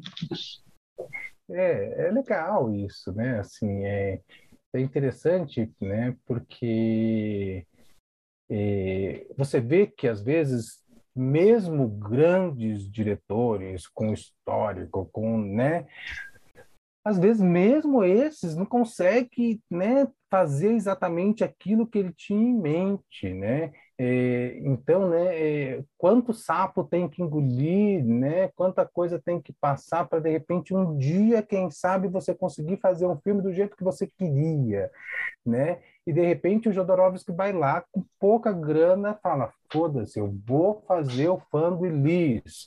É, 1.50 2.06
é 2.06 2.10
legal 2.10 2.72
isso, 2.74 3.12
né? 3.12 3.40
Assim, 3.40 3.84
é, 3.84 4.20
é 4.72 4.80
interessante, 4.80 5.70
né? 5.80 6.16
Porque 6.24 7.66
é, 8.48 9.26
você 9.36 9.60
vê 9.60 9.86
que 9.86 10.08
às 10.08 10.22
vezes 10.22 10.82
mesmo 11.14 11.88
grandes 11.88 12.90
diretores 12.90 13.86
com 13.86 14.12
histórico, 14.12 15.08
com, 15.12 15.38
né, 15.38 15.86
às 17.04 17.18
vezes 17.18 17.42
mesmo 17.42 18.02
esses 18.02 18.56
não 18.56 18.64
consegue 18.64 19.60
né, 19.70 20.08
fazer 20.30 20.72
exatamente 20.72 21.44
aquilo 21.44 21.86
que 21.86 21.98
ele 21.98 22.12
tinha 22.12 22.40
em 22.48 22.54
mente, 22.58 23.32
né? 23.34 23.72
É, 23.96 24.58
então, 24.60 25.08
né, 25.10 25.76
é, 25.76 25.84
quanto 25.96 26.32
sapo 26.32 26.82
tem 26.82 27.08
que 27.08 27.22
engolir, 27.22 28.04
né? 28.04 28.48
Quanta 28.56 28.84
coisa 28.86 29.20
tem 29.24 29.40
que 29.40 29.52
passar 29.60 30.08
para 30.08 30.18
de 30.20 30.30
repente 30.30 30.74
um 30.74 30.96
dia, 30.96 31.42
quem 31.42 31.70
sabe, 31.70 32.08
você 32.08 32.34
conseguir 32.34 32.78
fazer 32.80 33.06
um 33.06 33.20
filme 33.20 33.42
do 33.42 33.52
jeito 33.52 33.76
que 33.76 33.84
você 33.84 34.06
queria, 34.06 34.90
né? 35.46 35.80
E 36.06 36.12
de 36.12 36.20
repente 36.20 36.68
o 36.68 36.72
Jodorowsky 36.72 37.32
vai 37.32 37.52
lá 37.52 37.82
com 37.90 38.04
pouca 38.20 38.52
grana, 38.52 39.18
fala: 39.22 39.52
foda-se, 39.72 40.18
eu 40.18 40.34
vou 40.46 40.82
fazer 40.86 41.28
o 41.28 41.40
do 41.52 41.86
Elis, 41.86 42.66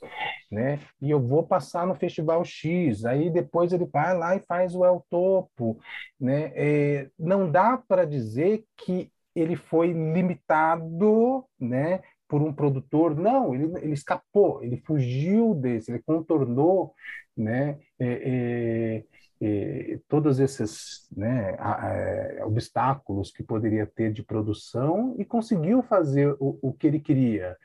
né? 0.51 0.79
E 0.99 1.11
eu 1.11 1.19
vou 1.19 1.43
passar 1.43 1.85
no 1.85 1.95
Festival 1.95 2.43
X. 2.43 3.05
Aí 3.05 3.29
depois 3.29 3.71
ele 3.71 3.85
vai 3.85 4.17
lá 4.17 4.35
e 4.35 4.39
faz 4.47 4.75
o 4.75 4.83
El 4.83 5.05
Topo, 5.09 5.79
né? 6.19 6.51
É, 6.55 7.09
não 7.17 7.49
dá 7.49 7.77
para 7.77 8.05
dizer 8.05 8.65
que 8.75 9.11
ele 9.35 9.55
foi 9.55 9.91
limitado, 9.93 11.45
né? 11.59 12.01
Por 12.27 12.41
um 12.41 12.51
produtor, 12.51 13.15
não, 13.15 13.53
ele, 13.53 13.71
ele 13.77 13.93
escapou, 13.93 14.61
ele 14.61 14.77
fugiu 14.85 15.53
desse, 15.53 15.91
ele 15.91 16.01
contornou, 16.05 16.93
né? 17.37 17.77
É, 17.99 19.03
é, 19.03 19.03
é 19.41 19.99
todos 20.07 20.39
esses 20.39 21.07
né, 21.15 21.55
é, 21.59 22.43
obstáculos 22.45 23.31
que 23.31 23.43
poderia 23.43 23.85
ter 23.85 24.11
de 24.11 24.23
produção 24.23 25.15
e 25.17 25.25
conseguiu 25.25 25.83
fazer 25.83 26.35
o, 26.39 26.57
o 26.61 26.73
que 26.73 26.87
ele 26.87 26.99
queria, 26.99 27.55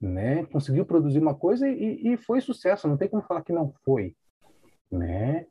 né? 0.00 0.44
Conseguiu 0.46 0.84
produzir 0.84 1.18
uma 1.18 1.34
coisa 1.34 1.68
e, 1.68 2.12
e 2.12 2.16
foi 2.16 2.40
sucesso. 2.40 2.86
Não 2.86 2.96
tem 2.96 3.08
como 3.08 3.22
falar 3.22 3.42
que 3.42 3.52
não 3.52 3.72
foi, 3.84 4.14
né? 4.90 5.46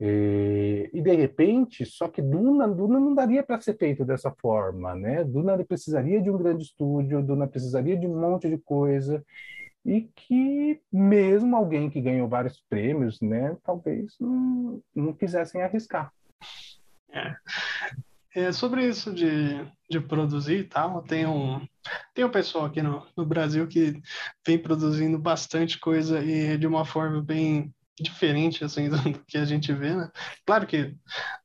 E, 0.00 0.88
e, 0.94 1.02
de 1.02 1.12
repente, 1.16 1.84
só 1.84 2.06
que 2.06 2.22
Duna, 2.22 2.68
Duna 2.68 3.00
não 3.00 3.12
daria 3.12 3.42
para 3.42 3.60
ser 3.60 3.76
feito 3.76 4.04
dessa 4.04 4.30
forma, 4.30 4.94
né? 4.94 5.24
Duna 5.24 5.62
precisaria 5.64 6.22
de 6.22 6.30
um 6.30 6.38
grande 6.38 6.62
estúdio, 6.62 7.20
Duna 7.20 7.48
precisaria 7.48 7.96
de 7.96 8.06
um 8.06 8.20
monte 8.20 8.48
de 8.48 8.58
coisa 8.58 9.24
e 9.84 10.02
que 10.14 10.80
mesmo 10.92 11.56
alguém 11.56 11.88
que 11.88 12.00
ganhou 12.00 12.28
vários 12.28 12.60
prêmios, 12.68 13.20
né, 13.20 13.56
talvez 13.64 14.14
não, 14.20 14.82
não 14.94 15.12
quisessem 15.12 15.62
arriscar. 15.62 16.12
É. 17.10 17.36
É, 18.34 18.52
sobre 18.52 18.86
isso 18.86 19.12
de, 19.12 19.66
de 19.90 19.98
produzir 20.00 20.60
e 20.60 20.64
tal, 20.64 21.02
tem 21.02 21.26
um, 21.26 21.66
tem 22.14 22.24
um 22.24 22.30
pessoal 22.30 22.66
aqui 22.66 22.82
no, 22.82 23.06
no 23.16 23.24
Brasil 23.24 23.66
que 23.66 24.00
vem 24.46 24.58
produzindo 24.58 25.18
bastante 25.18 25.78
coisa 25.80 26.22
e 26.22 26.56
de 26.58 26.66
uma 26.66 26.84
forma 26.84 27.22
bem 27.22 27.74
diferente 27.98 28.62
assim 28.64 28.88
do 28.90 29.24
que 29.24 29.38
a 29.38 29.44
gente 29.44 29.72
vê, 29.72 29.94
né? 29.94 30.10
Claro 30.46 30.66
que 30.66 30.94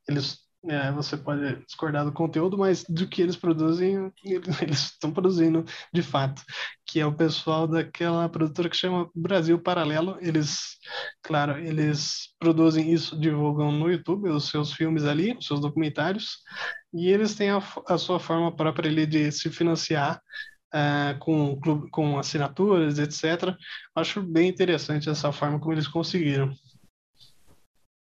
eles 0.06 0.43
é, 0.68 0.90
você 0.92 1.16
pode 1.16 1.56
discordar 1.66 2.04
do 2.04 2.12
conteúdo, 2.12 2.56
mas 2.56 2.84
do 2.84 3.06
que 3.06 3.20
eles 3.20 3.36
produzem, 3.36 4.12
eles 4.24 4.92
estão 4.92 5.12
produzindo 5.12 5.64
de 5.92 6.02
fato, 6.02 6.42
que 6.86 7.00
é 7.00 7.06
o 7.06 7.14
pessoal 7.14 7.66
daquela 7.66 8.28
produtora 8.28 8.68
que 8.68 8.76
chama 8.76 9.10
Brasil 9.14 9.58
Paralelo. 9.58 10.16
Eles, 10.20 10.78
claro, 11.22 11.58
eles 11.58 12.34
produzem 12.38 12.92
isso, 12.92 13.18
divulgam 13.18 13.70
no 13.72 13.90
YouTube 13.90 14.30
os 14.30 14.48
seus 14.48 14.72
filmes 14.72 15.04
ali, 15.04 15.36
os 15.36 15.46
seus 15.46 15.60
documentários, 15.60 16.38
e 16.92 17.08
eles 17.10 17.34
têm 17.34 17.50
a, 17.50 17.62
a 17.88 17.98
sua 17.98 18.18
forma 18.18 18.54
própria 18.54 18.90
ali 18.90 19.06
de 19.06 19.30
se 19.32 19.50
financiar 19.50 20.20
Uh, 20.74 21.16
com, 21.20 21.60
com 21.92 22.18
assinaturas, 22.18 22.98
etc. 22.98 23.56
Acho 23.94 24.20
bem 24.20 24.48
interessante 24.48 25.08
essa 25.08 25.30
forma 25.30 25.60
como 25.60 25.72
eles 25.72 25.86
conseguiram. 25.86 26.52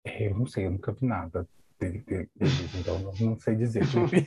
É, 0.05 0.27
eu 0.27 0.37
não 0.37 0.45
sei, 0.45 0.67
eu 0.67 0.71
nunca 0.71 0.91
vi 0.91 1.07
nada 1.07 1.47
então 1.81 3.13
não 3.19 3.39
sei 3.39 3.55
dizer. 3.55 3.81
não 3.93 4.07
sei. 4.07 4.25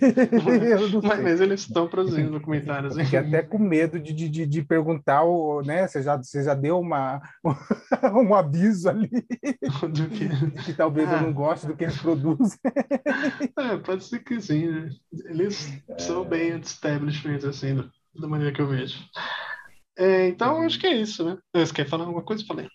Mas, 1.03 1.21
mas, 1.23 1.41
eles 1.41 1.61
estão 1.61 1.87
produzindo 1.87 2.33
documentários. 2.33 2.97
Fiquei 2.97 3.19
até 3.19 3.43
com 3.43 3.59
medo 3.59 4.01
de, 4.01 4.13
de, 4.13 4.47
de 4.47 4.63
perguntar, 4.63 5.23
né? 5.65 5.87
Você 5.87 6.03
já, 6.03 6.17
você 6.17 6.43
já 6.43 6.55
deu 6.55 6.81
uma, 6.81 7.23
um 8.15 8.35
aviso 8.35 8.89
ali 8.89 9.09
que, 9.09 10.63
que 10.65 10.73
talvez 10.75 11.09
ah. 11.09 11.15
eu 11.15 11.23
não 11.23 11.33
goste 11.33 11.67
do 11.67 11.77
que 11.77 11.85
eles 11.85 11.99
produzem. 11.99 12.59
É, 13.57 13.77
pode 13.79 14.05
ser 14.05 14.21
que 14.21 14.41
sim, 14.41 14.67
né? 14.67 14.91
Eles 15.27 15.81
é... 15.89 15.99
são 15.99 16.25
bem 16.25 16.59
establishment, 16.59 17.49
assim, 17.49 17.77
da 18.15 18.27
maneira 18.27 18.53
que 18.53 18.61
eu 18.61 18.67
vejo. 18.67 18.99
É, 19.97 20.29
então, 20.29 20.63
acho 20.63 20.79
que 20.79 20.87
é 20.87 20.95
isso, 20.95 21.25
né? 21.25 21.39
Você 21.55 21.73
quer 21.73 21.89
falar 21.89 22.05
alguma 22.05 22.23
coisa? 22.23 22.45
Falei. 22.47 22.69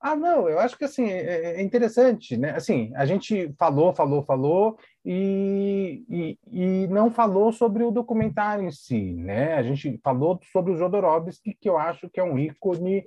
Ah, 0.00 0.14
não, 0.14 0.48
eu 0.48 0.60
acho 0.60 0.78
que 0.78 0.84
assim 0.84 1.10
é, 1.10 1.56
é, 1.56 1.60
é 1.60 1.62
interessante, 1.62 2.36
né? 2.36 2.52
Assim, 2.52 2.92
a 2.94 3.04
gente 3.04 3.52
falou, 3.58 3.92
falou, 3.92 4.22
falou 4.22 4.78
e, 5.04 6.04
e, 6.08 6.38
e, 6.52 6.86
não 6.86 7.10
falou 7.10 7.52
sobre 7.52 7.82
o 7.82 7.90
documentário 7.90 8.64
em 8.64 8.70
si, 8.70 9.12
né? 9.14 9.54
A 9.54 9.62
gente 9.62 9.98
falou 10.02 10.38
sobre 10.52 10.72
o 10.72 10.76
Jodorowsky, 10.76 11.56
que 11.60 11.68
eu 11.68 11.76
acho 11.76 12.08
que 12.10 12.20
é 12.20 12.22
um 12.22 12.38
ícone, 12.38 13.04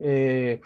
é, 0.00 0.58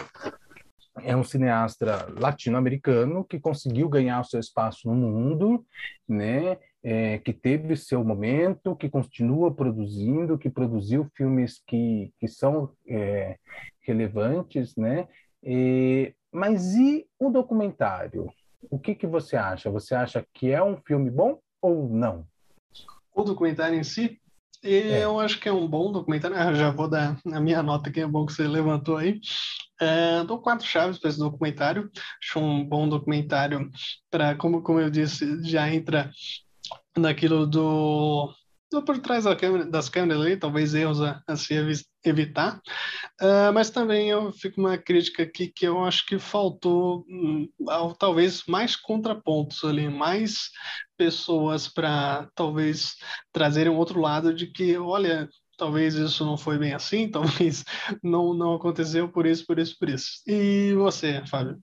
é 1.03 1.14
um 1.14 1.22
cineasta 1.22 2.09
latino-americano 2.18 3.22
que 3.24 3.39
conseguiu 3.39 3.87
ganhar 3.89 4.20
o 4.20 4.24
seu 4.24 4.41
espaço 4.41 4.89
no 4.89 4.95
mundo, 4.95 5.64
né? 6.09 6.57
É, 6.83 7.18
que 7.18 7.33
teve 7.35 7.77
seu 7.77 8.03
momento, 8.05 8.77
que 8.77 8.89
continua 8.89 9.53
produzindo, 9.53 10.39
que 10.39 10.49
produziu 10.49 11.07
filmes 11.16 11.61
que, 11.66 12.12
que 12.18 12.29
são 12.29 12.70
é, 12.89 13.37
relevantes, 13.83 14.74
né? 14.77 15.07
E, 15.43 16.14
mas 16.32 16.74
e 16.74 17.07
o 17.18 17.30
documentário? 17.30 18.30
O 18.70 18.78
que, 18.78 18.95
que 18.95 19.07
você 19.07 19.37
acha? 19.37 19.70
Você 19.70 19.95
acha 19.95 20.26
que 20.34 20.51
é 20.51 20.62
um 20.62 20.76
filme 20.76 21.11
bom 21.11 21.39
ou 21.61 21.89
não? 21.89 22.26
O 23.14 23.22
documentário 23.22 23.78
em 23.78 23.84
si, 23.84 24.20
é. 24.62 25.05
eu 25.05 25.20
acho 25.20 25.39
que 25.39 25.49
é 25.49 25.53
um 25.53 25.66
bom 25.66 25.93
documentário. 25.93 26.37
Ah, 26.37 26.53
já 26.55 26.70
vou 26.70 26.89
dar 26.89 27.18
a 27.32 27.41
minha 27.41 27.62
nota 27.62 27.91
que 27.91 28.01
é 28.01 28.07
bom 28.07 28.26
que 28.26 28.32
você 28.32 28.47
levantou 28.47 28.97
aí. 28.97 29.20
É, 29.80 30.24
dou 30.24 30.41
quatro 30.41 30.66
chaves 30.66 30.99
para 30.99 31.11
esse 31.11 31.18
documentário. 31.18 31.91
Acho 32.22 32.41
um 32.41 32.64
bom 32.64 32.89
documentário 32.89 33.70
para, 34.11 34.34
como, 34.37 34.62
como 34.62 34.80
eu 34.80 34.91
disse, 34.91 35.43
já 35.45 35.72
entra 35.72 36.11
naquilo 36.97 37.47
do 37.47 38.34
por 38.84 38.99
trás 38.99 39.24
da 39.24 39.37
câmera, 39.37 39.64
das 39.64 39.89
câmeras 39.89 40.20
ali, 40.20 40.37
talvez 40.37 40.74
erros 40.74 41.01
a, 41.01 41.22
a 41.26 41.37
se 41.37 41.55
evitar, 42.09 42.61
uh, 43.21 43.53
mas 43.53 43.71
também 43.71 44.11
eu 44.11 44.33
fico 44.33 44.61
uma 44.61 44.79
crítica 44.79 45.23
aqui 45.23 45.49
que 45.49 45.67
eu 45.67 45.85
acho 45.85 46.07
que 46.07 46.19
faltou 46.19 47.05
um, 47.09 47.49
talvez 47.99 48.45
mais 48.47 48.77
contrapontos 48.77 49.65
ali, 49.65 49.89
mais 49.89 50.51
pessoas 50.97 51.69
para 51.69 52.29
talvez 52.35 52.97
trazerem 53.33 53.73
um 53.73 53.77
outro 53.77 54.01
lado 54.01 54.35
de 54.35 54.47
que, 54.47 54.77
olha, 54.79 55.29
talvez 55.57 55.95
isso 55.95 56.25
não 56.25 56.37
foi 56.37 56.59
bem 56.59 56.73
assim, 56.75 57.09
talvez 57.11 57.65
não, 58.03 58.35
não 58.35 58.55
aconteceu 58.55 59.09
por 59.11 59.27
isso, 59.27 59.45
por 59.47 59.59
isso, 59.59 59.77
por 59.79 59.89
isso. 59.89 60.23
E 60.27 60.75
você, 60.75 61.25
Fábio? 61.27 61.63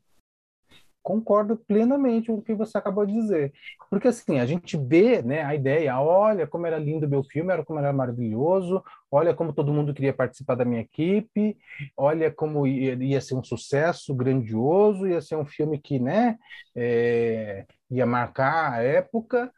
Concordo 1.04 1.58
plenamente 1.58 2.28
com 2.28 2.36
o 2.36 2.42
que 2.42 2.56
você 2.56 2.78
acabou 2.78 3.06
de 3.06 3.14
dizer. 3.14 3.54
Porque 3.90 4.08
assim, 4.08 4.40
a 4.40 4.46
gente 4.46 4.78
vê 4.78 5.22
né, 5.22 5.44
a 5.44 5.54
ideia, 5.54 6.00
olha 6.00 6.48
como 6.48 6.66
era 6.66 6.78
lindo 6.80 7.08
meu 7.08 7.24
filme, 7.24 7.52
olha 7.52 7.66
como 7.66 7.78
era 7.78 7.92
maravilhoso, 7.92 8.82
olha 9.12 9.34
como 9.34 9.54
todo 9.54 9.74
mundo 9.74 9.94
queria 9.94 10.14
participar 10.14 10.56
da 10.56 10.66
minha 10.66 10.82
equipe, 10.82 11.58
olha 11.98 12.32
como 12.32 12.66
ia, 12.66 12.94
ia 12.94 13.22
ser 13.22 13.36
um 13.36 13.44
sucesso 13.44 14.16
grandioso, 14.16 15.06
ia 15.06 15.22
ser 15.22 15.36
um 15.36 15.46
filme 15.46 15.78
que 15.78 16.00
né, 16.00 16.38
é, 16.74 17.66
ia 17.92 18.06
marcar 18.06 18.74
a 18.74 18.82
época, 18.82 19.52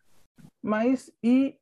mas 0.61 1.11
e 1.23 1.55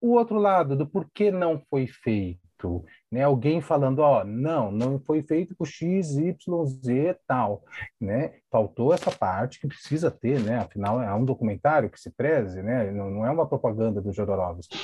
o 0.00 0.12
outro 0.12 0.38
lado 0.38 0.76
do 0.76 0.86
porquê 0.86 1.30
não 1.30 1.60
foi 1.68 1.86
feito? 1.86 2.84
Né? 3.14 3.22
Alguém 3.22 3.60
falando, 3.60 4.00
ó, 4.00 4.24
não, 4.24 4.72
não 4.72 4.98
foi 4.98 5.22
feito 5.22 5.54
por 5.54 5.68
X, 5.68 6.16
Y, 6.16 6.66
Z, 6.66 7.16
tal, 7.28 7.62
né? 8.00 8.32
Faltou 8.50 8.92
essa 8.92 9.08
parte 9.08 9.60
que 9.60 9.68
precisa 9.68 10.10
ter, 10.10 10.40
né? 10.40 10.58
Afinal, 10.58 11.00
é 11.00 11.14
um 11.14 11.24
documentário 11.24 11.88
que 11.88 12.00
se 12.00 12.10
preze, 12.10 12.60
né? 12.60 12.90
Não, 12.90 13.08
não 13.08 13.24
é 13.24 13.30
uma 13.30 13.46
propaganda 13.46 14.00
do 14.00 14.12
Jodorowsky. 14.12 14.76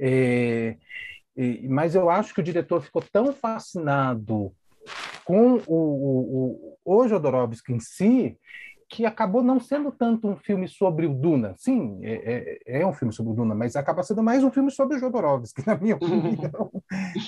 É, 0.00 0.76
é, 1.36 1.68
mas 1.68 1.94
eu 1.94 2.10
acho 2.10 2.34
que 2.34 2.40
o 2.40 2.44
diretor 2.44 2.82
ficou 2.82 3.00
tão 3.12 3.32
fascinado 3.32 4.52
com 5.24 5.52
o, 5.52 5.62
o, 5.68 6.78
o, 6.84 7.02
o 7.02 7.08
Jodorowsky 7.08 7.74
em 7.74 7.78
si 7.78 8.36
que 8.88 9.04
acabou 9.04 9.42
não 9.42 9.60
sendo 9.60 9.92
tanto 9.92 10.26
um 10.26 10.36
filme 10.36 10.66
sobre 10.66 11.06
o 11.06 11.14
Duna. 11.14 11.54
Sim, 11.58 12.00
é, 12.02 12.58
é, 12.66 12.80
é, 12.80 12.86
um 12.86 12.92
filme 12.92 13.12
sobre 13.12 13.32
o 13.32 13.34
Duna, 13.34 13.54
mas 13.54 13.76
acaba 13.76 14.02
sendo 14.02 14.22
mais 14.22 14.42
um 14.42 14.50
filme 14.50 14.70
sobre 14.70 14.96
o 14.96 15.00
Jodorowsky, 15.00 15.62
na 15.66 15.76
minha 15.76 15.96
opinião. 16.00 16.70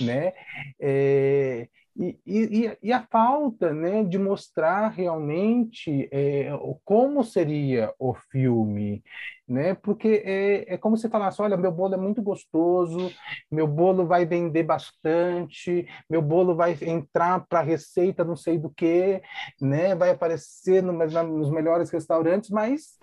né? 0.00 0.32
É, 0.80 1.68
e, 2.00 2.18
e, 2.26 2.78
e, 2.82 2.92
a 2.94 3.06
falta 3.10 3.74
né, 3.74 4.02
de 4.02 4.18
mostrar 4.18 4.88
realmente 4.88 6.08
é, 6.10 6.48
como 6.82 7.22
seria 7.22 7.92
o 7.98 8.14
filme, 8.14 9.04
né? 9.46 9.74
Porque 9.74 10.22
é, 10.24 10.74
é 10.74 10.78
como 10.78 10.96
se 10.96 11.10
falasse, 11.10 11.42
olha, 11.42 11.58
meu 11.58 11.70
bolo 11.70 11.92
é 11.94 11.98
muito 11.98 12.22
gostoso, 12.22 13.12
meu 13.50 13.66
bolo 13.66 14.06
vai 14.06 14.24
vender 14.24 14.62
bastante, 14.62 15.86
meu 16.08 16.22
bolo 16.22 16.56
vai 16.56 16.74
entrar 16.80 17.46
para 17.46 17.60
receita 17.60 18.24
não 18.24 18.34
sei 18.34 18.58
do 18.58 18.70
que, 18.70 19.20
né? 19.60 19.94
Vai 19.94 20.08
aparecer 20.10 20.82
no, 20.82 20.92
nos 20.92 21.50
melhores 21.50 21.90
restaurantes, 21.90 22.48
mas 22.48 22.98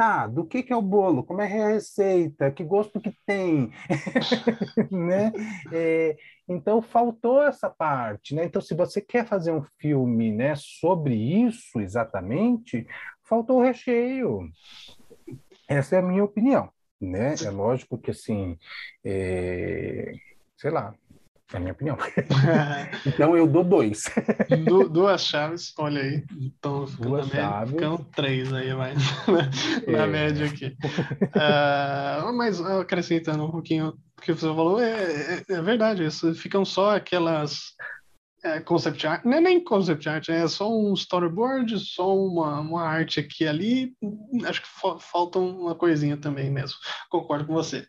tá, 0.00 0.26
do 0.26 0.46
que, 0.46 0.62
que 0.62 0.72
é 0.72 0.76
o 0.76 0.80
bolo, 0.80 1.22
como 1.22 1.42
é 1.42 1.44
a 1.44 1.68
receita, 1.68 2.50
que 2.50 2.64
gosto 2.64 2.98
que 2.98 3.14
tem, 3.26 3.70
né? 4.90 5.30
É, 5.70 6.16
então 6.48 6.80
faltou 6.80 7.42
essa 7.42 7.68
parte, 7.68 8.34
né? 8.34 8.46
Então 8.46 8.62
se 8.62 8.74
você 8.74 9.02
quer 9.02 9.26
fazer 9.26 9.52
um 9.52 9.62
filme, 9.78 10.32
né, 10.32 10.54
sobre 10.56 11.14
isso 11.14 11.78
exatamente, 11.82 12.86
faltou 13.22 13.58
o 13.58 13.62
recheio. 13.62 14.48
Essa 15.68 15.96
é 15.96 15.98
a 15.98 16.02
minha 16.02 16.24
opinião, 16.24 16.70
né? 16.98 17.34
É 17.44 17.50
lógico 17.50 17.98
que 17.98 18.10
assim, 18.10 18.56
é... 19.04 20.14
sei 20.56 20.70
lá, 20.70 20.94
é 21.52 21.56
a 21.56 21.60
minha 21.60 21.72
opinião. 21.72 21.96
então 23.06 23.36
eu 23.36 23.46
dou 23.46 23.64
dois. 23.64 24.04
Du 24.64 24.88
duas 24.88 25.24
chaves, 25.24 25.72
olha 25.78 26.02
aí. 26.02 26.24
Então 26.40 26.84
duas 26.98 27.28
chaves. 27.28 27.72
ficam 27.72 27.96
três 28.14 28.52
aí, 28.52 28.72
vai 28.74 28.94
na 29.86 30.04
é. 30.04 30.06
média 30.06 30.46
aqui. 30.46 30.76
Uh, 31.24 32.32
mas 32.34 32.60
acrescentando 32.60 33.44
um 33.44 33.50
pouquinho 33.50 33.88
o 34.18 34.22
que 34.22 34.32
você 34.32 34.46
falou, 34.46 34.80
é, 34.80 35.42
é, 35.48 35.52
é 35.54 35.62
verdade, 35.62 36.04
isso 36.04 36.34
ficam 36.34 36.62
só 36.64 36.96
aquelas 36.96 37.74
é, 38.42 38.60
concept 38.60 39.06
art, 39.06 39.24
não 39.24 39.34
é 39.34 39.40
nem 39.40 39.62
concept 39.62 40.08
art, 40.08 40.28
é 40.28 40.46
só 40.48 40.70
um 40.70 40.94
storyboard, 40.94 41.78
só 41.78 42.16
uma, 42.16 42.60
uma 42.60 42.82
arte 42.82 43.20
aqui 43.20 43.44
e 43.44 43.48
ali. 43.48 43.92
Acho 44.46 44.62
que 44.62 44.68
falta 45.00 45.38
uma 45.38 45.74
coisinha 45.74 46.16
também 46.16 46.50
mesmo. 46.50 46.78
Concordo 47.10 47.46
com 47.46 47.52
você. 47.52 47.86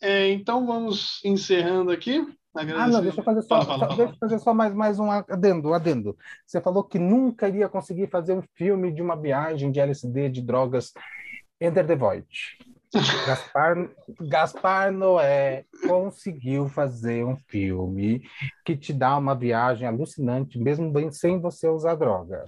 É, 0.00 0.30
então 0.30 0.66
vamos 0.66 1.20
encerrando 1.24 1.90
aqui. 1.90 2.26
Ah, 2.54 2.88
não, 2.88 3.00
deixa 3.00 3.20
eu 3.20 3.24
fazer 3.24 3.42
só, 3.42 3.62
fala, 3.62 3.86
fala, 3.86 3.96
deixa 3.96 4.12
eu 4.12 4.18
fazer 4.18 4.38
só 4.40 4.52
mais, 4.52 4.74
mais 4.74 4.98
um 4.98 5.08
adendo, 5.10 5.72
adendo. 5.72 6.16
Você 6.44 6.60
falou 6.60 6.82
que 6.82 6.98
nunca 6.98 7.48
iria 7.48 7.68
conseguir 7.68 8.08
fazer 8.08 8.34
um 8.34 8.42
filme 8.56 8.92
de 8.92 9.00
uma 9.00 9.14
viagem 9.14 9.70
de 9.70 9.78
LSD, 9.78 10.28
de 10.30 10.42
drogas, 10.42 10.92
Enter 11.60 11.86
the 11.86 11.94
Void. 11.94 12.26
Gaspar, 13.24 13.88
Gaspar 14.22 14.92
Noé 14.92 15.64
conseguiu 15.86 16.68
fazer 16.68 17.24
um 17.24 17.36
filme 17.36 18.20
que 18.64 18.76
te 18.76 18.92
dá 18.92 19.16
uma 19.16 19.36
viagem 19.36 19.86
alucinante, 19.86 20.58
mesmo 20.58 20.90
bem 20.90 21.12
sem 21.12 21.40
você 21.40 21.68
usar 21.68 21.94
droga. 21.94 22.44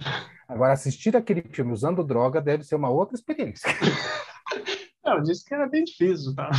Agora, 0.47 0.73
assistir 0.73 1.15
aquele 1.15 1.41
filme 1.43 1.71
usando 1.71 2.03
droga 2.03 2.41
deve 2.41 2.63
ser 2.65 2.75
uma 2.75 2.89
outra 2.89 3.15
experiência. 3.15 3.69
Não, 5.03 5.17
eu 5.17 5.23
disse 5.23 5.45
que 5.45 5.53
era 5.53 5.67
bem 5.67 5.83
difícil, 5.83 6.33
tá? 6.33 6.49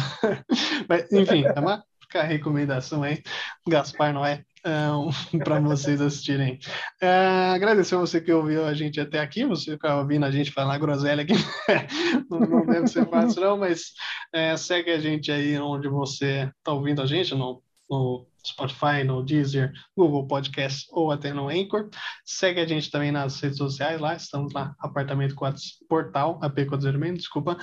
Mas, 0.89 1.11
enfim, 1.13 1.45
é 1.45 1.59
uma, 1.59 1.83
fica 2.15 2.21
a 2.21 2.23
recomendação 2.23 3.03
aí, 3.03 3.21
Gaspar 3.69 4.13
Noé, 4.13 4.45
um, 4.65 5.39
para 5.41 5.59
vocês 5.59 6.01
assistirem. 6.01 6.61
Uh, 7.03 7.55
agradecer 7.55 7.97
a 7.97 7.99
você 7.99 8.21
que 8.21 8.33
ouviu 8.33 8.65
a 8.65 8.73
gente 8.73 9.01
até 9.01 9.19
aqui, 9.19 9.45
você 9.45 9.75
está 9.75 9.99
ouvindo 9.99 10.25
a 10.25 10.31
gente 10.31 10.53
falar 10.53 10.79
groselha 10.79 11.25
aqui, 11.25 11.35
não, 12.31 12.39
não, 12.39 12.67
deve 12.67 12.87
ser 12.87 13.09
fácil 13.09 13.41
não, 13.41 13.59
mas 13.59 13.93
uh, 14.33 14.57
segue 14.57 14.93
a 14.93 15.01
gente 15.01 15.33
aí 15.33 15.59
onde 15.59 15.89
você 15.89 16.49
está 16.59 16.73
ouvindo 16.73 17.03
a 17.03 17.07
gente, 17.07 17.35
no, 17.35 17.61
no 17.91 18.27
Spotify, 18.47 19.03
no 19.05 19.25
Deezer, 19.25 19.73
Google 19.97 20.29
Podcast 20.29 20.87
ou 20.93 21.11
até 21.11 21.33
no 21.33 21.49
Anchor. 21.49 21.89
Segue 22.25 22.61
a 22.61 22.67
gente 22.67 22.91
também 22.93 23.11
nas 23.11 23.41
redes 23.41 23.59
sociais 23.59 24.01
lá, 24.01 24.15
estamos 24.15 24.53
lá, 24.53 24.73
Apartamento 24.79 25.35
4, 25.35 25.61
Portal, 25.89 26.39
AP406, 26.41 27.17
desculpa, 27.17 27.59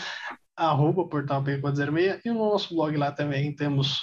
arroba 0.69 1.07
portal 1.07 1.43
P406 1.43 2.21
e 2.25 2.29
no 2.29 2.51
nosso 2.51 2.75
blog 2.75 2.95
lá 2.95 3.11
também 3.11 3.55
temos 3.55 4.01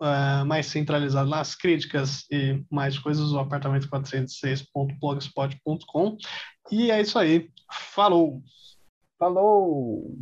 uh, 0.00 0.44
mais 0.44 0.66
centralizado 0.66 1.30
lá 1.30 1.38
as 1.40 1.54
críticas 1.54 2.24
e 2.30 2.62
mais 2.70 2.98
coisas, 2.98 3.32
o 3.32 3.38
apartamento406.blogspot.com. 3.38 6.16
E 6.70 6.90
é 6.90 7.00
isso 7.00 7.18
aí. 7.18 7.48
Falou! 7.94 8.42
Falou! 9.18 10.14